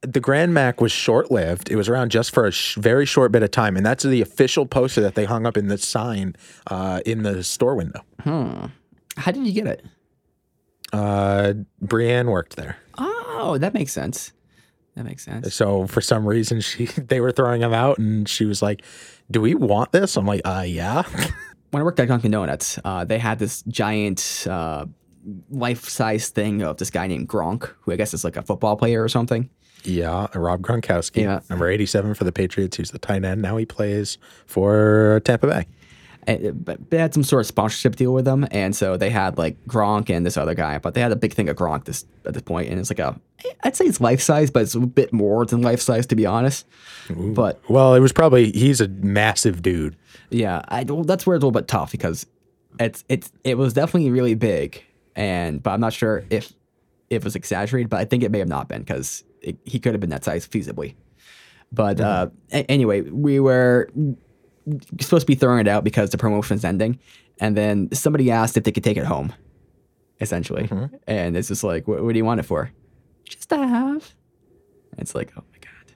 the 0.03 0.21
Grand 0.21 0.55
Mac 0.55 0.81
was 0.81 0.93
short 0.93 1.31
lived. 1.31 1.71
It 1.71 1.77
was 1.77 1.89
around 1.89 2.11
just 2.11 2.33
for 2.33 2.47
a 2.47 2.51
sh- 2.53 2.77
very 2.77 3.05
short 3.07 3.33
bit 3.33 3.43
of 3.43 3.51
time, 3.51 3.77
and 3.77 3.85
that's 3.85 4.05
the 4.05 4.21
official 4.21 4.67
poster 4.67 5.01
that 5.01 5.15
they 5.15 5.25
hung 5.25 5.47
up 5.47 5.57
in 5.57 5.69
the 5.69 5.79
sign 5.79 6.37
uh, 6.69 7.01
in 7.05 7.23
the 7.23 7.43
store 7.43 7.75
window. 7.75 8.01
How 8.25 9.33
did 9.33 9.47
you 9.47 9.53
get 9.53 9.67
it? 9.67 9.85
Uh, 10.93 11.55
Brienne 11.83 12.29
worked 12.29 12.57
there, 12.57 12.77
Oh, 12.97 13.57
that 13.59 13.75
makes 13.75 13.93
sense. 13.93 14.33
That 14.97 15.05
makes 15.05 15.25
sense. 15.25 15.55
so 15.55 15.87
for 15.87 16.01
some 16.01 16.27
reason 16.27 16.61
she 16.61 16.87
they 16.97 17.21
were 17.21 17.31
throwing 17.33 17.61
them 17.61 17.73
out, 17.75 17.99
and 17.99 18.29
she 18.29 18.45
was 18.45 18.63
like, 18.63 18.83
"Do 19.31 19.41
we 19.41 19.55
want 19.55 19.93
this?" 19.93 20.17
I'm 20.17 20.27
like, 20.27 20.41
"Uh, 20.45 20.65
yeah." 20.67 21.03
When 21.71 21.81
I 21.81 21.85
worked 21.85 22.01
at 22.01 22.09
Dunkin' 22.09 22.31
Donuts, 22.31 22.79
uh, 22.85 23.05
they 23.05 23.19
had 23.19 23.39
this 23.39 23.63
giant 23.63 24.47
uh, 24.49 24.87
life-size 25.51 26.29
thing 26.31 26.63
of 26.63 26.77
this 26.79 26.91
guy 26.91 27.07
named 27.07 27.29
Gronk, 27.29 27.71
who 27.81 27.93
I 27.93 27.97
guess 27.97 28.15
is 28.15 28.25
like 28.25 28.37
a 28.37 28.43
football 28.43 28.77
player 28.77 29.03
or 29.03 29.09
something. 29.09 29.51
yeah, 29.85 30.27
Rob 30.35 30.61
Gronkowski, 30.63 31.23
Yeah. 31.23 31.41
number 31.51 31.69
87 31.69 32.15
for 32.15 32.25
the 32.25 32.33
Patriots. 32.33 32.77
He's 32.79 32.91
the 32.91 32.99
tight 32.99 33.25
end. 33.25 33.43
Now 33.43 33.57
he 33.57 33.65
plays 33.67 34.19
for 34.47 35.21
Tampa 35.25 35.47
Bay. 35.47 35.67
And, 36.27 36.65
but 36.65 36.91
they 36.91 36.99
had 36.99 37.15
some 37.15 37.23
sort 37.23 37.41
of 37.41 37.47
sponsorship 37.47 37.97
deal 37.97 38.13
with 38.13 38.25
them, 38.27 38.47
and 38.51 38.77
so 38.77 38.97
they 38.97 39.09
had 39.11 39.39
like 39.39 39.57
Gronk 39.67 40.11
and 40.11 40.27
this 40.27 40.37
other 40.37 40.55
guy, 40.55 40.79
but 40.79 40.93
they 40.95 41.01
had 41.01 41.13
a 41.13 41.17
big 41.17 41.33
thing 41.33 41.49
of 41.49 41.57
Gronk 41.57 41.85
this 41.85 42.05
at 42.27 42.35
this 42.35 42.43
point, 42.43 42.69
and 42.69 42.79
it's 42.79 42.91
like 42.91 42.99
a, 42.99 43.19
I'd 43.63 43.77
say 43.77 43.87
it's 43.87 44.01
life 44.01 44.21
size, 44.21 44.51
but 44.51 44.63
it's 44.63 44.75
a 44.75 44.81
bit 44.81 45.13
more 45.13 45.47
than 45.47 45.63
life 45.63 45.81
size 45.81 46.07
to 46.09 46.17
be 46.17 46.27
honest. 46.27 46.67
But 47.09 47.61
Well, 47.71 47.95
it 47.95 48.01
was 48.01 48.13
probably 48.13 48.51
he's 48.53 48.81
a 48.83 48.89
massive 48.89 49.63
dude. 49.63 49.97
yeah, 50.31 50.63
I, 50.69 50.83
well, 50.85 51.05
that's 51.05 51.27
where 51.27 51.37
it's 51.37 51.43
a 51.43 51.47
little 51.47 51.59
bit 51.59 51.69
tough 51.69 51.93
because 51.93 52.27
it's 52.79 53.05
it's 53.09 53.33
it 53.45 53.57
was 53.57 53.73
definitely 53.73 54.11
really 54.11 54.35
big, 54.35 54.83
and 55.17 55.63
but 55.63 55.71
I'm 55.71 55.81
not 55.81 55.95
sure 55.95 56.25
if 56.29 56.53
it 57.09 57.25
was 57.25 57.35
exaggerated, 57.37 57.89
but 57.89 58.01
I 58.01 58.05
think 58.05 58.23
it 58.23 58.31
may 58.31 58.39
have 58.41 58.49
not 58.49 58.69
been 58.69 58.81
because 58.83 59.25
he 59.65 59.79
could 59.79 59.93
have 59.95 60.01
been 60.01 60.11
that 60.11 60.25
size 60.25 60.47
feasibly. 60.47 60.95
But 61.73 62.01
uh, 62.01 62.29
a- 62.53 62.71
anyway, 62.71 63.01
we 63.03 63.41
were 63.41 63.89
supposed 65.01 65.23
to 65.23 65.27
be 65.27 65.35
throwing 65.35 65.61
it 65.61 65.69
out 65.69 65.85
because 65.85 66.11
the 66.11 66.19
promotion's 66.19 66.65
ending, 66.65 66.99
and 67.41 67.57
then 67.57 67.89
somebody 67.93 68.31
asked 68.31 68.57
if 68.57 68.65
they 68.65 68.73
could 68.73 68.85
take 68.85 68.97
it 68.97 69.05
home, 69.05 69.33
essentially, 70.21 70.69
and 71.07 71.37
it's 71.37 71.49
just 71.49 71.65
like, 71.65 71.87
what, 71.89 72.03
what 72.03 72.13
do 72.13 72.19
you 72.19 72.25
want 72.25 72.41
it 72.41 72.45
for? 72.45 72.71
Just 73.25 73.49
to 73.51 73.57
have. 73.59 74.13
It's 74.99 75.15
like, 75.15 75.33
oh 75.37 75.43
my 75.53 75.59
god. 75.61 75.95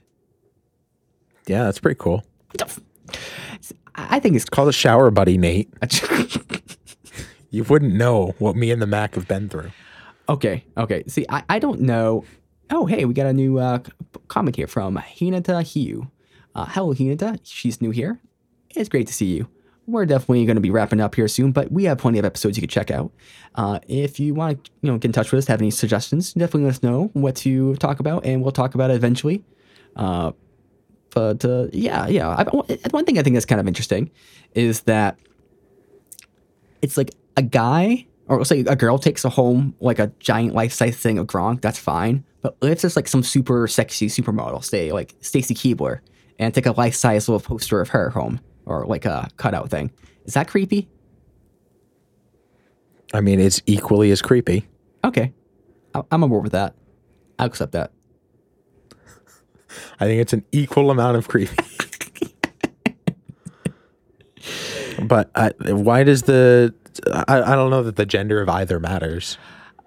Yeah, 1.47 1.63
that's 1.63 1.79
pretty 1.79 1.97
cool. 1.99 2.23
I 3.95 4.19
think 4.19 4.35
it's 4.35 4.45
called 4.45 4.69
a 4.69 4.73
shower 4.73 5.11
buddy, 5.11 5.37
Nate. 5.37 5.71
You 7.49 7.63
wouldn't 7.65 7.93
know 7.93 8.33
what 8.39 8.55
me 8.55 8.71
and 8.71 8.81
the 8.81 8.87
Mac 8.87 9.13
have 9.13 9.27
been 9.27 9.47
through. 9.47 9.69
Okay, 10.27 10.65
okay. 10.75 11.03
See, 11.05 11.23
I, 11.29 11.43
I 11.49 11.59
don't 11.59 11.81
know. 11.81 12.25
Oh, 12.71 12.87
hey, 12.87 13.05
we 13.05 13.13
got 13.13 13.27
a 13.27 13.33
new 13.33 13.59
uh, 13.59 13.77
c- 13.85 13.91
comment 14.27 14.55
here 14.55 14.65
from 14.65 14.95
Hinata 14.97 15.61
Hiu. 15.61 16.09
Uh, 16.55 16.65
hello, 16.69 16.95
Hinata. 16.95 17.39
She's 17.43 17.79
new 17.79 17.91
here. 17.91 18.19
It's 18.75 18.89
great 18.89 19.07
to 19.07 19.13
see 19.13 19.25
you. 19.25 19.47
We're 19.85 20.05
definitely 20.05 20.45
going 20.45 20.55
to 20.55 20.61
be 20.61 20.69
wrapping 20.69 21.01
up 21.01 21.13
here 21.15 21.27
soon, 21.27 21.51
but 21.51 21.71
we 21.71 21.83
have 21.85 21.97
plenty 21.97 22.17
of 22.17 22.25
episodes 22.25 22.57
you 22.57 22.61
can 22.61 22.69
check 22.69 22.89
out. 22.89 23.11
Uh, 23.55 23.79
if 23.87 24.19
you 24.19 24.33
want 24.33 24.63
to, 24.63 24.71
you 24.81 24.91
know, 24.91 24.97
get 24.97 25.09
in 25.09 25.11
touch 25.11 25.31
with 25.31 25.39
us, 25.39 25.47
have 25.47 25.59
any 25.59 25.71
suggestions, 25.71 26.33
definitely 26.33 26.63
let 26.63 26.75
us 26.75 26.83
know 26.83 27.09
what 27.13 27.35
to 27.37 27.75
talk 27.75 27.99
about, 27.99 28.25
and 28.25 28.41
we'll 28.41 28.53
talk 28.53 28.75
about 28.75 28.91
it 28.91 28.95
eventually. 28.95 29.43
Uh, 29.95 30.31
but 31.09 31.43
uh, 31.43 31.67
yeah, 31.73 32.07
yeah. 32.07 32.29
I, 32.29 32.43
one 32.91 33.05
thing 33.05 33.19
I 33.19 33.23
think 33.23 33.35
that's 33.35 33.45
kind 33.45 33.59
of 33.59 33.67
interesting 33.67 34.09
is 34.53 34.81
that 34.83 35.19
it's 36.81 36.97
like 36.97 37.11
a 37.35 37.41
guy 37.41 38.07
or 38.27 38.37
let's 38.37 38.49
say 38.49 38.61
a 38.61 38.75
girl 38.75 38.97
takes 38.97 39.25
a 39.25 39.29
home 39.29 39.75
like 39.79 39.99
a 39.99 40.07
giant 40.19 40.53
life 40.53 40.73
size 40.73 40.97
thing 40.97 41.17
of 41.17 41.27
Gronk, 41.27 41.61
that's 41.61 41.79
fine. 41.79 42.23
But 42.41 42.55
if 42.61 42.81
there's 42.81 42.95
like 42.95 43.07
some 43.07 43.23
super 43.23 43.67
sexy 43.67 44.07
supermodel, 44.07 44.63
say 44.63 44.91
like 44.91 45.13
Stacy 45.21 45.53
Keibler, 45.53 45.99
and 46.39 46.53
take 46.53 46.65
a 46.65 46.71
life 46.71 46.95
size 46.95 47.27
little 47.29 47.45
poster 47.45 47.81
of 47.81 47.89
her 47.89 48.09
home 48.09 48.39
or 48.65 48.85
like 48.85 49.05
a 49.05 49.29
cutout 49.37 49.69
thing, 49.69 49.91
is 50.25 50.33
that 50.33 50.47
creepy? 50.47 50.87
I 53.13 53.21
mean, 53.21 53.39
it's 53.39 53.61
equally 53.65 54.11
as 54.11 54.21
creepy. 54.21 54.67
Okay, 55.03 55.33
I- 55.93 56.03
I'm 56.11 56.23
on 56.23 56.29
board 56.29 56.43
with 56.43 56.51
that. 56.53 56.75
I'll 57.39 57.47
accept 57.47 57.73
that. 57.73 57.91
I 59.99 60.05
think 60.05 60.21
it's 60.21 60.33
an 60.33 60.45
equal 60.51 60.91
amount 60.91 61.17
of 61.17 61.27
creepy. 61.27 61.55
but 65.03 65.29
I, 65.35 65.49
why 65.71 66.03
does 66.03 66.23
the? 66.23 66.73
I, 67.11 67.41
I 67.41 67.55
don't 67.55 67.69
know 67.71 67.83
that 67.83 67.95
the 67.95 68.05
gender 68.05 68.41
of 68.41 68.49
either 68.49 68.79
matters. 68.79 69.37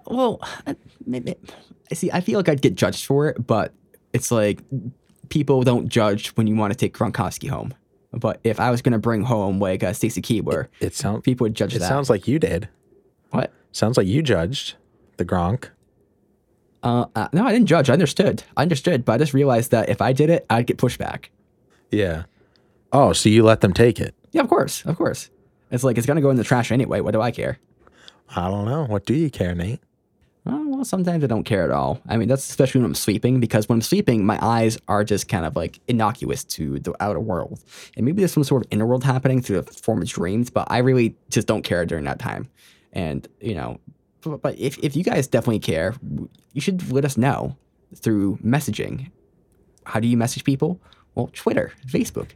Well, 0.05 0.41
maybe. 1.05 1.35
I 1.91 1.95
see. 1.95 2.11
I 2.11 2.21
feel 2.21 2.39
like 2.39 2.49
I'd 2.49 2.61
get 2.61 2.75
judged 2.75 3.05
for 3.05 3.27
it, 3.29 3.45
but 3.45 3.73
it's 4.13 4.31
like 4.31 4.61
people 5.29 5.63
don't 5.63 5.87
judge 5.87 6.29
when 6.29 6.47
you 6.47 6.55
want 6.55 6.73
to 6.73 6.77
take 6.77 6.97
Gronkowski 6.97 7.49
home. 7.49 7.73
But 8.13 8.39
if 8.43 8.59
I 8.59 8.71
was 8.71 8.81
gonna 8.81 8.99
bring 8.99 9.23
home 9.23 9.59
like 9.59 9.83
a 9.83 9.93
Stacy 9.93 10.21
Keibler, 10.21 10.67
It 10.79 10.95
sounds. 10.95 11.21
people 11.23 11.45
would 11.45 11.55
judge 11.55 11.75
It 11.75 11.79
that. 11.79 11.87
sounds 11.89 12.09
like 12.09 12.27
you 12.27 12.39
did. 12.39 12.69
what? 13.31 13.51
Sounds 13.71 13.97
like 13.97 14.07
you 14.07 14.21
judged 14.23 14.75
the 15.17 15.25
Gronk. 15.25 15.69
Uh, 16.83 17.05
uh, 17.15 17.27
no, 17.33 17.45
I 17.45 17.51
didn't 17.51 17.67
judge. 17.67 17.89
I 17.89 17.93
understood. 17.93 18.43
I 18.55 18.61
understood, 18.61 19.03
but 19.03 19.13
I 19.13 19.17
just 19.17 19.33
realized 19.33 19.71
that 19.71 19.89
if 19.89 20.01
I 20.01 20.13
did 20.13 20.29
it, 20.29 20.45
I'd 20.49 20.67
get 20.67 20.77
pushback. 20.77 21.25
Yeah. 21.91 22.23
Oh, 22.93 23.13
so 23.13 23.29
you 23.29 23.43
let 23.43 23.61
them 23.61 23.73
take 23.73 23.99
it? 23.99 24.15
Yeah, 24.31 24.41
of 24.41 24.47
course, 24.49 24.85
of 24.85 24.95
course. 24.97 25.29
It's 25.71 25.83
like 25.83 25.97
it's 25.97 26.07
gonna 26.07 26.21
go 26.21 26.29
in 26.29 26.37
the 26.37 26.43
trash 26.43 26.71
anyway. 26.71 27.01
What 27.01 27.11
do 27.11 27.21
I 27.21 27.31
care? 27.31 27.59
I 28.35 28.47
don't 28.49 28.65
know. 28.65 28.85
What 28.85 29.05
do 29.05 29.13
you 29.13 29.29
care, 29.29 29.53
Nate? 29.55 29.81
Oh, 30.49 30.67
well, 30.67 30.85
sometimes 30.85 31.23
I 31.23 31.27
don't 31.27 31.43
care 31.43 31.63
at 31.63 31.71
all. 31.71 31.99
I 32.07 32.15
mean, 32.15 32.29
that's 32.29 32.47
especially 32.47 32.79
when 32.79 32.85
I'm 32.85 32.95
sleeping 32.95 33.39
because 33.39 33.67
when 33.67 33.77
I'm 33.77 33.81
sleeping, 33.81 34.25
my 34.25 34.39
eyes 34.41 34.77
are 34.87 35.03
just 35.03 35.27
kind 35.27 35.45
of 35.45 35.55
like 35.55 35.79
innocuous 35.87 36.43
to 36.45 36.79
the 36.79 36.93
outer 37.01 37.19
world. 37.19 37.59
And 37.97 38.05
maybe 38.05 38.21
there's 38.21 38.31
some 38.31 38.45
sort 38.45 38.65
of 38.65 38.71
inner 38.71 38.85
world 38.85 39.03
happening 39.03 39.41
through 39.41 39.61
the 39.61 39.71
form 39.71 40.01
of 40.01 40.07
dreams, 40.07 40.49
but 40.49 40.67
I 40.71 40.77
really 40.77 41.15
just 41.29 41.47
don't 41.47 41.63
care 41.63 41.85
during 41.85 42.05
that 42.05 42.19
time. 42.19 42.49
And, 42.93 43.27
you 43.41 43.55
know, 43.55 43.79
but, 44.21 44.57
if, 44.57 44.77
if 44.79 44.95
you 44.95 45.03
guys 45.03 45.27
definitely 45.27 45.59
care, 45.59 45.95
you 46.53 46.61
should 46.61 46.91
let 46.91 47.05
us 47.05 47.17
know 47.17 47.55
through 47.95 48.37
messaging. 48.37 49.11
How 49.85 49.99
do 49.99 50.07
you 50.07 50.17
message 50.17 50.43
people? 50.43 50.79
Well, 51.15 51.29
Twitter, 51.33 51.73
Facebook. 51.85 52.31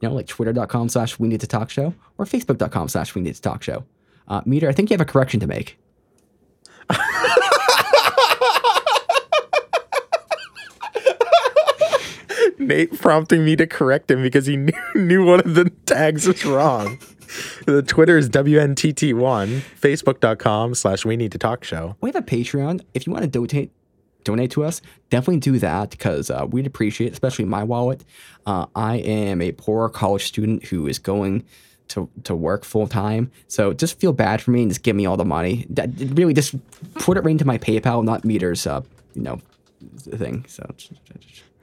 You 0.00 0.08
know, 0.08 0.14
like 0.14 0.26
twitter.com 0.26 0.88
slash 0.88 1.18
we 1.18 1.28
need 1.28 1.40
to 1.40 1.46
talk 1.46 1.70
show 1.70 1.94
or 2.16 2.24
facebook.com 2.24 2.88
slash 2.88 3.14
we 3.14 3.22
need 3.22 3.34
to 3.34 3.42
talk 3.42 3.62
show. 3.62 3.84
Uh, 4.28 4.40
Meader, 4.46 4.68
I 4.68 4.72
think 4.72 4.90
you 4.90 4.94
have 4.94 5.00
a 5.00 5.10
correction 5.10 5.40
to 5.40 5.46
make. 5.46 5.78
Nate 12.66 12.98
prompting 13.00 13.44
me 13.44 13.56
to 13.56 13.66
correct 13.66 14.10
him 14.10 14.22
because 14.22 14.46
he 14.46 14.56
knew, 14.58 14.72
knew 14.94 15.24
one 15.24 15.40
of 15.40 15.54
the 15.54 15.70
tags 15.86 16.26
was 16.26 16.44
wrong. 16.44 16.98
The 17.66 17.82
Twitter 17.82 18.16
is 18.16 18.28
WNTT1, 18.28 19.60
Facebook.com 19.80 20.74
slash 20.74 21.04
We 21.04 21.16
Need 21.16 21.32
to 21.32 21.38
Talk 21.38 21.64
Show. 21.64 21.96
we 22.00 22.10
have 22.10 22.16
a 22.16 22.22
Patreon. 22.22 22.82
If 22.94 23.06
you 23.06 23.12
want 23.12 23.24
to 23.24 23.30
donate 23.30 23.72
donate 24.22 24.50
to 24.52 24.64
us, 24.64 24.80
definitely 25.10 25.40
do 25.40 25.58
that 25.58 25.90
because 25.90 26.30
uh, 26.30 26.46
we'd 26.48 26.66
appreciate, 26.66 27.08
it, 27.08 27.12
especially 27.12 27.44
my 27.44 27.62
wallet. 27.62 28.02
Uh, 28.46 28.66
I 28.74 28.96
am 28.96 29.42
a 29.42 29.52
poor 29.52 29.88
college 29.90 30.24
student 30.24 30.64
who 30.64 30.86
is 30.86 30.98
going 30.98 31.44
to 31.88 32.08
to 32.24 32.34
work 32.34 32.64
full 32.64 32.86
time, 32.86 33.30
so 33.48 33.72
just 33.72 33.98
feel 33.98 34.12
bad 34.12 34.40
for 34.40 34.50
me 34.50 34.62
and 34.62 34.70
just 34.70 34.82
give 34.82 34.96
me 34.96 35.04
all 35.06 35.16
the 35.16 35.24
money. 35.24 35.66
That, 35.70 35.90
really, 35.98 36.32
just 36.34 36.54
put 36.94 37.16
it 37.16 37.20
right 37.20 37.32
into 37.32 37.44
my 37.44 37.58
PayPal, 37.58 38.04
not 38.04 38.24
Meader's. 38.24 38.66
Uh, 38.66 38.82
you 39.14 39.22
know, 39.22 39.40
thing. 39.98 40.44
So 40.48 40.64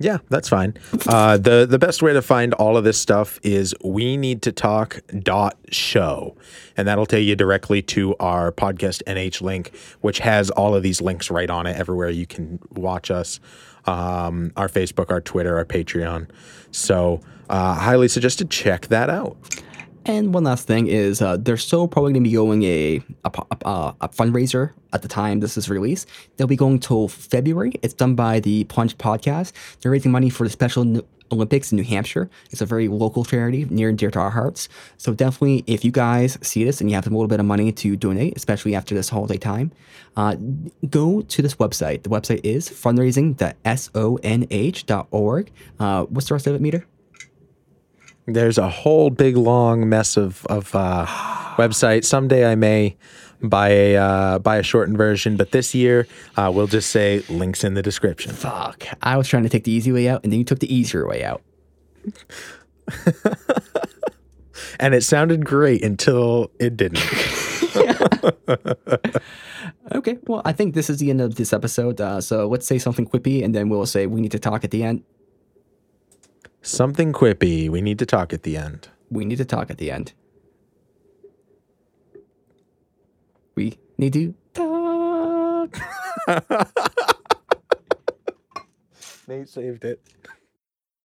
Yeah, 0.04 0.18
that's 0.30 0.50
fine. 0.50 0.76
Uh, 1.08 1.38
the 1.38 1.66
the 1.70 1.80
best 1.80 2.02
way 2.02 2.14
to 2.14 2.22
find 2.22 2.54
all 2.56 2.78
of 2.78 2.84
this 2.84 3.00
stuff 3.00 3.40
is 3.44 3.76
we 3.84 4.18
need 4.18 4.42
to 4.44 4.52
talk 4.52 5.00
dot 5.20 5.58
show, 5.72 6.36
and 6.76 6.88
that'll 6.88 7.06
take 7.06 7.26
you 7.26 7.36
directly 7.36 7.82
to 7.84 8.16
our 8.18 8.52
podcast 8.52 9.04
NH 9.06 9.42
link, 9.42 9.72
which 10.02 10.20
has 10.20 10.50
all 10.50 10.76
of 10.76 10.84
these 10.84 11.02
links 11.02 11.30
right 11.30 11.50
on 11.50 11.68
it 11.68 11.78
everywhere 11.78 12.10
you 12.10 12.26
can 12.26 12.60
watch 12.72 13.12
us, 13.12 13.40
um, 13.86 14.52
our 14.56 14.68
Facebook, 14.68 15.12
our 15.12 15.22
Twitter, 15.22 15.58
our 15.58 15.66
Patreon. 15.66 16.28
So 16.72 17.22
uh, 17.50 17.76
highly 17.76 18.08
suggested 18.08 18.50
check 18.50 18.88
that 18.88 19.10
out. 19.10 19.38
And 20.06 20.34
one 20.34 20.44
last 20.44 20.68
thing 20.68 20.88
is 20.88 21.22
uh, 21.22 21.38
they're 21.38 21.58
still 21.58 21.88
probably 21.88 22.14
going 22.14 22.24
to 22.24 22.30
be 22.30 22.36
going 22.36 22.64
a 22.64 23.02
a, 23.24 23.32
a 23.66 23.96
a 24.02 24.10
fundraiser 24.10 24.72
at 24.94 25.04
the 25.04 25.08
time 25.08 25.40
this 25.40 25.58
is 25.58 25.70
released. 25.70 26.10
They'll 26.36 26.48
be 26.48 26.56
going 26.56 26.80
till 26.80 27.08
February. 27.08 27.74
It's 27.84 27.94
done 27.94 28.16
by 28.16 28.40
the 28.40 28.64
Plunge 28.66 28.98
Podcast. 28.98 29.52
They're 29.80 29.92
raising 29.92 30.12
money 30.12 30.32
for 30.32 30.44
the 30.44 30.50
Special 30.50 31.04
Olympics 31.32 31.72
in 31.72 31.78
New 31.78 31.84
Hampshire. 31.84 32.30
It's 32.50 32.62
a 32.62 32.66
very 32.66 32.88
local 32.88 33.24
charity 33.24 33.68
near 33.70 33.90
and 33.90 33.98
dear 33.98 34.12
to 34.12 34.20
our 34.20 34.32
hearts. 34.32 34.68
So 34.98 35.14
definitely, 35.14 35.64
if 35.68 35.86
you 35.86 35.92
guys 35.92 36.38
see 36.42 36.64
this 36.64 36.82
and 36.82 36.90
you 36.90 36.96
have 36.96 37.06
a 37.08 37.10
little 37.10 37.28
bit 37.28 37.40
of 37.40 37.46
money 37.46 37.72
to 37.72 37.96
donate, 37.96 38.36
especially 38.36 38.76
after 38.76 38.96
this 38.96 39.10
holiday 39.10 39.38
time, 39.38 39.72
uh, 40.18 40.36
go 40.90 41.22
to 41.22 41.42
this 41.42 41.56
website. 41.56 42.04
The 42.04 42.10
website 42.10 42.42
is 42.44 42.70
fundraising.sonh.org. 42.70 45.52
Uh, 45.80 46.04
what's 46.06 46.28
the 46.28 46.34
rest 46.34 46.48
of 46.48 46.56
it, 46.56 46.62
Meader? 46.62 46.86
There's 48.34 48.58
a 48.58 48.70
whole 48.70 49.10
big 49.10 49.38
long 49.38 49.90
mess 49.90 50.18
of 50.18 50.46
of 50.48 50.74
uh, 50.76 51.06
website. 51.58 52.06
Someday 52.06 52.50
I 52.50 52.56
may 52.56 52.98
buy 53.42 53.70
a 53.70 53.98
uh, 53.98 54.40
buy 54.40 54.58
a 54.58 54.64
shortened 54.64 54.98
version, 54.98 55.38
but 55.38 55.52
this 55.52 55.74
year 55.74 56.08
uh, 56.38 56.52
we'll 56.54 56.68
just 56.68 56.90
say 56.90 57.24
links 57.30 57.64
in 57.64 57.74
the 57.74 57.82
description. 57.82 58.34
Fuck. 58.34 58.86
I 59.02 59.18
was 59.18 59.28
trying 59.28 59.44
to 59.44 59.50
take 59.50 59.64
the 59.64 59.72
easy 59.72 59.92
way 59.92 60.10
out, 60.10 60.22
and 60.24 60.32
then 60.32 60.40
you 60.40 60.46
took 60.46 60.60
the 60.60 60.74
easier 60.74 61.08
way 61.08 61.24
out. 61.24 61.42
And 64.80 64.96
it 64.96 65.04
sounded 65.04 65.46
great 65.46 65.84
until 65.84 66.50
it 66.60 66.78
didn't. 66.78 67.04
Okay. 69.94 70.18
Well, 70.26 70.42
I 70.46 70.54
think 70.54 70.74
this 70.74 70.90
is 70.90 70.98
the 70.98 71.10
end 71.10 71.22
of 71.22 71.36
this 71.36 71.52
episode. 71.52 72.00
Uh, 72.00 72.22
so 72.22 72.48
let's 72.48 72.66
say 72.66 72.80
something 72.80 73.06
quippy, 73.06 73.44
and 73.44 73.54
then 73.54 73.68
we'll 73.68 73.86
say 73.86 74.08
we 74.08 74.22
need 74.22 74.32
to 74.32 74.40
talk 74.40 74.64
at 74.64 74.72
the 74.72 74.84
end. 74.84 75.04
Something 76.62 77.12
quippy. 77.12 77.70
We 77.70 77.82
need 77.82 77.98
to 78.00 78.06
talk 78.06 78.34
at 78.34 78.44
the 78.44 78.56
end. 78.56 78.90
We 79.10 79.26
need 79.26 79.38
to 79.38 79.46
talk 79.46 79.72
at 79.72 79.80
the 79.80 79.92
end. 79.92 80.14
We 83.56 83.80
need 83.98 84.14
to 84.14 84.36
talk. 84.54 85.76
Nate 89.28 89.50
saved 89.50 89.86
it. 89.86 90.02